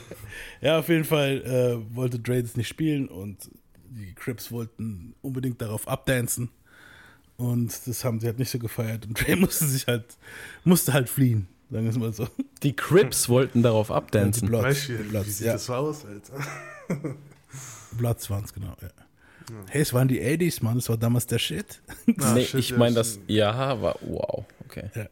Ja, 0.61 0.79
auf 0.79 0.89
jeden 0.89 1.05
Fall 1.05 1.43
äh, 1.43 1.97
wollte 1.97 2.19
Dre 2.19 2.43
das 2.43 2.57
nicht 2.57 2.69
spielen 2.69 3.09
und 3.09 3.51
die 3.89 4.15
Crips 4.15 4.53
wollten 4.53 5.15
unbedingt 5.23 5.61
darauf 5.63 5.89
abdancen. 5.89 6.51
Und 7.37 7.87
das 7.87 8.05
haben 8.05 8.21
sie 8.21 8.27
halt 8.27 8.39
nicht 8.39 8.51
so 8.51 8.59
gefeiert. 8.59 9.07
Und 9.07 9.15
Dre 9.15 9.37
musste 9.39 9.67
sich 9.67 9.87
halt, 9.87 10.05
musste 10.65 10.93
halt 10.93 11.09
fliehen, 11.09 11.49
sagen 11.71 11.85
wir 11.85 11.91
es 11.91 11.99
mal 11.99 12.13
so. 12.13 12.29
Die 12.63 12.77
Crips 12.77 13.29
wollten 13.31 13.63
darauf 13.63 13.87
Die 13.89 13.95
abdancen. 13.95 14.49
Bloods, 14.49 14.65
Weißt 14.65 14.89
die 14.89 14.93
du, 14.93 15.05
wie 15.05 15.09
Bloods, 15.09 15.39
sieht 15.39 15.47
ja. 15.47 15.53
das 15.55 15.65
so 15.65 15.75
aus, 15.75 16.05
Alter? 16.05 17.17
Bloods 17.93 18.29
waren 18.29 18.45
es, 18.45 18.53
genau, 18.53 18.77
ja. 18.83 18.91
Hey, 19.69 19.83
es 19.83 19.93
waren 19.93 20.09
die 20.09 20.21
80s, 20.21 20.63
Mann, 20.63 20.77
das 20.77 20.89
war 20.89 20.97
damals 20.97 21.27
der 21.27 21.39
Shit. 21.39 21.81
Ah, 22.21 22.33
nee, 22.35 22.45
shit, 22.45 22.61
ich 22.61 22.71
ja, 22.71 22.79
meine 22.79 22.95
das, 22.97 23.19
ja, 23.27 23.53
aber 23.53 23.97
wow, 24.03 24.45
okay. 24.65 24.85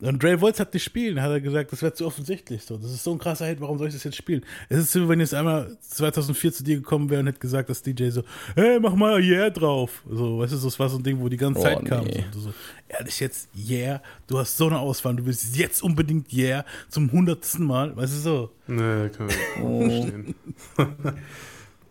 Und 0.00 0.22
Dre 0.22 0.38
wollte 0.42 0.56
es 0.56 0.58
halt 0.60 0.74
nicht 0.74 0.84
spielen, 0.84 1.22
hat 1.22 1.30
er 1.30 1.40
gesagt, 1.40 1.72
das 1.72 1.80
wäre 1.80 1.94
zu 1.94 2.04
offensichtlich. 2.04 2.62
So. 2.62 2.76
Das 2.76 2.90
ist 2.90 3.02
so 3.04 3.12
ein 3.12 3.18
krasser 3.18 3.46
Hit, 3.46 3.60
warum 3.62 3.78
soll 3.78 3.88
ich 3.88 3.94
das 3.94 4.04
jetzt 4.04 4.16
spielen? 4.16 4.44
Es 4.68 4.78
ist 4.78 4.92
so, 4.92 5.08
wenn 5.08 5.18
jetzt 5.18 5.32
einmal 5.32 5.78
2004 5.80 6.52
zu 6.52 6.62
dir 6.64 6.76
gekommen 6.76 7.08
wäre 7.08 7.20
und 7.20 7.26
hätte 7.28 7.38
gesagt, 7.38 7.70
das 7.70 7.80
DJ 7.80 8.10
so, 8.10 8.22
hey, 8.54 8.78
mach 8.80 8.94
mal 8.96 9.22
Yeah 9.22 9.48
drauf. 9.48 10.02
So, 10.10 10.40
weißt 10.40 10.52
du, 10.52 10.56
das 10.58 10.78
war 10.78 10.90
so 10.90 10.98
ein 10.98 11.02
Ding, 11.04 11.20
wo 11.20 11.28
die 11.30 11.38
ganze 11.38 11.60
Oh, 11.60 11.62
Zeit 11.62 11.84
kam. 11.86 12.04
nee. 12.04 12.22
So, 12.34 12.40
so, 12.40 12.54
ehrlich 12.88 13.18
jetzt, 13.20 13.48
Yeah, 13.56 14.02
du 14.26 14.38
hast 14.38 14.58
so 14.58 14.66
eine 14.66 14.78
Auswahl, 14.78 15.16
du 15.16 15.24
willst 15.24 15.56
jetzt 15.56 15.82
unbedingt 15.82 16.30
Yeah 16.34 16.66
zum 16.90 17.10
hundertsten 17.10 17.64
Mal, 17.64 17.96
weißt 17.96 18.12
du 18.14 18.18
so. 18.18 18.50
Nee, 18.66 19.08
kann 19.08 19.28
ich 19.28 19.34
verstehen. 19.36 20.34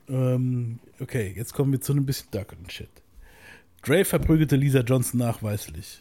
Ähm, 0.09 0.79
okay, 0.99 1.33
jetzt 1.35 1.53
kommen 1.53 1.71
wir 1.71 1.81
zu 1.81 1.93
einem 1.93 2.05
bisschen 2.05 2.29
darkeren 2.31 2.69
Shit. 2.69 2.89
Dre 3.83 4.05
verprügelte 4.05 4.55
Lisa 4.55 4.79
Johnson 4.79 5.19
nachweislich. 5.19 5.99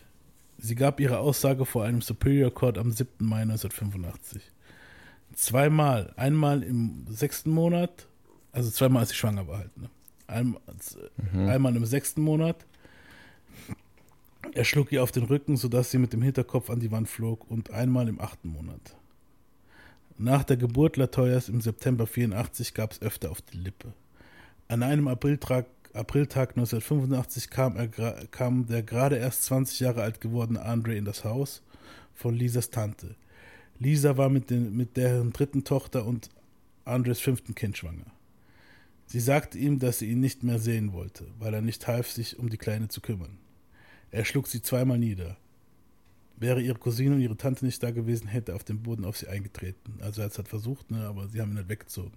Sie 0.58 0.74
gab 0.74 1.00
ihre 1.00 1.18
Aussage 1.18 1.64
vor 1.64 1.84
einem 1.84 2.00
Superior 2.00 2.52
Court 2.52 2.78
am 2.78 2.92
7. 2.92 3.10
Mai 3.18 3.42
1985. 3.42 4.42
Zweimal, 5.34 6.12
einmal 6.16 6.62
im 6.62 7.06
sechsten 7.08 7.50
Monat, 7.50 8.06
also 8.52 8.70
zweimal, 8.70 9.00
als 9.00 9.10
sie 9.10 9.16
schwanger 9.16 9.48
war 9.48 9.58
halt. 9.58 9.76
Ne? 9.76 9.90
Einmal, 10.26 10.60
einmal 11.34 11.74
im 11.74 11.84
sechsten 11.84 12.22
Monat. 12.22 12.64
Er 14.52 14.64
schlug 14.64 14.92
ihr 14.92 15.02
auf 15.02 15.12
den 15.12 15.24
Rücken, 15.24 15.56
sodass 15.56 15.90
sie 15.90 15.98
mit 15.98 16.12
dem 16.12 16.22
Hinterkopf 16.22 16.70
an 16.70 16.80
die 16.80 16.90
Wand 16.90 17.08
flog 17.08 17.50
und 17.50 17.70
einmal 17.70 18.08
im 18.08 18.20
achten 18.20 18.48
Monat. 18.48 18.96
Nach 20.18 20.44
der 20.44 20.56
Geburt 20.56 20.96
Latoyas 20.96 21.48
im 21.48 21.60
September 21.60 22.06
84 22.06 22.74
gab 22.74 22.92
es 22.92 23.02
öfter 23.02 23.30
auf 23.30 23.40
die 23.40 23.56
Lippe. 23.56 23.92
An 24.68 24.82
einem 24.82 25.08
Apriltag, 25.08 25.66
Apriltag 25.92 26.50
1985 26.50 27.50
kam, 27.50 27.76
er, 27.76 27.88
kam 28.28 28.66
der 28.66 28.82
gerade 28.82 29.16
erst 29.16 29.44
20 29.44 29.80
Jahre 29.80 30.02
alt 30.02 30.20
gewordene 30.20 30.62
Andre 30.62 30.94
in 30.94 31.04
das 31.04 31.24
Haus 31.24 31.62
von 32.14 32.34
Lisas 32.34 32.70
Tante. 32.70 33.16
Lisa 33.78 34.16
war 34.16 34.28
mit, 34.28 34.50
den, 34.50 34.76
mit 34.76 34.96
deren 34.96 35.32
dritten 35.32 35.64
Tochter 35.64 36.06
und 36.06 36.30
Andres 36.84 37.20
fünften 37.20 37.54
Kind 37.54 37.76
schwanger. 37.76 38.06
Sie 39.06 39.20
sagte 39.20 39.58
ihm, 39.58 39.78
dass 39.78 39.98
sie 39.98 40.10
ihn 40.10 40.20
nicht 40.20 40.42
mehr 40.42 40.58
sehen 40.58 40.92
wollte, 40.92 41.26
weil 41.38 41.52
er 41.52 41.60
nicht 41.60 41.86
half, 41.86 42.10
sich 42.10 42.38
um 42.38 42.48
die 42.48 42.58
Kleine 42.58 42.88
zu 42.88 43.00
kümmern. 43.00 43.38
Er 44.10 44.24
schlug 44.24 44.46
sie 44.46 44.62
zweimal 44.62 44.98
nieder. 44.98 45.36
Wäre 46.42 46.60
ihre 46.60 46.74
Cousine 46.74 47.14
und 47.14 47.20
ihre 47.20 47.36
Tante 47.36 47.64
nicht 47.64 47.80
da 47.84 47.92
gewesen, 47.92 48.26
hätte 48.26 48.50
er 48.50 48.56
auf 48.56 48.64
dem 48.64 48.82
Boden 48.82 49.04
auf 49.04 49.16
sie 49.16 49.28
eingetreten. 49.28 50.00
Also 50.00 50.22
er 50.22 50.24
hat 50.24 50.32
es 50.32 50.38
halt 50.38 50.48
versucht, 50.48 50.90
ne, 50.90 51.06
aber 51.06 51.28
sie 51.28 51.40
haben 51.40 51.52
ihn 51.52 51.58
halt 51.58 51.68
weggezogen. 51.68 52.10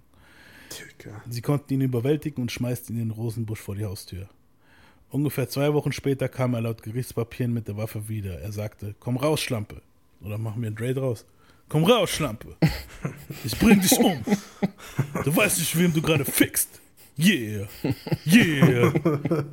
Digga. 0.72 1.22
Sie 1.30 1.42
konnten 1.42 1.74
ihn 1.74 1.82
überwältigen 1.82 2.42
und 2.42 2.50
schmeißen 2.50 2.92
ihn 2.96 3.02
in 3.02 3.08
den 3.08 3.14
Rosenbusch 3.16 3.60
vor 3.60 3.76
die 3.76 3.84
Haustür. 3.84 4.28
Ungefähr 5.10 5.48
zwei 5.48 5.72
Wochen 5.74 5.92
später 5.92 6.28
kam 6.28 6.54
er 6.54 6.62
laut 6.62 6.82
Gerichtspapieren 6.82 7.54
mit 7.54 7.68
der 7.68 7.76
Waffe 7.76 8.08
wieder. 8.08 8.40
Er 8.40 8.50
sagte, 8.50 8.96
komm 8.98 9.16
raus, 9.16 9.40
Schlampe. 9.40 9.80
Oder 10.20 10.38
machen 10.38 10.60
wir 10.60 10.66
einen 10.66 10.76
Dre 10.76 10.92
draus. 10.92 11.24
Komm 11.68 11.84
raus, 11.84 12.10
Schlampe. 12.10 12.56
Ich 13.44 13.56
bring 13.56 13.80
dich 13.80 13.96
um. 13.96 14.24
Du 15.22 15.36
weißt 15.36 15.60
nicht, 15.60 15.78
wem 15.78 15.92
du 15.92 16.02
gerade 16.02 16.24
fixt. 16.24 16.80
Yeah. 17.16 17.68
Yeah. 18.26 18.92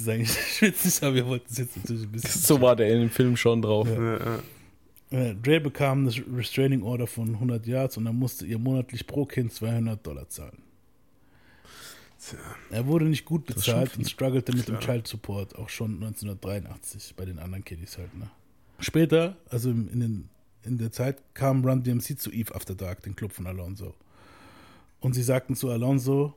Das 0.00 0.06
ist 0.06 0.08
eigentlich 0.08 0.30
schwitzig, 0.56 1.02
aber 1.02 1.14
wir 1.14 1.26
wollten 1.26 1.46
es 1.50 1.58
jetzt 1.58 1.76
natürlich 1.76 2.04
ein 2.04 2.12
bisschen 2.12 2.40
So 2.40 2.60
war 2.60 2.74
der 2.74 2.88
in 2.88 3.00
dem 3.00 3.10
Film 3.10 3.36
schon 3.36 3.60
drauf. 3.60 3.86
Ja, 3.88 4.18
ja. 4.18 4.42
Äh, 5.10 5.34
Dre 5.34 5.60
bekam 5.60 6.06
eine 6.06 6.36
Restraining 6.36 6.82
Order 6.82 7.06
von 7.06 7.34
100 7.34 7.66
Yards 7.66 7.96
und 7.96 8.06
er 8.06 8.12
musste 8.12 8.46
ihr 8.46 8.58
monatlich 8.58 9.06
pro 9.06 9.26
Kind 9.26 9.52
200 9.52 10.04
Dollar 10.06 10.28
zahlen. 10.28 10.62
Er 12.70 12.86
wurde 12.86 13.06
nicht 13.06 13.24
gut 13.24 13.46
bezahlt 13.46 13.96
und 13.96 14.08
struggelte 14.08 14.54
mit 14.54 14.68
dem 14.68 14.78
Child 14.78 15.06
Support, 15.06 15.56
auch 15.56 15.68
schon 15.68 15.94
1983 15.94 17.14
bei 17.16 17.24
den 17.24 17.38
anderen 17.38 17.64
Kiddies 17.64 17.96
halt. 17.98 18.14
Ne? 18.16 18.30
Später, 18.78 19.36
also 19.48 19.70
in, 19.70 20.00
den, 20.00 20.28
in 20.62 20.78
der 20.78 20.92
Zeit, 20.92 21.22
kam 21.34 21.64
Run 21.64 21.82
DMC 21.82 22.18
zu 22.18 22.30
Eve 22.30 22.54
After 22.54 22.74
Dark, 22.74 23.02
den 23.02 23.16
Club 23.16 23.32
von 23.32 23.46
Alonso. 23.46 23.94
Und 25.00 25.14
sie 25.14 25.22
sagten 25.22 25.56
zu 25.56 25.70
Alonso, 25.70 26.34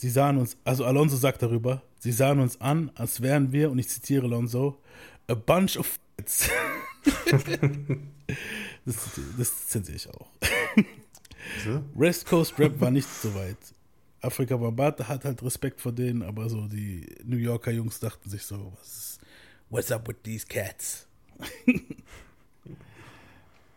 sie 0.00 0.08
sahen 0.08 0.38
uns, 0.38 0.56
also 0.64 0.86
Alonso 0.86 1.16
sagt 1.16 1.42
darüber, 1.42 1.82
sie 1.98 2.12
sahen 2.12 2.40
uns 2.40 2.58
an, 2.60 2.90
als 2.94 3.20
wären 3.20 3.52
wir, 3.52 3.70
und 3.70 3.78
ich 3.78 3.88
zitiere 3.88 4.24
Alonso, 4.24 4.80
a 5.28 5.34
bunch 5.34 5.76
of 5.76 5.98
f***s. 6.16 6.48
das, 8.86 9.20
das 9.36 9.68
zensiere 9.68 9.96
ich 9.96 10.08
auch. 10.08 10.30
So? 11.64 11.84
West 11.94 12.26
Coast 12.26 12.58
Rap 12.58 12.80
war 12.80 12.90
nicht 12.90 13.08
so 13.08 13.34
weit. 13.34 13.58
Afrika 14.22 14.56
Bambata 14.56 15.06
hat 15.06 15.24
halt 15.24 15.42
Respekt 15.42 15.80
vor 15.80 15.92
denen, 15.92 16.22
aber 16.22 16.48
so 16.48 16.66
die 16.66 17.06
New 17.24 17.36
Yorker 17.36 17.70
Jungs 17.70 18.00
dachten 18.00 18.30
sich 18.30 18.44
so, 18.44 18.72
was 18.78 18.96
ist, 18.96 19.20
what's 19.68 19.92
up 19.92 20.08
with 20.08 20.16
these 20.22 20.46
cats? 20.46 21.06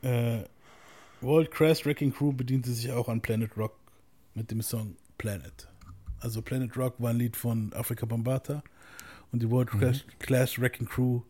äh, 0.01 0.43
World 1.19 1.51
Crash 1.51 1.85
Wrecking 1.85 2.13
Crew 2.13 2.31
bediente 2.31 2.71
sich 2.71 2.91
auch 2.91 3.09
an 3.09 3.21
Planet 3.21 3.55
Rock 3.57 3.75
mit 4.35 4.51
dem 4.51 4.61
Song 4.61 4.95
Planet. 5.17 5.67
Also 6.23 6.41
Planet 6.41 6.75
Rock 6.77 6.95
war 6.99 7.09
ein 7.09 7.17
Lied 7.17 7.35
von 7.35 7.73
Afrika 7.73 8.05
Bambata 8.05 8.63
und 9.33 9.41
die 9.41 9.49
World 9.49 9.69
Crash, 9.69 10.05
Clash 10.19 10.57
Wrecking 10.57 10.87
Crew 10.87 11.21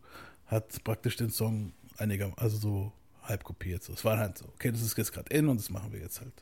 hat 0.46 0.84
praktisch 0.84 1.16
den 1.16 1.30
Song 1.30 1.72
einiger, 1.98 2.32
also 2.36 2.56
so 2.56 2.92
halb 3.24 3.42
kopiert. 3.42 3.82
So. 3.82 3.92
Es 3.92 4.04
war 4.04 4.18
halt 4.18 4.38
so, 4.38 4.44
okay, 4.54 4.70
das 4.70 4.82
ist 4.82 4.96
jetzt 4.96 5.12
gerade 5.12 5.34
in 5.34 5.48
und 5.48 5.58
das 5.58 5.68
machen 5.68 5.92
wir 5.92 5.98
jetzt 5.98 6.20
halt. 6.20 6.32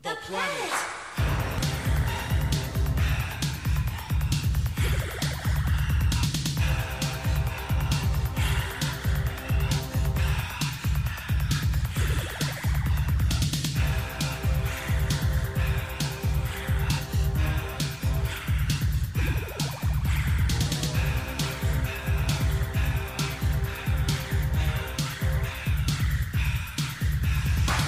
personal 0.00 0.16
planet 0.26 1.01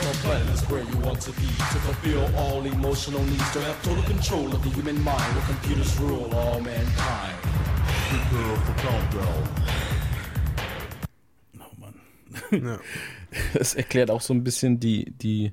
is 0.07 0.69
where 0.69 0.83
you 0.83 0.99
want 0.99 1.21
to 1.23 1.33
be 1.33 1.47
to 1.47 1.79
fulfill 1.81 2.37
all 2.37 2.65
emotional 2.67 3.23
needs, 3.25 3.53
to 3.53 3.61
have 3.61 3.83
total 3.83 4.03
control 4.05 4.47
of 4.55 4.63
the 4.63 4.69
human 4.71 5.03
mind 5.03 5.35
where 5.35 5.47
computers 5.47 5.99
rule 5.99 6.31
all 6.35 6.61
mankind. 6.61 7.39
Prepare 8.11 8.57
for 8.57 8.75
countdown. 8.83 9.49
Oh 11.59 11.73
Mann. 11.79 11.95
Ja. 12.53 12.79
Das 13.55 13.75
erklärt 13.75 14.13
auch 14.13 14.21
so 14.21 14.33
ein 14.33 14.45
bisschen 14.45 14.79
die, 14.79 15.11
die 15.11 15.53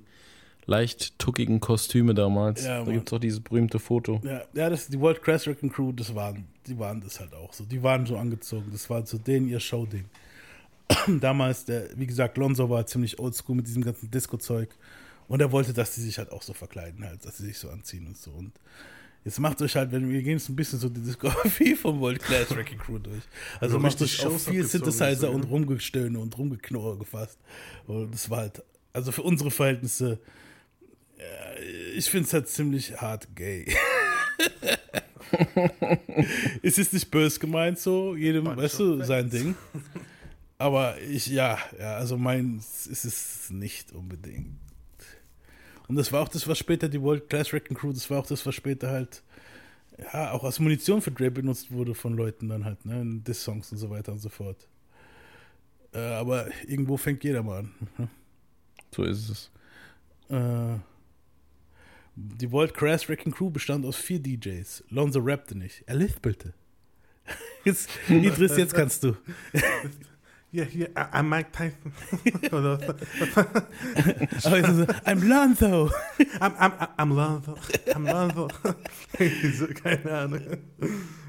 leicht 0.68 1.18
tuckigen 1.18 1.60
Kostüme 1.60 2.14
damals. 2.14 2.64
Ja, 2.64 2.84
da 2.84 2.92
gibt 2.92 3.08
es 3.08 3.14
auch 3.14 3.20
dieses 3.20 3.40
berühmte 3.40 3.80
Foto. 3.80 4.22
Ja, 4.24 4.44
ja 4.54 4.70
das, 4.70 4.88
die 4.88 5.00
World 5.00 5.24
Crash 5.24 5.48
Wrecking 5.48 5.72
Crew, 5.72 5.92
das 5.92 6.14
waren, 6.14 6.46
die 6.68 6.78
waren 6.78 7.02
das 7.02 7.20
halt 7.20 7.34
auch 7.34 7.54
so. 7.54 7.64
Die 7.64 7.82
waren 7.82 8.06
so 8.06 8.18
angezogen. 8.18 8.66
Das 8.72 8.88
war 8.88 9.04
so 9.08 9.18
denen 9.18 9.48
ihr 9.48 9.60
Showding. 9.60 10.06
Damals, 11.20 11.66
der, 11.66 11.90
wie 11.98 12.08
gesagt, 12.08 12.38
Lonzo 12.38 12.70
war 12.70 12.86
ziemlich 12.86 13.20
oldschool 13.20 13.56
mit 13.56 13.68
diesem 13.68 13.84
ganzen 13.84 14.10
Disco-Zeug. 14.10 14.70
Und 15.28 15.40
er 15.40 15.52
wollte, 15.52 15.74
dass 15.74 15.96
die 15.96 16.02
sich 16.02 16.18
halt 16.18 16.32
auch 16.32 16.42
so 16.42 16.54
verkleiden, 16.54 17.06
halt, 17.06 17.26
dass 17.26 17.38
sie 17.38 17.46
sich 17.46 17.58
so 17.58 17.70
anziehen 17.70 18.06
und 18.08 18.18
so. 18.18 18.32
Und 18.32 18.52
jetzt 19.24 19.40
macht 19.40 19.62
euch 19.62 19.76
halt, 19.76 19.92
wenn 19.92 20.10
wir 20.10 20.22
gehen 20.22 20.34
jetzt 20.34 20.50
ein 20.50 20.56
bisschen 20.56 20.80
so 20.80 20.90
die 20.90 21.02
Diskografie 21.02 21.76
vom 21.78 22.00
World 22.02 22.22
Class 22.22 22.54
Wrecking 22.56 22.80
Crew 22.80 23.00
durch. 23.00 23.24
Also 23.56 23.78
Also 23.78 23.80
macht 23.80 24.02
euch 24.02 24.26
auf 24.26 24.32
Shows 24.34 24.48
viel 24.50 24.66
Synthesizer 24.66 25.16
so, 25.16 25.32
und. 25.32 25.44
Rumgestöhne 25.44 26.20
und 26.20 26.38
Rumgeknurre 26.38 26.98
gefasst. 26.98 27.40
Und 27.88 28.14
das 28.14 28.30
war 28.30 28.40
halt, 28.40 28.64
also 28.92 29.12
für 29.12 29.24
unsere 29.24 29.52
Verhältnisse, 29.52 30.20
äh, 31.18 31.64
ich 31.96 32.10
finde 32.10 32.28
es 32.28 32.34
halt 32.34 32.50
ziemlich 32.50 33.00
hart 33.00 33.34
gay. 33.36 33.74
es 36.62 36.78
ist 36.78 36.92
nicht 36.94 37.10
böse 37.10 37.40
gemeint 37.40 37.80
so, 37.80 38.16
jedem, 38.16 38.46
weißt 38.46 38.80
du, 38.80 39.04
sein 39.04 39.30
Ding. 39.30 39.56
Aber 40.62 41.02
ich, 41.02 41.26
ja, 41.26 41.58
ja, 41.80 41.96
also 41.96 42.20
meins 42.20 42.86
ist 42.86 43.04
es 43.04 43.50
nicht 43.50 43.94
unbedingt. 43.94 44.60
Und 45.88 45.96
das 45.96 46.12
war 46.12 46.22
auch 46.22 46.30
das, 46.30 46.48
was 46.48 46.60
später 46.60 46.88
die 46.88 47.02
World 47.02 47.30
Class 47.30 47.52
Wrecking 47.52 47.76
Crew, 47.76 47.92
das 47.92 48.08
war 48.12 48.20
auch 48.20 48.28
das, 48.28 48.46
was 48.46 48.54
später 48.54 48.92
halt, 48.92 49.24
ja, 49.98 50.32
auch 50.32 50.44
als 50.44 50.60
Munition 50.60 51.02
für 51.02 51.10
Dre 51.10 51.32
benutzt 51.32 51.72
wurde 51.72 51.96
von 51.96 52.14
Leuten 52.14 52.48
dann 52.50 52.64
halt, 52.64 52.86
ne, 52.86 53.02
in 53.02 53.24
Diss-Songs 53.24 53.72
und 53.72 53.80
so 53.80 53.90
weiter 53.90 54.12
und 54.12 54.20
so 54.20 54.30
fort. 54.30 54.68
Äh, 55.94 55.98
aber 55.98 56.48
irgendwo 56.68 56.96
fängt 56.96 57.24
jeder 57.24 57.42
mal 57.42 57.62
an. 57.62 57.72
ne? 57.98 58.08
So 58.96 59.04
ist 59.04 59.30
es. 59.30 59.52
Äh, 60.30 60.78
die 62.16 62.52
World 62.52 62.76
Crash 62.76 63.10
Wrecking 63.10 63.32
Crew 63.32 63.50
bestand 63.50 63.84
aus 63.84 63.96
vier 63.96 64.20
DJs. 64.20 64.84
Lonzo 64.90 65.22
rappte 65.22 65.58
nicht. 65.58 65.84
Er 65.88 65.96
lispelte. 65.96 66.54
Jetzt, 67.66 67.90
Idris, 68.10 68.58
jetzt 68.58 68.74
kannst 68.76 69.04
du. 69.04 69.16
Ja, 70.54 70.64
hier, 70.66 70.90
I- 70.90 70.94
I'm 71.14 71.24
Mike 71.30 71.52
Tyson. 71.54 71.94
I'm 75.06 75.24
Lonzo. 75.28 75.90
I'm, 76.42 76.54
I'm, 76.60 76.74
I'm 76.98 77.14
Lonzo. 77.16 77.56
I'm 77.96 78.06
Lonzo. 78.06 78.48
keine 79.84 80.12
Ahnung. 80.12 80.42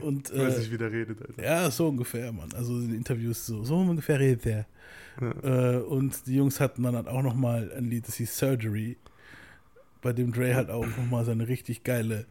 Und, 0.00 0.30
Ich 0.30 0.38
weiß 0.38 0.56
äh, 0.56 0.58
nicht, 0.58 0.72
wie 0.72 0.78
der 0.78 0.90
redet, 0.90 1.20
Alter. 1.22 1.42
ja, 1.44 1.70
so 1.70 1.88
ungefähr, 1.88 2.32
Mann. 2.32 2.48
Also 2.54 2.74
in 2.78 2.88
den 2.88 2.96
Interviews 2.96 3.46
so, 3.46 3.62
so 3.64 3.76
ungefähr 3.76 4.18
redet 4.18 4.46
er. 4.46 4.66
Äh, 5.44 5.76
und 5.82 6.26
die 6.26 6.34
Jungs 6.36 6.58
hatten 6.58 6.82
dann 6.82 6.96
halt 6.96 7.06
auch 7.06 7.22
noch 7.22 7.34
mal 7.34 7.70
ein 7.76 7.84
Lied, 7.84 8.08
das 8.08 8.16
hieß 8.16 8.36
Surgery, 8.36 8.96
bei 10.00 10.12
dem 10.12 10.32
Dre 10.32 10.54
halt 10.56 10.70
auch 10.70 10.84
noch 10.86 11.10
mal 11.10 11.24
seine 11.24 11.46
richtig 11.46 11.84
geile 11.84 12.26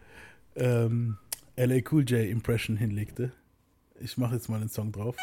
ähm, 0.56 1.18
LA 1.56 1.80
Cool 1.90 2.04
J 2.04 2.28
Impression 2.30 2.76
hinlegte. 2.76 3.32
Ich 4.02 4.18
mache 4.18 4.36
jetzt 4.36 4.50
mal 4.50 4.60
den 4.60 4.68
Song 4.70 4.92
drauf. 4.92 5.16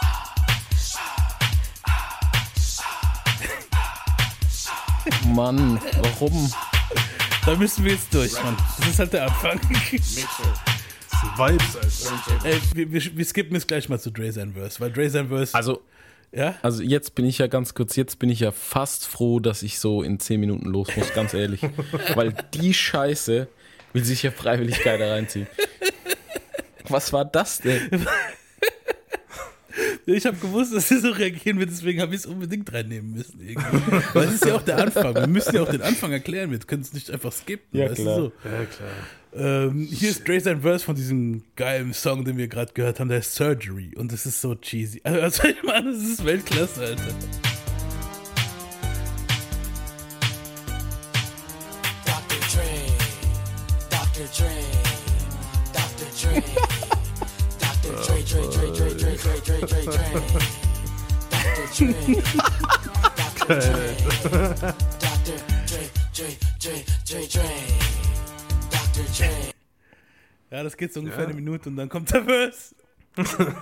Mann, 5.35 5.81
warum? 6.03 6.53
Da 7.45 7.57
müssen 7.57 7.85
wir 7.85 7.93
jetzt 7.93 8.13
durch, 8.13 8.33
Mann. 8.43 8.57
Das 8.79 8.89
ist 8.89 8.99
halt 8.99 9.13
der 9.13 9.27
Anfang. 9.27 9.61
Vibes, 11.37 11.77
Alter. 11.77 12.45
Ey, 12.47 12.61
wir, 12.75 12.93
wir, 12.93 13.17
wir 13.17 13.25
skippen 13.25 13.55
jetzt 13.55 13.69
gleich 13.69 13.89
mal 13.89 13.99
zu 13.99 14.11
Dre 14.11 14.31
sein 14.33 14.53
Verse, 14.53 14.79
weil 14.81 14.93
Dre 14.93 15.09
sein 15.11 15.29
Verse, 15.29 15.55
Also, 15.55 15.83
ja? 16.33 16.55
also 16.63 16.83
jetzt 16.83 17.15
bin 17.15 17.25
ich 17.25 17.39
ja 17.39 17.47
ganz 17.47 17.75
kurz, 17.75 17.97
jetzt 17.97 18.19
bin 18.19 18.29
ich 18.31 18.41
ja 18.41 18.53
fast 18.53 19.07
froh, 19.07 19.41
dass 19.41 19.63
ich 19.63 19.79
so 19.79 20.03
in 20.03 20.21
10 20.21 20.39
Minuten 20.41 20.67
los 20.67 20.89
muss, 20.97 21.13
ganz 21.15 21.35
ehrlich. 21.35 21.63
Weil 22.15 22.35
die 22.55 22.75
Scheiße 22.75 23.49
will 23.93 24.05
sich 24.05 24.23
ja 24.23 24.31
freiwillig 24.31 24.81
keiner 24.81 25.11
reinziehen. 25.11 25.47
Was 26.89 27.13
war 27.13 27.25
das 27.25 27.59
denn? 27.59 28.07
Ich 30.15 30.25
habe 30.25 30.39
gewusst, 30.39 30.75
dass 30.75 30.89
sie 30.89 31.01
so 31.01 31.11
reagieren 31.11 31.59
wird, 31.59 31.69
deswegen 31.69 32.01
habe 32.01 32.15
ich 32.15 32.21
es 32.21 32.27
unbedingt 32.27 32.73
reinnehmen 32.73 33.13
müssen. 33.13 33.39
Irgendwie. 33.47 33.93
Weil 34.15 34.29
es 34.29 34.35
ist 34.37 34.47
ja 34.47 34.55
auch 34.55 34.63
der 34.63 34.79
Anfang. 34.79 35.15
Wir 35.15 35.27
müssen 35.27 35.55
ja 35.55 35.63
auch 35.63 35.69
den 35.71 35.83
Anfang 35.83 36.11
erklären. 36.13 36.51
Wir 36.51 36.59
können 36.61 36.81
es 36.81 36.95
nicht 36.95 37.11
einfach 37.11 37.31
skippen. 37.31 37.79
Ja, 37.79 37.91
weißt 37.91 37.99
du 37.99 38.03
klar. 38.03 38.17
so? 38.17 38.33
Ja, 38.43 38.65
klar. 38.65 39.67
Ähm, 39.67 39.87
hier 39.91 40.09
ist 40.09 40.27
Dre 40.27 40.41
sein 40.41 40.63
Verse 40.63 40.83
von 40.83 40.95
diesem 40.97 41.43
geilen 41.57 41.93
Song, 41.93 42.25
den 42.25 42.39
wir 42.39 42.49
gerade 42.49 42.73
gehört 42.73 43.01
haben, 43.01 43.11
der 43.11 43.19
ist 43.19 43.35
Surgery. 43.35 43.93
Und 43.97 44.11
das 44.11 44.25
ist 44.25 44.41
so 44.41 44.55
cheesy. 44.55 45.03
Also, 45.05 45.47
ich 45.47 45.63
meine, 45.63 45.93
das 45.93 46.03
ist 46.03 46.25
Weltklasse, 46.25 46.81
Alter. 46.81 47.03
Dr. 52.07 52.41
Dre, 52.51 52.65
Dr. 53.91 54.27
Dre, 54.35 54.49
Dr. 55.75 56.09
Dre, 56.19 56.43
Dr. 57.61 58.07
Dre, 58.07 58.25
Dre, 58.25 58.51
Dre, 58.51 58.68
Dre, 59.59 59.67
Dre, 59.67 59.83
Dr. 61.31 61.51
Dre, 61.75 62.15
Dr. 63.17 63.43
Dre, 63.43 63.63
Dr. 65.01 65.39
Dre, 65.67 65.91
Dre, 66.15 66.31
Dre, 66.61 66.85
Dre, 67.05 67.27
Dre, 67.27 67.49
Dr. 68.71 69.05
Dre. 69.17 69.31
Ja, 70.51 70.63
das 70.63 70.77
geht 70.77 70.93
so 70.93 71.01
ungefähr 71.01 71.25
eine 71.25 71.35
Minute 71.35 71.69
und 71.69 71.77
dann 71.77 71.89
kommt 71.89 72.13
der 72.13 72.23
Verse. 72.25 72.75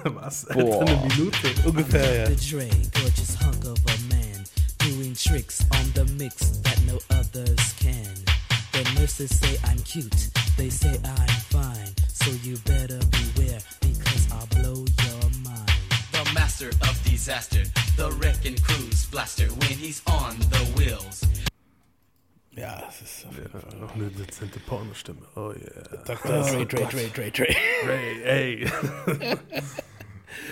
Was? 0.04 0.44
Boah. 0.52 0.82
eine 0.86 0.96
Minute. 1.08 1.54
Ungefähr, 1.64 2.14
ja. 2.14 2.24
Dr. 2.28 2.58
Dre, 2.58 2.68
gorgeous 3.00 3.38
hunk 3.40 3.64
of 3.64 3.78
a 3.86 4.14
man, 4.14 4.44
doing 4.78 5.14
tricks 5.14 5.64
on 5.72 5.92
the 5.94 6.04
mix 6.22 6.60
that 6.62 6.78
no 6.86 6.98
others 7.08 7.74
can. 7.80 8.12
The 8.72 9.00
nurses 9.00 9.30
say 9.40 9.58
I'm 9.64 9.78
cute, 9.84 10.28
they 10.58 10.68
say 10.68 11.00
I'm 11.02 11.40
fine, 11.48 11.94
so 12.12 12.30
you 12.42 12.58
better 12.66 12.98
beware 13.10 13.60
because 13.80 13.95
master 16.56 16.88
of 16.88 17.04
disaster, 17.04 17.62
the 17.96 18.10
wrecking 18.12 18.56
cruise 18.56 19.04
blaster 19.06 19.44
when 19.44 19.76
he's 19.78 20.00
on 20.06 20.38
the 20.38 20.72
wheels. 20.76 21.22
Ja, 22.56 22.80
das 22.80 23.02
ist 23.02 23.26
auf 23.26 23.36
jeden 23.36 23.50
Fall. 23.50 23.62
Ja, 23.72 23.78
noch 23.78 23.94
eine 23.94 24.08
dezente 24.08 24.58
Pornostimme. 24.60 25.20
Oh 25.34 25.52
yeah. 25.52 26.02
Dr. 26.06 26.42
Dre, 26.42 26.66
Dre, 26.66 26.86
Dre, 26.86 27.10
Dre, 27.10 27.30
Dre. 27.30 27.56
Ray, 27.86 28.22
ey. 28.24 28.70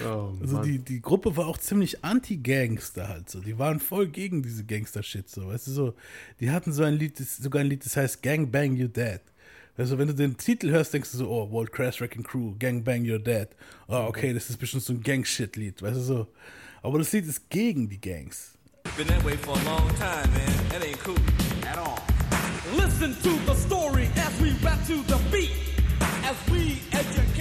oh, 0.04 0.34
Also 0.42 0.62
die, 0.62 0.78
die 0.78 1.00
Gruppe 1.00 1.34
war 1.38 1.46
auch 1.46 1.56
ziemlich 1.56 2.04
anti-Gangster 2.04 3.08
halt 3.08 3.30
so. 3.30 3.40
Die 3.40 3.58
waren 3.58 3.80
voll 3.80 4.08
gegen 4.08 4.42
diese 4.42 4.64
Gangster-Shit 4.64 5.30
so. 5.30 5.46
Weißt 5.46 5.68
du 5.68 5.70
so, 5.70 5.94
die 6.40 6.50
hatten 6.50 6.74
so 6.74 6.82
ein 6.82 6.94
Lied, 6.94 7.18
das, 7.18 7.38
sogar 7.38 7.62
ein 7.62 7.68
Lied, 7.68 7.82
das 7.82 7.96
heißt 7.96 8.22
Gang 8.22 8.52
Bang 8.52 8.76
You 8.76 8.88
Dead. 8.88 9.22
Also 9.76 9.98
wenn 9.98 10.06
du 10.06 10.14
den 10.14 10.36
Titel 10.36 10.70
hörst, 10.70 10.94
denkst 10.94 11.10
du 11.12 11.18
so, 11.18 11.28
oh, 11.28 11.50
World 11.50 11.72
Crash 11.72 12.00
Wrecking 12.00 12.22
Crew, 12.22 12.54
Gang 12.58 12.84
Bang 12.84 13.02
You're 13.02 13.18
Dead. 13.18 13.48
Oh, 13.88 14.06
okay, 14.08 14.32
das 14.32 14.48
ist 14.48 14.58
bestimmt 14.58 14.84
so 14.84 14.92
ein 14.92 15.02
Gang-Shit-Lied, 15.02 15.82
weißt 15.82 15.96
du 15.96 16.00
so. 16.00 16.26
Aber 16.82 16.98
das 16.98 17.12
Lied 17.12 17.26
ist 17.26 17.50
gegen 17.50 17.88
die 17.88 18.00
Gangs. 18.00 18.56
Been 18.96 19.08
that 19.08 19.24
way 19.24 19.36
for 19.36 19.56
a 19.56 19.64
long 19.64 19.88
time, 19.96 20.30
man. 20.32 20.68
That 20.70 20.84
ain't 20.84 21.02
cool 21.02 21.16
at 21.66 21.76
all. 21.76 21.98
Listen 22.76 23.16
to 23.22 23.30
the 23.46 23.54
story 23.58 24.08
as 24.16 24.40
we 24.40 24.52
rap 24.62 24.78
to 24.86 25.02
the 25.08 25.18
beat. 25.32 25.50
As 26.22 26.36
we 26.52 26.78
educate 26.92 27.33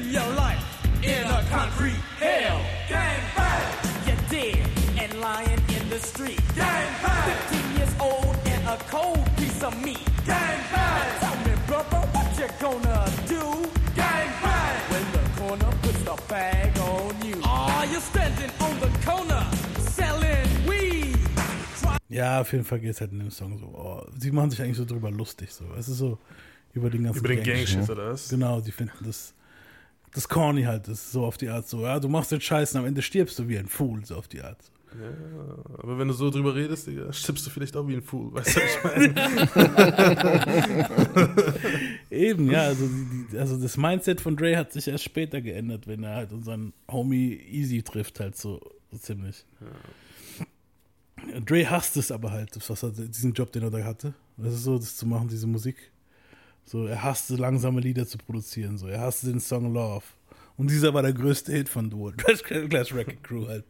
Living 0.00 0.14
your 0.14 0.34
life 0.34 0.64
in 1.02 1.26
a 1.26 1.44
concrete 1.50 2.00
hell. 2.18 2.60
Gang 2.88 3.20
bang! 3.36 3.62
You're 4.06 4.28
dead 4.30 4.66
and 4.98 5.20
lying 5.20 5.60
in 5.68 5.88
the 5.90 5.98
street. 5.98 6.40
Gang 6.56 6.88
bang! 7.02 7.36
15 7.50 7.76
years 7.76 7.94
old 8.00 8.36
and 8.46 8.68
a 8.68 8.78
cold 8.88 9.24
piece 9.36 9.62
of 9.62 9.74
meat. 9.84 10.04
Gang 10.24 10.60
bang! 10.72 11.20
Tell 11.20 11.36
me, 11.44 11.52
brother, 11.66 12.00
what 12.12 12.38
you 12.38 12.48
gonna 12.60 13.04
do? 13.26 13.68
Gang 13.94 14.30
bang! 14.42 14.76
When 14.90 15.04
the 15.12 15.22
corner 15.38 15.72
puts 15.82 16.02
the 16.02 16.16
bag 16.28 16.78
on 16.78 17.14
you. 17.26 17.40
Are 17.44 17.86
you 17.86 18.00
standing 18.00 18.50
on 18.60 18.80
the 18.80 18.90
corner 19.04 19.44
selling 19.90 20.48
weed? 20.66 21.18
Ja, 22.08 22.40
auf 22.40 22.52
jeden 22.52 22.64
Fall 22.64 22.80
geht 22.80 22.90
es 22.92 23.00
halt 23.00 23.12
in 23.12 23.18
dem 23.18 23.30
Song 23.30 23.58
so. 23.58 23.66
Oh, 23.66 24.06
sie 24.18 24.30
machen 24.30 24.50
sich 24.50 24.62
eigentlich 24.62 24.78
so 24.78 24.84
drüber 24.86 25.10
lustig, 25.10 25.52
so. 25.52 25.64
Es 25.78 25.88
ist 25.88 25.98
so 25.98 26.18
über 26.72 26.88
den 26.88 27.04
ganzen 27.04 27.18
Über 27.18 27.28
den 27.28 27.42
Gang-Shit. 27.42 27.76
Gang-Shit, 27.76 27.90
oder 27.90 28.12
was? 28.12 28.28
Genau, 28.28 28.60
die 28.60 28.72
finden 28.72 29.04
das, 29.04 29.34
das 30.14 30.28
corny 30.28 30.64
halt, 30.64 30.88
das 30.88 31.04
ist 31.04 31.12
so 31.12 31.24
auf 31.24 31.36
die 31.36 31.48
Art 31.48 31.68
so. 31.68 31.82
Ja, 31.82 32.00
du 32.00 32.08
machst 32.08 32.32
den 32.32 32.40
Scheiß 32.40 32.74
und 32.74 32.80
am 32.80 32.86
Ende 32.86 33.02
stirbst 33.02 33.38
du 33.38 33.48
wie 33.48 33.58
ein 33.58 33.68
Fool, 33.68 34.04
so 34.04 34.16
auf 34.16 34.28
die 34.28 34.42
Art. 34.42 34.58
Ja, 34.92 35.76
aber 35.78 35.98
wenn 35.98 36.08
du 36.08 36.14
so 36.14 36.30
drüber 36.30 36.52
redest, 36.54 36.88
Digga, 36.88 37.12
stimmst 37.12 37.46
du 37.46 37.50
vielleicht 37.50 37.76
auch 37.76 37.86
wie 37.86 37.94
ein 37.94 38.02
Fool, 38.02 38.34
weißt 38.34 38.56
du, 38.56 38.60
was 38.60 38.70
ich 38.96 39.14
meine? 39.14 39.44
Eben, 42.10 42.50
ja, 42.50 42.62
also, 42.62 42.88
die, 42.88 43.38
also 43.38 43.56
das 43.56 43.76
Mindset 43.76 44.20
von 44.20 44.36
Dre 44.36 44.56
hat 44.56 44.72
sich 44.72 44.88
erst 44.88 45.04
später 45.04 45.40
geändert, 45.40 45.86
wenn 45.86 46.02
er 46.02 46.16
halt 46.16 46.32
unseren 46.32 46.72
Homie 46.90 47.40
Easy 47.48 47.84
trifft, 47.84 48.18
halt 48.18 48.36
so, 48.36 48.60
so 48.90 48.98
ziemlich. 48.98 49.44
Dre 51.46 51.70
hasst 51.70 51.96
es 51.96 52.10
aber 52.10 52.32
halt, 52.32 52.58
was 52.68 52.82
er, 52.82 52.90
diesen 52.90 53.32
Job, 53.32 53.52
den 53.52 53.62
er 53.62 53.70
da 53.70 53.84
hatte. 53.84 54.14
Das 54.36 54.54
ist 54.54 54.64
so, 54.64 54.76
das 54.76 54.96
zu 54.96 55.06
machen, 55.06 55.28
diese 55.28 55.46
Musik. 55.46 55.92
So, 56.64 56.86
er 56.86 57.02
hasste 57.02 57.36
langsame 57.36 57.80
Lieder 57.80 58.06
zu 58.06 58.18
produzieren, 58.18 58.78
so. 58.78 58.86
Er 58.86 59.00
hasste 59.00 59.26
den 59.26 59.40
Song 59.40 59.72
Love. 59.72 60.04
Und 60.56 60.70
dieser 60.70 60.92
war 60.94 61.02
der 61.02 61.12
größte 61.12 61.52
Hit 61.52 61.68
von 61.68 61.90
Duo. 61.90 62.10
Trash 62.16 62.42
Class 62.42 62.92
Record 62.92 63.22
Crew 63.24 63.48
halt. 63.48 63.64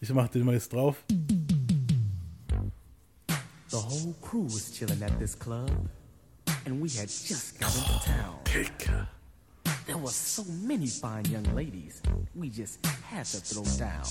Ich 0.00 0.12
mach 0.12 0.28
den 0.28 0.44
mal 0.44 0.54
jetzt 0.54 0.72
drauf. 0.72 0.96
The 3.74 3.80
whole 3.80 4.14
crew 4.22 4.44
was 4.44 4.70
chilling 4.70 5.02
at 5.02 5.18
this 5.18 5.34
club, 5.34 5.68
and 6.64 6.80
we 6.80 6.88
had 6.88 7.08
just 7.08 7.58
got 7.58 7.74
into 7.74 7.98
town. 8.06 9.08
There 9.86 9.98
were 9.98 10.12
so 10.12 10.44
many 10.44 10.86
fine 10.86 11.24
young 11.24 11.44
ladies, 11.54 12.00
we 12.36 12.48
just 12.48 12.86
had 13.02 13.26
to 13.26 13.40
throw 13.40 13.64
down. 13.76 14.04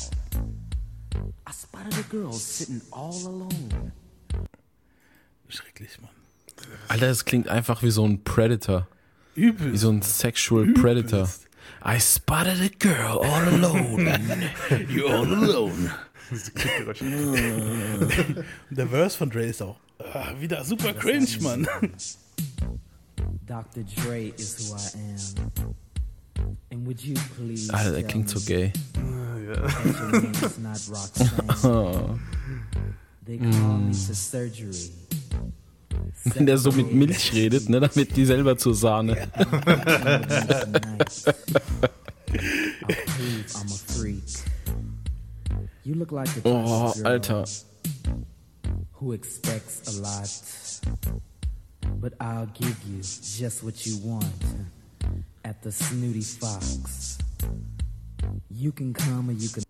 I 1.47 1.51
spotted 1.51 1.97
a 1.97 2.03
girl 2.09 2.33
sitting 2.33 2.81
all 2.91 3.15
alone. 3.25 3.93
Schrecklich, 5.47 6.01
Mann. 6.01 6.22
Alter, 6.87 7.07
das 7.07 7.25
klingt 7.25 7.47
einfach 7.47 7.83
wie 7.83 7.91
so 7.91 8.05
ein 8.05 8.23
Predator. 8.23 8.87
Übel. 9.35 9.73
Wie 9.73 9.77
so 9.77 9.89
ein 9.89 10.01
Sexual 10.01 10.67
Predator. 10.73 11.29
I 11.85 11.99
spotted 11.99 12.61
a 12.61 12.69
girl 12.79 13.19
all 13.19 13.47
alone. 13.47 14.05
You're 14.89 15.09
all 15.09 15.33
alone. 15.33 15.91
Der 18.69 18.87
Verse 18.87 19.17
von 19.17 19.29
Dre 19.29 19.45
ist 19.45 19.61
auch 19.61 19.77
ah, 19.99 20.33
wieder 20.39 20.63
super 20.63 20.93
cringe, 20.93 21.27
Mann. 21.41 21.67
Dr. 23.45 23.83
Dre 23.83 24.33
is 24.37 24.57
who 24.57 24.75
I 24.75 24.79
am. 25.11 25.75
And 26.71 26.87
would 26.87 27.01
you 27.01 27.15
please 27.35 27.71
Alter, 27.71 27.91
der 27.91 28.03
klingt 28.03 28.29
so 28.29 28.39
gay. 28.39 28.71
is 30.41 30.57
not 30.57 30.79
Roxanne? 30.89 32.19
They 33.25 33.37
call 33.37 33.77
me 33.77 33.91
to 33.91 34.15
surgery. 34.15 34.91
Wenn 36.23 36.45
der 36.45 36.57
so 36.57 36.71
mit 36.71 36.93
Milch 36.93 37.33
redet, 37.33 37.69
ne, 37.69 37.79
damit 37.79 38.15
die 38.15 38.25
selber 38.25 38.57
zur 38.57 38.75
Sahne. 38.75 39.27
Oh, 46.45 46.93
Alter. 47.03 47.45
who 49.03 49.11
expects 49.11 49.97
a 49.97 50.01
lot, 50.01 50.29
but 51.99 52.13
I'll 52.21 52.45
give 52.45 52.81
you 52.87 52.99
just 52.99 53.61
what 53.61 53.85
you 53.85 53.97
want 53.97 54.25
at 55.43 55.61
the 55.61 55.73
Snooty 55.73 56.21
Fox. 56.21 57.17
You 58.49 58.71
can 58.71 58.93
come 58.93 59.29
or 59.29 59.33
you 59.33 59.49
can. 59.49 59.63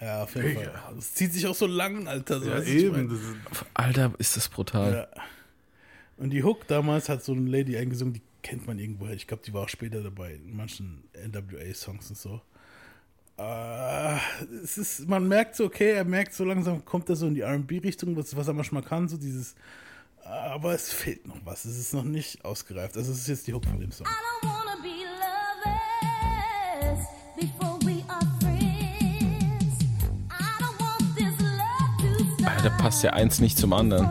Ja, 0.00 0.22
auf 0.24 0.34
jeden 0.34 0.54
Fall. 0.54 0.72
Das 0.94 1.14
zieht 1.14 1.32
sich 1.32 1.46
auch 1.46 1.54
so 1.54 1.66
lang, 1.66 2.06
Alter. 2.06 2.40
So, 2.40 2.50
Ja, 2.50 2.62
eben. 2.62 3.14
ist, 3.14 3.64
Alter, 3.74 4.12
ist 4.18 4.36
das 4.36 4.48
brutal. 4.48 5.08
Ja. 5.14 5.22
Und 6.18 6.30
die 6.30 6.42
Hook 6.42 6.66
damals 6.66 7.08
hat 7.08 7.22
so 7.24 7.32
eine 7.32 7.48
Lady 7.48 7.76
eingesungen, 7.76 8.14
die 8.14 8.22
kennt 8.42 8.66
man 8.66 8.78
irgendwoher. 8.78 9.12
Ich 9.14 9.26
glaube, 9.26 9.42
die 9.44 9.52
war 9.52 9.62
auch 9.62 9.68
später 9.68 10.02
dabei 10.02 10.34
in 10.34 10.56
manchen 10.56 11.02
NWA-Songs 11.14 12.10
und 12.10 12.18
so. 12.18 12.40
Ah, 13.38 14.18
es 14.62 14.78
ist, 14.78 15.08
man 15.08 15.28
merkt 15.28 15.56
so, 15.56 15.64
okay, 15.64 15.92
er 15.92 16.04
merkt 16.04 16.32
so 16.32 16.44
langsam, 16.44 16.82
kommt 16.84 17.08
er 17.10 17.16
so 17.16 17.26
in 17.26 17.34
die 17.34 17.42
RB-Richtung, 17.42 18.16
was, 18.16 18.34
was 18.34 18.48
er 18.48 18.54
manchmal 18.54 18.82
kann, 18.82 19.08
so 19.08 19.16
dieses. 19.18 19.54
Aber 20.24 20.72
es 20.74 20.92
fehlt 20.92 21.26
noch 21.26 21.36
was. 21.44 21.64
Es 21.66 21.78
ist 21.78 21.92
noch 21.92 22.02
nicht 22.02 22.44
ausgereift. 22.44 22.96
Also, 22.96 23.12
es 23.12 23.18
ist 23.18 23.28
jetzt 23.28 23.46
die 23.46 23.52
Hook 23.54 23.64
von 23.66 23.78
dem 23.78 23.92
Song. 23.92 24.06
wanna 24.06 24.40
be 24.40 24.46
lovers 24.48 24.65
Alter, 32.66 32.76
passt 32.78 33.02
ja 33.04 33.12
eins 33.12 33.40
nicht 33.40 33.58
zum 33.58 33.72
anderen. 33.72 34.10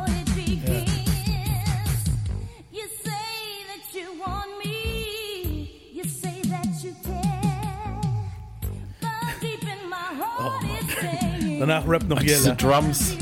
saying. 11.01 11.59
Danach 11.59 11.87
rappt 11.87 12.07
noch 12.07 12.19
Diese 12.19 12.49
Yella. 12.49 12.55
Drums. 12.55 13.15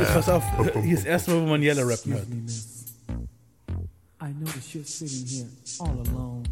Jetzt 0.00 0.12
pass 0.12 0.28
auf, 0.28 0.44
hier 0.82 0.94
ist 0.94 1.00
das 1.00 1.04
erste 1.04 1.30
Mal, 1.30 1.42
wo 1.42 1.46
man 1.46 1.62
Yella 1.62 1.82
rappen 1.82 2.12
hört. 2.12 2.26
I 4.20 4.32
notice 4.32 4.74
you're 4.74 4.84
sitting 4.84 5.26
here 5.26 5.46
all 5.80 6.00
alone, 6.08 6.44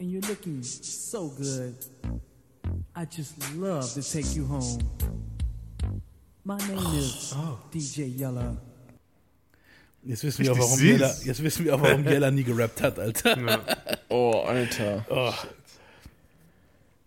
and 0.00 0.10
you're 0.10 0.28
looking 0.28 0.62
so 0.62 1.28
good. 1.28 1.74
I 2.94 3.04
just 3.04 3.34
love 3.56 3.92
to 3.94 4.02
take 4.02 4.34
you 4.34 4.44
home. 4.46 4.78
My 6.44 6.56
name 6.56 6.98
is 6.98 7.34
DJ 7.72 8.02
Yella. 8.18 8.56
Jetzt 10.02 10.24
wissen 10.24 10.44
wir 10.44 10.52
auch, 10.52 10.58
warum. 10.58 10.80
Yella, 10.80 11.14
jetzt 11.24 11.40
wissen 11.42 11.64
wir 11.64 11.76
auch, 11.76 11.80
warum 11.80 12.04
Yella 12.04 12.32
nie 12.32 12.42
gerappt 12.42 12.82
hat, 12.82 12.98
Alter. 12.98 13.60
Oh, 14.08 14.42
Alter. 14.46 15.06
Oh. 15.08 15.32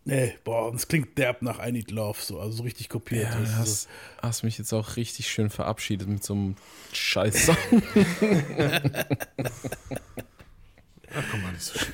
Nee, 0.05 0.35
boah, 0.43 0.69
und 0.69 0.75
es 0.75 0.87
klingt 0.87 1.17
derb 1.17 1.41
nach 1.41 1.59
I 1.65 1.71
Need 1.71 1.91
Love, 1.91 2.19
so, 2.21 2.39
also 2.39 2.57
so 2.57 2.63
richtig 2.63 2.87
kopiert. 2.89 3.23
Ja, 3.23 3.35
du 3.35 3.41
du, 3.41 3.45
so. 3.47 3.55
hast, 3.57 3.89
hast 4.21 4.43
mich 4.43 4.57
jetzt 4.57 4.71
auch 4.71 4.95
richtig 4.95 5.27
schön 5.27 5.49
verabschiedet 5.49 6.07
mit 6.07 6.23
so 6.23 6.33
einem 6.33 6.55
Scheiß-Song. 6.93 7.57
ach 11.13 11.23
komm 11.31 11.41
mal, 11.41 11.51
nicht 11.51 11.63
so 11.63 11.77
schlimm. 11.77 11.93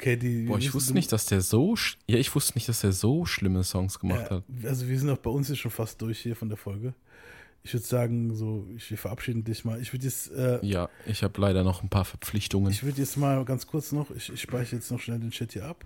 Okay, 0.00 0.16
die, 0.16 0.44
Boah, 0.46 0.56
ich 0.56 0.72
wusste 0.72 0.94
nicht, 0.94 1.12
dass 1.12 1.26
der 1.26 1.42
so, 1.42 1.76
ja, 2.06 2.16
ich 2.16 2.34
wusste 2.34 2.54
nicht, 2.54 2.66
dass 2.70 2.80
der 2.80 2.92
so 2.92 3.26
schlimme 3.26 3.62
Songs 3.64 3.98
gemacht 3.98 4.30
Ja, 4.30 4.36
hat. 4.38 4.44
also 4.64 4.88
wir 4.88 4.98
sind 4.98 5.10
auch 5.10 5.18
bei 5.18 5.28
uns 5.28 5.48
jetzt 5.50 5.58
schon 5.58 5.70
fast 5.70 6.00
durch 6.00 6.20
hier 6.20 6.34
von 6.34 6.48
der 6.48 6.56
Folge. 6.56 6.94
Ich 7.64 7.74
würde 7.74 7.84
sagen, 7.84 8.34
so, 8.34 8.66
ich, 8.74 8.90
wir 8.90 8.96
verabschieden 8.96 9.44
dich 9.44 9.66
mal. 9.66 9.78
Ich 9.82 9.92
würde 9.92 10.06
jetzt, 10.06 10.30
äh, 10.30 10.58
Ja, 10.64 10.88
ich 11.04 11.22
habe 11.22 11.38
leider 11.38 11.64
noch 11.64 11.82
ein 11.82 11.90
paar 11.90 12.06
Verpflichtungen. 12.06 12.70
ich 12.70 12.82
würde 12.82 12.98
jetzt 12.98 13.18
mal 13.18 13.44
ganz 13.44 13.66
kurz 13.66 13.92
noch, 13.92 14.10
ich, 14.10 14.32
ich 14.32 14.40
speichere 14.40 14.76
jetzt 14.76 14.90
noch 14.90 15.00
schnell 15.00 15.18
den 15.18 15.32
Chat 15.32 15.52
hier 15.52 15.66
ab. 15.66 15.84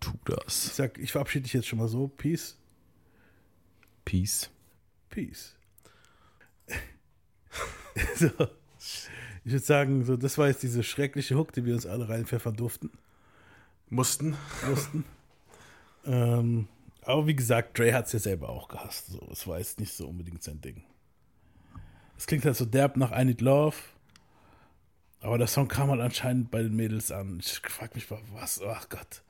Tu 0.00 0.10
Ich 0.10 0.34
das. 0.44 0.76
sag, 0.76 0.98
ich 0.98 1.10
verabschiede 1.10 1.44
dich 1.44 1.54
jetzt 1.54 1.66
schon 1.68 1.78
mal 1.78 1.88
so. 1.88 2.08
Peace. 2.08 2.58
Peace. 4.04 4.50
Peace. 5.08 5.54
so. 8.16 8.28
Ich 9.44 9.52
würde 9.52 9.64
sagen, 9.64 10.04
so, 10.04 10.16
das 10.16 10.38
war 10.38 10.48
jetzt 10.48 10.62
diese 10.62 10.82
schreckliche 10.82 11.36
Hook, 11.36 11.52
die 11.52 11.64
wir 11.64 11.74
uns 11.74 11.86
alle 11.86 12.08
reinpfeffern 12.08 12.54
durften. 12.54 12.90
Mussten. 13.90 14.36
mussten. 14.68 15.04
ähm, 16.06 16.68
aber 17.02 17.26
wie 17.26 17.34
gesagt, 17.34 17.78
Dre 17.78 17.92
hat 17.92 18.06
es 18.06 18.12
ja 18.12 18.18
selber 18.20 18.48
auch 18.48 18.68
gehasst. 18.68 19.08
So, 19.08 19.28
es 19.32 19.46
war 19.46 19.58
jetzt 19.58 19.80
nicht 19.80 19.92
so 19.92 20.08
unbedingt 20.08 20.42
sein 20.42 20.60
Ding. 20.60 20.84
Es 22.16 22.26
klingt 22.26 22.44
halt 22.44 22.56
so 22.56 22.64
derb 22.64 22.96
nach 22.96 23.10
I 23.10 23.24
Need 23.24 23.40
Love. 23.40 23.76
Aber 25.20 25.38
der 25.38 25.48
Song 25.48 25.68
kam 25.68 25.90
halt 25.90 26.00
anscheinend 26.00 26.50
bei 26.50 26.62
den 26.62 26.74
Mädels 26.74 27.10
an. 27.10 27.38
Ich 27.40 27.58
frag 27.58 27.94
mich 27.94 28.08
mal, 28.10 28.20
was? 28.34 28.60
Ach 28.62 28.88
Gott. 28.88 29.22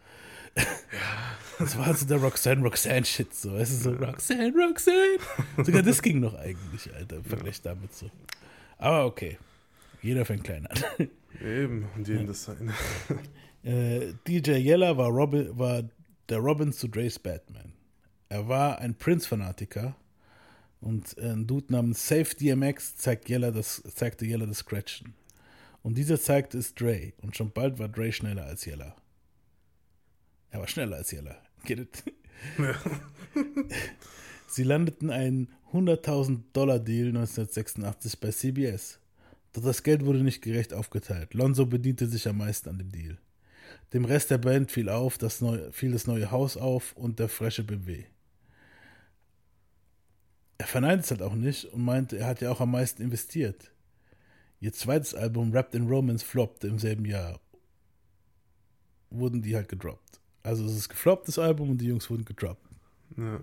Das 1.59 1.79
war 1.79 1.87
halt 1.87 1.99
so 1.99 2.07
der 2.07 2.19
Roxanne, 2.19 2.63
Roxanne-Shit. 2.63 3.35
So. 3.35 3.57
Es 3.57 3.71
ist 3.71 3.85
so 3.85 3.93
Roxanne, 3.93 4.53
Roxanne. 4.55 5.19
Sogar 5.65 5.83
das 5.83 6.03
ging 6.03 6.21
noch 6.21 6.35
eigentlich, 6.35 6.93
Alter, 6.95 7.17
im 7.17 7.25
Vergleich 7.25 7.63
damit 7.63 7.95
so. 7.95 8.11
Aber 8.79 9.07
okay. 9.07 9.39
Jeder 10.03 10.25
fängt 10.25 10.45
klein 10.45 10.67
an. 10.67 10.79
Eben, 11.41 11.89
und 11.97 12.07
jedem 12.09 12.27
das 12.27 12.45
sein. 12.45 12.73
Äh, 13.65 14.15
DJ 14.27 14.55
Yella 14.55 14.97
war, 14.97 15.09
Robin, 15.09 15.57
war 15.57 15.85
der 16.29 16.39
Robin 16.39 16.73
zu 16.73 16.89
Dre's 16.89 17.17
Batman. 17.17 17.73
Er 18.29 18.49
war 18.49 18.81
ein 18.81 18.97
Prince-Fanatiker 18.97 19.95
und 20.81 21.17
ein 21.19 21.47
Dude 21.47 21.73
namens 21.73 22.09
Safe 22.09 22.35
DMX 22.35 22.97
zeigt 22.97 23.29
Yella 23.29 23.53
das, 23.53 23.81
zeigte 23.95 24.25
Yella 24.25 24.47
das 24.47 24.59
Scratchen. 24.59 25.15
Und 25.85 25.97
dieser 25.97 26.21
zeigte 26.21 26.59
es 26.59 26.75
Dre 26.75 27.13
und 27.19 27.37
schon 27.37 27.53
bald 27.53 27.79
war 27.79 27.89
Dre 27.89 28.11
schneller 28.11 28.47
als 28.47 28.67
Yella. 28.67 28.97
Er 30.51 30.59
war 30.59 30.67
schneller 30.67 30.97
als 30.97 31.13
Yella. 31.13 31.37
Get 31.65 31.79
it? 31.79 32.03
Sie 34.49 34.65
landeten 34.65 35.11
einen 35.11 35.49
100.000 35.73 36.41
Dollar 36.53 36.81
Deal 36.81 37.09
1986 37.09 38.19
bei 38.19 38.31
CBS. 38.31 38.99
Doch 39.53 39.63
das 39.63 39.83
Geld 39.83 40.05
wurde 40.05 40.23
nicht 40.23 40.43
gerecht 40.43 40.73
aufgeteilt. 40.73 41.35
Lonzo 41.35 41.67
bediente 41.67 42.07
sich 42.07 42.27
am 42.29 42.39
meisten 42.39 42.69
an 42.69 42.79
dem 42.79 42.91
Deal. 42.91 43.19
Dem 43.93 44.05
Rest 44.05 44.31
der 44.31 44.39
Band 44.39 44.71
fiel 44.71 44.89
auf, 44.89 45.19
das 45.19 45.41
neue, 45.41 45.71
fiel 45.73 45.93
das 45.93 46.07
neue 46.07 46.31
Haus 46.31 46.57
auf 46.57 46.93
und 46.97 47.19
der 47.19 47.29
frische 47.29 47.65
BMW. 47.65 48.05
Er 50.59 50.67
verneint 50.67 51.05
es 51.05 51.11
halt 51.11 51.23
auch 51.23 51.35
nicht 51.35 51.67
und 51.67 51.83
meinte, 51.83 52.19
er 52.19 52.27
hat 52.27 52.41
ja 52.41 52.51
auch 52.51 52.61
am 52.61 52.71
meisten 52.71 53.03
investiert. 53.03 53.73
Ihr 54.61 54.73
zweites 54.73 55.15
Album 55.15 55.53
Wrapped 55.53 55.75
in 55.75 55.89
Romance 55.89 56.25
floppte 56.25 56.69
im 56.69 56.79
selben 56.79 57.05
Jahr. 57.05 57.41
Wurden 59.11 59.43
die 59.43 59.57
halt 59.57 59.69
gedroppt. 59.69 60.21
Also 60.43 60.65
es 60.65 60.77
ist 60.77 60.89
gefloppt, 60.89 61.29
das 61.29 61.39
Album, 61.39 61.71
und 61.71 61.79
die 61.79 61.87
Jungs 61.87 62.09
wurden 62.09 62.25
gedroppt. 62.25 62.65
Ja. 63.17 63.41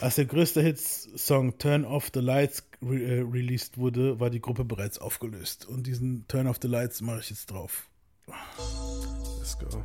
Als 0.00 0.14
der 0.14 0.26
größte 0.26 0.62
Hits-Song 0.62 1.58
Turn 1.58 1.84
Off 1.84 2.10
the 2.14 2.20
Lights 2.20 2.62
re 2.80 3.02
äh, 3.02 3.20
released 3.20 3.78
wurde, 3.78 4.20
war 4.20 4.30
die 4.30 4.40
Gruppe 4.40 4.64
bereits 4.64 4.98
aufgelöst. 4.98 5.66
Und 5.66 5.88
diesen 5.88 6.24
Turn 6.28 6.46
Off 6.46 6.58
the 6.62 6.68
Lights 6.68 7.00
mache 7.00 7.18
ich 7.18 7.30
jetzt 7.30 7.50
drauf. 7.50 7.88
Let's 8.26 9.58
go. 9.58 9.82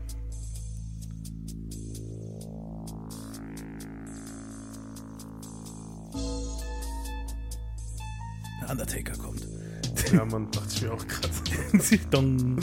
Der 8.61 8.69
Undertaker 8.69 9.17
kommt. 9.17 9.47
Ja, 10.11 10.25
Mann, 10.25 10.51
dachte 10.51 10.69
ich 10.75 10.81
mir 10.83 10.93
auch 10.93 11.07
gerade. 12.11 12.57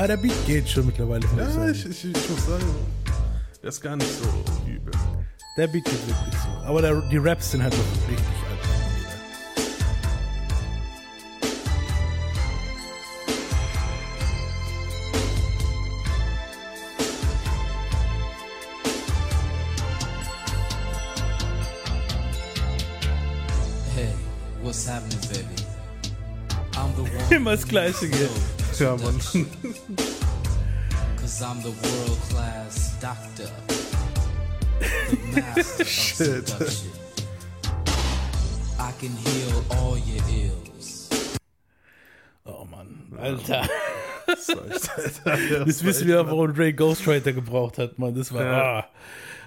Ah, 0.00 0.06
der 0.06 0.16
Beat 0.16 0.46
geht 0.46 0.68
schon 0.68 0.86
mittlerweile. 0.86 1.26
Ja, 1.36 1.70
ich, 1.70 1.84
ich, 1.84 2.04
ich 2.04 2.30
muss 2.30 2.46
sagen, 2.46 2.64
der 3.60 3.68
ist 3.68 3.80
gar 3.80 3.96
nicht 3.96 4.08
so 4.08 4.28
übel. 4.70 4.92
Der 5.56 5.66
Beat 5.66 5.86
geht 5.86 6.06
wirklich 6.06 6.34
so. 6.40 6.50
Aber 6.64 6.80
der, 6.80 7.00
die 7.10 7.16
Raps 7.16 7.50
sind 7.50 7.64
halt 7.64 7.76
noch 7.76 8.08
richtig 8.08 8.24
alt. 8.48 8.60
Hey, 23.96 24.12
what's 24.62 24.88
happening, 24.88 25.18
baby? 25.22 25.44
I'm 26.76 26.94
the 26.94 27.02
one. 27.30 27.34
Immer 27.34 27.50
das 27.50 27.66
Gleiche 27.66 28.08
geht. 28.08 28.30
Ja, 28.78 28.96
Mann. 28.96 29.18
Cause 31.20 31.42
I'm 31.42 31.60
the 31.62 31.72
world 31.82 32.18
class 32.30 32.94
doctor. 33.00 33.48
The 35.10 35.40
master 35.40 35.82
of 35.82 35.88
Shit. 35.88 36.16
seduction. 36.48 36.90
I 38.78 38.92
can 39.00 39.16
heal 39.16 39.64
all 39.70 39.98
your 39.98 40.22
ills. 40.32 41.08
Oh 42.46 42.64
Mann, 42.64 43.12
Alter. 43.20 43.68
Das 44.26 44.48
echt, 44.48 45.26
Alter. 45.26 45.38
Ja, 45.50 45.64
das 45.64 45.82
wissen 45.84 46.06
wir, 46.06 46.24
warum 46.26 46.54
Dre 46.54 46.72
Ghostwriter 46.72 47.32
gebraucht 47.32 47.78
hat, 47.78 47.98
Mann. 47.98 48.14
Das 48.14 48.32
war. 48.32 48.44
Ja. 48.44 48.78
Ah. 48.80 48.88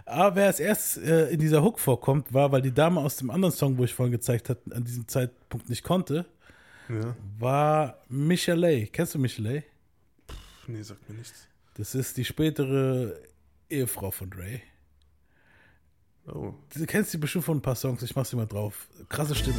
Aber 0.05 0.35
wer 0.35 0.47
als 0.47 0.59
erstes 0.59 0.97
äh, 1.03 1.31
in 1.33 1.39
dieser 1.39 1.63
Hook 1.63 1.79
vorkommt, 1.79 2.33
war, 2.33 2.51
weil 2.51 2.61
die 2.61 2.73
Dame 2.73 2.99
aus 2.99 3.15
dem 3.15 3.29
anderen 3.29 3.53
Song, 3.55 3.77
wo 3.77 3.85
ich 3.85 3.93
vorhin 3.93 4.11
gezeigt 4.11 4.49
habe, 4.49 4.59
an 4.71 4.83
diesem 4.83 5.07
Zeitpunkt 5.07 5.69
nicht 5.69 5.83
konnte, 5.83 6.25
Ja. 6.89 7.15
war 7.39 8.01
Michelle. 8.09 8.87
Kennst 8.87 9.15
du 9.15 9.19
Michelle? 9.19 9.63
Nee, 10.67 10.81
sagt 10.81 11.07
mir 11.09 11.15
nichts. 11.15 11.47
Das 11.75 11.95
ist 11.95 12.17
die 12.17 12.25
spätere 12.25 13.21
Ehefrau 13.69 14.11
von 14.11 14.29
Dre. 14.29 14.61
Oh. 16.27 16.53
Du 16.73 16.85
kennst 16.85 17.11
sie 17.11 17.17
bestimmt 17.17 17.45
von 17.45 17.57
ein 17.57 17.61
paar 17.61 17.75
Songs, 17.75 18.03
ich 18.03 18.15
mach 18.15 18.25
sie 18.25 18.35
mal 18.35 18.45
drauf. 18.45 18.87
Krasse 19.09 19.35
Stimme. 19.35 19.57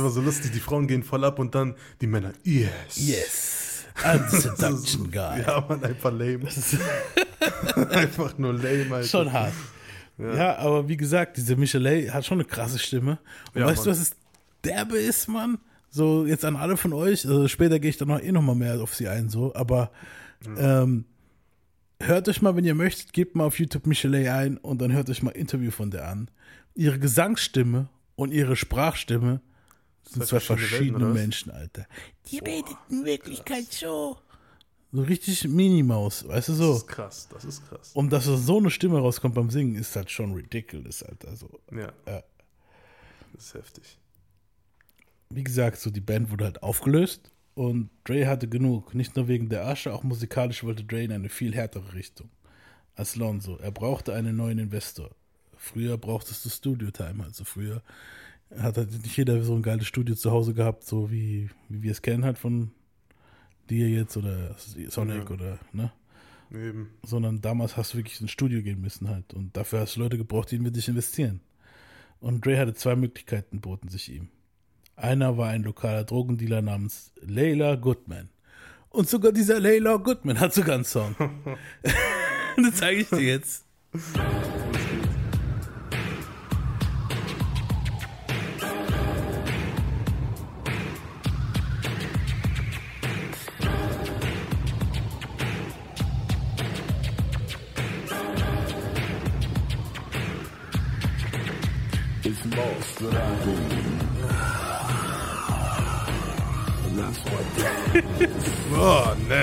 Immer 0.00 0.10
so 0.10 0.20
lustig, 0.20 0.52
die 0.52 0.60
Frauen 0.60 0.86
gehen 0.86 1.02
voll 1.02 1.24
ab 1.24 1.38
und 1.38 1.54
dann 1.54 1.74
die 2.00 2.06
Männer, 2.06 2.32
yes. 2.44 2.70
Yes. 2.96 3.84
I'm 4.04 4.28
the 4.30 4.36
seduction 4.38 5.10
guy. 5.10 5.42
Ja, 5.46 5.64
man, 5.68 5.84
einfach 5.84 6.10
lame. 6.10 6.40
einfach 7.90 8.38
nur 8.38 8.54
lame, 8.54 8.94
Alter. 8.94 9.08
Schon 9.08 9.32
hart. 9.32 9.52
Ja. 10.18 10.34
Ja. 10.34 10.56
aber 10.58 10.88
wie 10.88 10.96
gesagt, 10.96 11.36
diese 11.36 11.56
Michelle 11.56 12.12
hat 12.12 12.24
schon 12.26 12.38
eine 12.40 12.44
krasse 12.48 12.78
Stimme. 12.78 13.18
Und 13.54 13.60
Ja, 13.60 13.66
weißt 13.66 13.84
du, 13.84 13.90
Mann. 13.90 13.98
was 13.98 14.08
es 14.08 14.16
derbe 14.64 14.98
ist, 14.98 15.28
Mann? 15.28 15.58
So, 15.90 16.24
jetzt 16.26 16.44
an 16.44 16.56
alle 16.56 16.76
von 16.76 16.92
euch, 16.92 17.26
also 17.26 17.48
später 17.48 17.78
gehe 17.80 17.90
ich 17.90 17.96
dann 17.96 18.08
noch 18.08 18.20
eh 18.20 18.30
noch 18.30 18.42
mal 18.42 18.54
mehr 18.54 18.80
auf 18.80 18.94
sie 18.94 19.08
ein, 19.08 19.28
so, 19.28 19.54
aber 19.54 19.90
ähm, 20.56 21.04
hört 21.98 22.28
euch 22.28 22.42
mal, 22.42 22.54
wenn 22.54 22.64
ihr 22.64 22.74
möchtet, 22.76 23.12
gebt 23.12 23.34
mal 23.34 23.44
auf 23.44 23.58
YouTube 23.58 23.86
Michelle 23.86 24.32
ein 24.32 24.56
und 24.56 24.80
dann 24.80 24.92
hört 24.92 25.10
euch 25.10 25.22
mal 25.22 25.30
Interview 25.30 25.70
von 25.72 25.90
der 25.90 26.08
an. 26.08 26.30
Ihre 26.74 26.98
Gesangsstimme 26.98 27.88
und 28.14 28.32
ihre 28.32 28.54
Sprachstimme 28.54 29.40
sind 30.10 30.26
zwei 30.26 30.40
verschiedene 30.40 30.68
verschiedene? 30.68 31.06
Menschen, 31.06 31.50
Alter. 31.52 31.86
Die 32.30 32.38
redet 32.38 32.76
in 32.88 33.04
Wirklichkeit 33.04 33.64
so. 33.72 34.18
So 34.92 35.02
richtig 35.02 35.46
Minimaus, 35.46 36.26
weißt 36.26 36.48
du 36.48 36.54
so. 36.54 36.72
Das 36.72 36.78
ist 36.82 36.88
krass, 36.88 37.28
das 37.32 37.44
ist 37.44 37.68
krass. 37.68 37.92
Und 37.94 38.10
dass 38.12 38.24
so 38.24 38.58
eine 38.58 38.70
Stimme 38.70 38.98
rauskommt 38.98 39.36
beim 39.36 39.48
Singen, 39.50 39.76
ist 39.76 39.94
halt 39.94 40.10
schon 40.10 40.34
ridiculous, 40.34 41.02
Alter. 41.04 41.36
So, 41.36 41.60
Ja. 41.70 41.92
ja. 42.06 42.22
Das 43.34 43.44
ist 43.46 43.54
heftig. 43.54 43.98
Wie 45.30 45.44
gesagt, 45.44 45.78
so 45.78 45.90
die 45.90 46.00
Band 46.00 46.30
wurde 46.32 46.44
halt 46.44 46.62
aufgelöst 46.64 47.30
und 47.54 47.88
Dre 48.02 48.26
hatte 48.26 48.48
genug. 48.48 48.94
Nicht 48.94 49.14
nur 49.14 49.28
wegen 49.28 49.48
der 49.48 49.66
Asche, 49.66 49.92
auch 49.92 50.02
musikalisch 50.02 50.64
wollte 50.64 50.82
Dre 50.82 51.04
in 51.04 51.12
eine 51.12 51.28
viel 51.28 51.54
härtere 51.54 51.94
Richtung 51.94 52.28
als 52.96 53.14
Lonzo. 53.14 53.56
Er 53.58 53.70
brauchte 53.70 54.12
einen 54.12 54.36
neuen 54.36 54.58
Investor. 54.58 55.10
Früher 55.56 55.98
brauchtest 55.98 56.44
du 56.44 56.48
Studio-Time. 56.48 57.22
Also 57.22 57.44
früher 57.44 57.82
hat 58.58 58.76
halt 58.76 58.90
nicht 58.92 59.16
jeder 59.16 59.42
so 59.42 59.54
ein 59.54 59.62
geiles 59.62 59.86
Studio 59.86 60.14
zu 60.14 60.30
Hause 60.30 60.54
gehabt, 60.54 60.84
so 60.84 61.10
wie, 61.10 61.50
wie 61.68 61.82
wir 61.82 61.92
es 61.92 62.02
kennen 62.02 62.24
halt 62.24 62.38
von 62.38 62.72
dir 63.68 63.88
jetzt 63.88 64.16
oder 64.16 64.56
Sonic 64.88 65.28
Ja. 65.28 65.30
oder, 65.30 65.58
ne? 65.72 65.92
Eben. 66.52 66.90
sondern 67.04 67.40
damals 67.40 67.76
hast 67.76 67.94
du 67.94 67.98
wirklich 67.98 68.20
ins 68.20 68.32
Studio 68.32 68.60
gehen 68.60 68.80
müssen 68.80 69.08
halt. 69.08 69.32
Und 69.34 69.56
dafür 69.56 69.80
hast 69.80 69.94
du 69.94 70.00
Leute 70.00 70.18
gebraucht, 70.18 70.50
die 70.50 70.56
in 70.56 70.72
dich 70.72 70.88
investieren. 70.88 71.40
Und 72.18 72.44
Dre 72.44 72.58
hatte 72.58 72.74
zwei 72.74 72.96
Möglichkeiten, 72.96 73.60
boten 73.60 73.88
sich 73.88 74.10
ihm. 74.12 74.28
Einer 74.96 75.38
war 75.38 75.48
ein 75.50 75.62
lokaler 75.62 76.02
Drogendealer 76.02 76.60
namens 76.60 77.12
Layla 77.20 77.76
Goodman. 77.76 78.30
Und 78.88 79.08
sogar 79.08 79.30
dieser 79.30 79.60
Layla 79.60 79.96
Goodman 79.98 80.40
hat 80.40 80.52
sogar 80.52 80.74
einen 80.74 80.84
Song. 80.84 81.14
das 82.56 82.74
zeige 82.74 83.02
ich 83.02 83.08
dir 83.08 83.20
jetzt. 83.20 83.64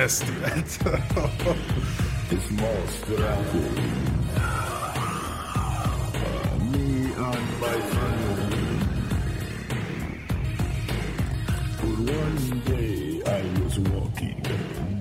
Nasty, 0.07 0.31
Alter. 0.45 1.55
Do. 2.29 2.37
Me 6.71 7.11
and 7.25 7.47
my 7.63 7.77
friend. 7.91 8.41
But 11.81 11.97
one 12.21 12.61
day 12.65 13.21
I 13.25 13.41
was 13.61 13.75
walking 13.79 14.41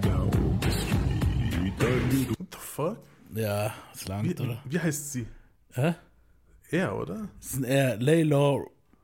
down 0.00 0.30
the 0.61 0.70
street. 0.72 2.28
What 2.38 2.50
the 2.50 2.59
fuck? 2.59 2.98
Ja, 3.32 3.72
es 3.94 4.09
langt, 4.09 4.24
Wie, 4.40 4.42
oder? 4.42 4.59
wie 4.64 4.80
heißt 4.80 5.12
sie? 5.12 5.26
Hä? 5.74 5.94
Er, 6.72 6.96
oder? 6.96 7.28
Das 7.40 7.52
ist 7.54 7.62
eher 7.64 7.96
Layla, 7.98 8.59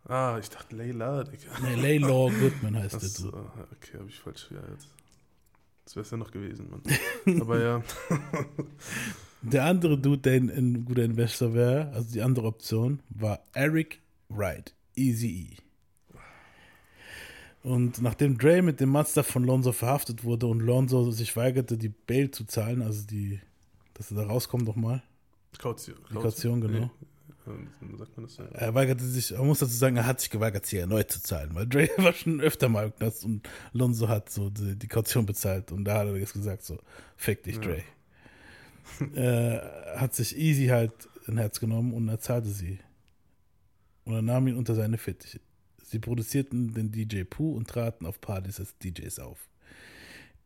Ah, 0.09 0.36
ich 0.40 0.50
dachte 0.50 0.74
Layla, 0.74 1.22
Digga. 1.22 1.46
nee, 1.62 1.76
Layla 1.76 2.09
Goodman 2.40 2.76
heißt 2.82 3.00
der 3.00 3.09
so, 3.09 3.28
okay, 3.28 3.98
habe 3.98 4.09
ich 4.09 4.18
falsch. 4.18 4.48
Ja, 4.50 4.59
jetzt. 4.72 4.88
Das 5.85 5.97
wäre 5.97 6.05
es 6.05 6.11
ja 6.11 6.16
noch 6.16 6.30
gewesen, 6.30 6.70
Mann. 6.70 7.41
Aber 7.41 7.61
ja. 7.61 7.83
Der 9.43 9.64
andere 9.64 9.99
Dude, 9.99 10.18
der 10.18 10.35
ein, 10.35 10.85
guter 10.85 11.03
Investor 11.03 11.53
wäre, 11.53 11.91
also 11.93 12.12
die 12.12 12.22
andere 12.22 12.47
Option, 12.47 13.01
war 13.11 13.41
Eric 13.55 14.01
Wright, 14.28 14.72
Easy 14.95 15.57
E. 15.59 16.16
Und 17.64 18.01
nachdem 18.01 18.39
Dre 18.39 18.62
mit 18.62 18.78
dem 18.78 18.91
Mazda 18.91 19.24
von 19.24 19.43
Lonzo 19.45 19.72
verhaftet 19.72 20.22
wurde 20.22 20.47
und 20.47 20.61
Lonzo 20.61 21.11
sich 21.11 21.37
weigerte, 21.37 21.76
die 21.76 21.89
Bail 21.89 22.30
zu 22.30 22.45
zahlen, 22.45 22.83
also 22.83 23.05
die, 23.05 23.41
dass 23.95 24.12
er 24.12 24.18
da 24.18 24.26
rauskommt 24.26 24.64
nochmal, 24.64 25.03
Kaution. 25.59 25.97
Kaution, 26.12 26.61
genau, 26.61 26.78
Dann 26.78 26.91
sagt 27.45 28.16
man 28.16 28.26
das 28.26 28.36
ja. 28.36 28.45
Er 28.53 28.74
weigerte 28.74 29.05
sich, 29.05 29.32
man 29.32 29.47
muss 29.47 29.59
dazu 29.59 29.72
sagen, 29.72 29.97
er 29.97 30.07
hat 30.07 30.20
sich 30.20 30.30
geweigert, 30.30 30.66
sie 30.66 30.78
erneut 30.78 31.11
zu 31.11 31.22
zahlen, 31.22 31.55
weil 31.55 31.66
Dre 31.66 31.88
war 31.99 32.12
schon 32.12 32.40
öfter 32.40 32.68
mal 32.68 32.86
im 32.86 32.95
Knast 32.95 33.24
und 33.24 33.49
Lonzo 33.72 34.09
hat 34.09 34.30
so 34.30 34.51
die, 34.51 34.76
die 34.76 34.88
Kaution 34.88 35.26
bezahlt 35.26 35.72
und 35.72 35.84
da 35.84 35.99
hat 35.99 36.07
er 36.07 36.16
jetzt 36.16 36.32
gesagt, 36.34 36.62
so, 36.62 36.78
fick 37.16 37.43
dich, 37.43 37.57
Ja. 37.57 37.62
Dre. 37.62 37.82
äh, 39.14 39.99
hat 39.99 40.14
sich 40.14 40.36
Easy 40.36 40.66
halt 40.66 40.93
ein 41.28 41.38
Herz 41.38 41.61
genommen 41.61 41.93
und 41.95 42.09
er 42.09 42.18
zahlte 42.18 42.49
sie. 42.49 42.78
Und 44.05 44.14
er 44.14 44.22
nahm 44.22 44.49
ihn 44.49 44.57
unter 44.57 44.74
seine 44.74 44.99
Fittiche. 44.99 45.40
Sie 45.84 45.99
produzierten 46.01 46.74
den 46.74 46.90
DJ 46.90 47.22
Pooh 47.24 47.55
und 47.55 47.68
traten 47.68 48.07
auf 48.07 48.20
Partys 48.20 48.59
als 48.59 48.76
DJs 48.78 49.18
auf. 49.20 49.49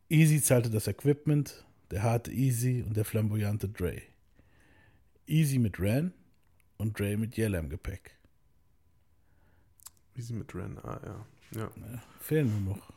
Easy 0.09 0.41
zahlte 0.41 0.69
das 0.69 0.87
Equipment, 0.87 1.65
der 1.89 2.03
harte 2.03 2.31
Easy 2.31 2.83
und 2.85 2.95
der 2.95 3.05
flamboyante 3.05 3.67
Dre. 3.69 4.01
Easy 5.25 5.57
mit 5.57 5.79
Ran 5.79 6.13
und 6.77 6.97
Dre 6.99 7.17
mit 7.17 7.37
Yella 7.37 7.59
im 7.59 7.69
Gepäck. 7.69 8.17
Wie 10.15 10.21
sie 10.21 10.33
mit 10.33 10.53
Ren, 10.55 10.77
ah 10.79 10.99
ja. 11.05 11.25
Ja. 11.59 11.71
Fehlen 12.19 12.65
nur 12.65 12.75
noch 12.75 12.91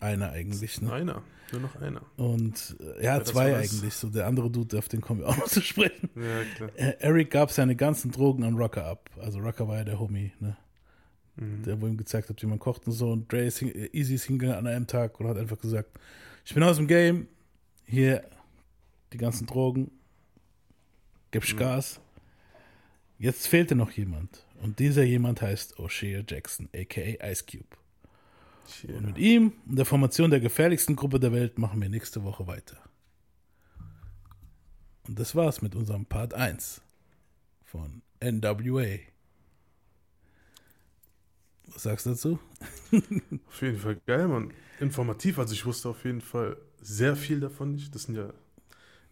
einer 0.00 0.30
eigentlich. 0.32 0.82
Ne? 0.82 0.92
Einer, 0.92 1.22
nur 1.52 1.60
noch 1.62 1.76
einer. 1.76 2.02
Und 2.16 2.76
äh, 2.80 3.04
ja, 3.04 3.18
Ja, 3.18 3.24
zwei 3.24 3.56
eigentlich. 3.56 3.94
So 3.94 4.10
der 4.10 4.26
andere 4.26 4.50
Dude, 4.50 4.78
auf 4.78 4.88
den 4.88 5.00
kommen 5.00 5.20
wir 5.20 5.28
auch 5.28 5.36
noch 5.36 5.48
zu 5.48 5.62
sprechen. 5.62 6.10
Ja, 6.14 6.44
klar. 6.56 6.70
Äh, 6.76 6.96
Eric 6.98 7.30
gab 7.30 7.50
seine 7.52 7.74
ganzen 7.76 8.10
Drogen 8.10 8.44
an 8.44 8.54
Rocker 8.56 8.84
ab. 8.84 9.08
Also 9.18 9.38
Rocker 9.38 9.66
war 9.68 9.78
ja 9.78 9.84
der 9.84 9.98
Homie, 9.98 10.32
ne? 10.40 10.56
Mhm. 11.36 11.62
Der, 11.62 11.80
wo 11.80 11.86
ihm 11.86 11.96
gezeigt 11.96 12.28
hat, 12.28 12.42
wie 12.42 12.46
man 12.46 12.58
kocht 12.58 12.86
und 12.86 12.92
so. 12.92 13.10
Und 13.10 13.32
Dre 13.32 13.44
ist, 13.46 13.62
äh, 13.62 13.88
Easy 13.92 14.14
ist 14.16 14.24
hingegangen 14.24 14.58
an 14.58 14.66
einem 14.66 14.86
Tag 14.86 15.18
und 15.20 15.26
hat 15.28 15.38
einfach 15.38 15.58
gesagt, 15.58 15.98
ich 16.44 16.52
bin 16.52 16.62
aus 16.62 16.76
dem 16.76 16.86
Game, 16.86 17.28
hier 17.86 18.28
die 19.12 19.18
ganzen 19.18 19.46
Drogen, 19.46 19.90
gibst 21.30 21.54
Mhm. 21.54 21.58
Gas. 21.58 22.00
Jetzt 23.18 23.46
fehlte 23.46 23.74
noch 23.74 23.90
jemand. 23.92 24.46
Und 24.60 24.78
dieser 24.78 25.02
jemand 25.04 25.42
heißt 25.42 25.78
O'Shea 25.78 26.24
Jackson, 26.28 26.68
a.k.a. 26.74 27.30
Ice 27.30 27.44
Cube. 27.44 27.66
Und 28.94 29.04
mit 29.06 29.18
ihm 29.18 29.52
und 29.66 29.76
der 29.76 29.84
Formation 29.84 30.30
der 30.30 30.40
gefährlichsten 30.40 30.96
Gruppe 30.96 31.20
der 31.20 31.32
Welt 31.32 31.58
machen 31.58 31.80
wir 31.82 31.88
nächste 31.88 32.24
Woche 32.24 32.46
weiter. 32.46 32.82
Und 35.06 35.18
das 35.18 35.34
war's 35.34 35.60
mit 35.60 35.74
unserem 35.74 36.06
Part 36.06 36.32
1 36.32 36.80
von 37.62 38.00
NWA. 38.22 38.98
Was 41.66 41.82
sagst 41.82 42.06
du 42.06 42.10
dazu? 42.10 42.38
Auf 43.48 43.62
jeden 43.62 43.78
Fall 43.78 44.00
geil, 44.06 44.28
Mann. 44.28 44.52
Informativ, 44.80 45.38
also 45.38 45.52
ich 45.52 45.64
wusste 45.66 45.88
auf 45.88 46.04
jeden 46.04 46.20
Fall 46.20 46.56
sehr 46.80 47.16
viel 47.16 47.40
davon 47.40 47.72
nicht. 47.72 47.94
Das 47.94 48.02
sind 48.04 48.16
ja 48.16 48.32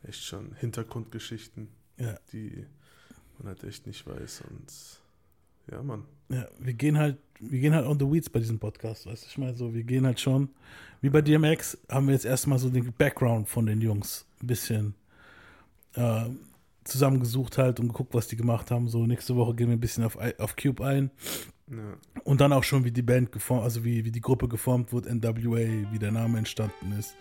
echt 0.02 0.22
schon 0.24 0.54
Hintergrundgeschichten, 0.56 1.68
Ja. 1.98 2.18
die 2.32 2.66
man 3.38 3.48
halt 3.48 3.64
echt 3.64 3.86
nicht 3.86 4.06
weiß. 4.06 4.42
Und 4.50 4.72
ja, 5.70 5.82
Mann. 5.82 6.04
Ja, 6.28 6.46
wir 6.58 6.72
gehen 6.72 6.98
halt, 6.98 7.18
wir 7.40 7.60
gehen 7.60 7.74
halt 7.74 7.86
on 7.86 7.98
the 7.98 8.10
weeds 8.10 8.30
bei 8.30 8.40
diesem 8.40 8.58
Podcast, 8.58 9.06
weißt 9.06 9.24
du, 9.24 9.26
ich 9.28 9.38
meine 9.38 9.54
so, 9.54 9.74
wir 9.74 9.82
gehen 9.84 10.06
halt 10.06 10.18
schon, 10.18 10.48
wie 11.00 11.10
bei 11.10 11.20
DMX 11.20 11.78
haben 11.88 12.06
wir 12.06 12.14
jetzt 12.14 12.24
erstmal 12.24 12.58
so 12.58 12.70
den 12.70 12.92
Background 12.92 13.48
von 13.48 13.66
den 13.66 13.80
Jungs 13.80 14.24
ein 14.42 14.46
bisschen 14.46 14.94
äh, 15.94 16.26
zusammengesucht 16.84 17.58
halt 17.58 17.80
und 17.80 17.88
geguckt, 17.88 18.14
was 18.14 18.28
die 18.28 18.36
gemacht 18.36 18.70
haben. 18.70 18.88
So, 18.88 19.06
nächste 19.06 19.36
Woche 19.36 19.54
gehen 19.54 19.68
wir 19.68 19.76
ein 19.76 19.80
bisschen 19.80 20.04
auf, 20.04 20.16
auf 20.38 20.56
Cube 20.56 20.84
ein. 20.84 21.10
Ja. 21.68 21.96
Und 22.24 22.40
dann 22.40 22.52
auch 22.52 22.64
schon, 22.64 22.84
wie 22.84 22.90
die 22.90 23.02
Band 23.02 23.32
geformt, 23.32 23.64
also 23.64 23.84
wie, 23.84 24.04
wie 24.04 24.10
die 24.10 24.20
Gruppe 24.20 24.48
geformt 24.48 24.92
wurde, 24.92 25.14
NWA, 25.14 25.92
wie 25.92 25.98
der 25.98 26.12
Name 26.12 26.38
entstanden 26.38 26.92
ist, 26.98 27.14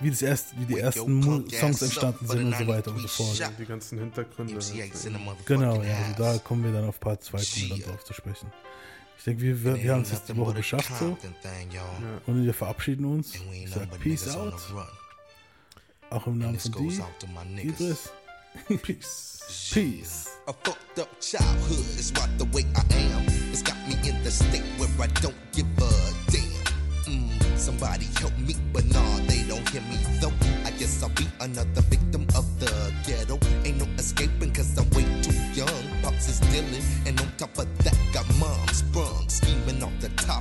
wie, 0.00 0.10
das 0.10 0.22
erst, 0.22 0.58
wie 0.58 0.64
die 0.64 0.78
ersten 0.78 1.22
Songs 1.50 1.82
entstanden 1.82 2.26
sind 2.26 2.44
und 2.46 2.56
so 2.56 2.66
weiter 2.66 2.90
und 2.92 3.00
so 3.00 3.08
fort. 3.08 3.52
Die 3.58 3.64
ganzen 3.64 3.98
Hintergründe. 3.98 4.54
halt. 4.54 5.46
Genau, 5.46 5.82
ja, 5.82 5.96
also 5.96 6.22
da 6.22 6.38
kommen 6.38 6.64
wir 6.64 6.72
dann 6.72 6.88
auf 6.88 7.00
Part 7.00 7.24
2 7.24 7.38
kommen 7.38 7.44
wir 7.54 7.68
dann 7.68 7.80
drauf 7.92 8.04
zu 8.04 8.14
sprechen. 8.14 8.52
Ich 9.18 9.24
denke, 9.24 9.42
wir, 9.42 9.64
wir, 9.64 9.82
wir 9.82 9.92
haben 9.92 10.02
es 10.02 10.12
jetzt 10.12 10.28
die 10.28 10.36
Woche 10.36 10.54
geschafft 10.54 10.90
so. 10.98 11.18
Und 12.26 12.44
wir 12.44 12.54
verabschieden 12.54 13.04
uns. 13.04 13.34
Ich 13.34 13.70
sage 13.70 13.86
Peace 13.98 14.28
out. 14.28 14.54
Auch 16.08 16.26
im 16.26 16.38
Namen 16.38 16.58
von 16.58 16.86
niggas. 17.54 18.10
Idris. 18.68 18.82
Peace. 18.82 19.70
Peace. 19.72 20.28
A 20.46 20.52
fucked 20.52 20.98
up 20.98 21.08
childhood 21.20 21.86
is 21.98 22.12
right 22.16 22.30
the 22.38 22.46
way 22.46 22.64
I 22.74 22.80
am. 23.12 23.24
It's 23.52 23.62
got 23.62 23.76
me 23.86 23.94
in 24.08 24.22
the 24.24 24.30
state 24.30 24.64
where 24.78 24.88
I 25.00 25.06
don't 25.20 25.34
give 25.52 25.66
a 25.78 25.90
damn. 26.30 26.50
Mm, 27.06 27.58
somebody 27.58 28.06
help 28.20 28.36
me, 28.38 28.54
but 28.72 28.84
nah, 28.86 29.18
they 29.26 29.42
don't 29.48 29.49
hear 29.70 29.82
me 29.82 29.96
though. 30.20 30.32
I 30.64 30.70
guess 30.72 31.02
I'll 31.02 31.10
be 31.10 31.26
another 31.40 31.82
victim 31.82 32.26
of 32.34 32.44
the 32.58 32.70
ghetto. 33.06 33.38
Ain't 33.64 33.78
no 33.78 33.86
escaping 33.98 34.52
cause 34.52 34.76
I'm 34.76 34.88
way 34.90 35.04
too 35.22 35.36
young. 35.54 35.82
Pops 36.02 36.28
is 36.28 36.40
dealing, 36.50 36.82
and 37.06 37.20
on 37.20 37.28
top 37.38 37.56
of 37.58 37.66
that, 37.84 37.96
got 38.12 38.26
mom 38.38 38.68
sprung, 38.68 39.28
scheming 39.28 39.82
off 39.82 39.92
the 40.00 40.08
top. 40.10 40.38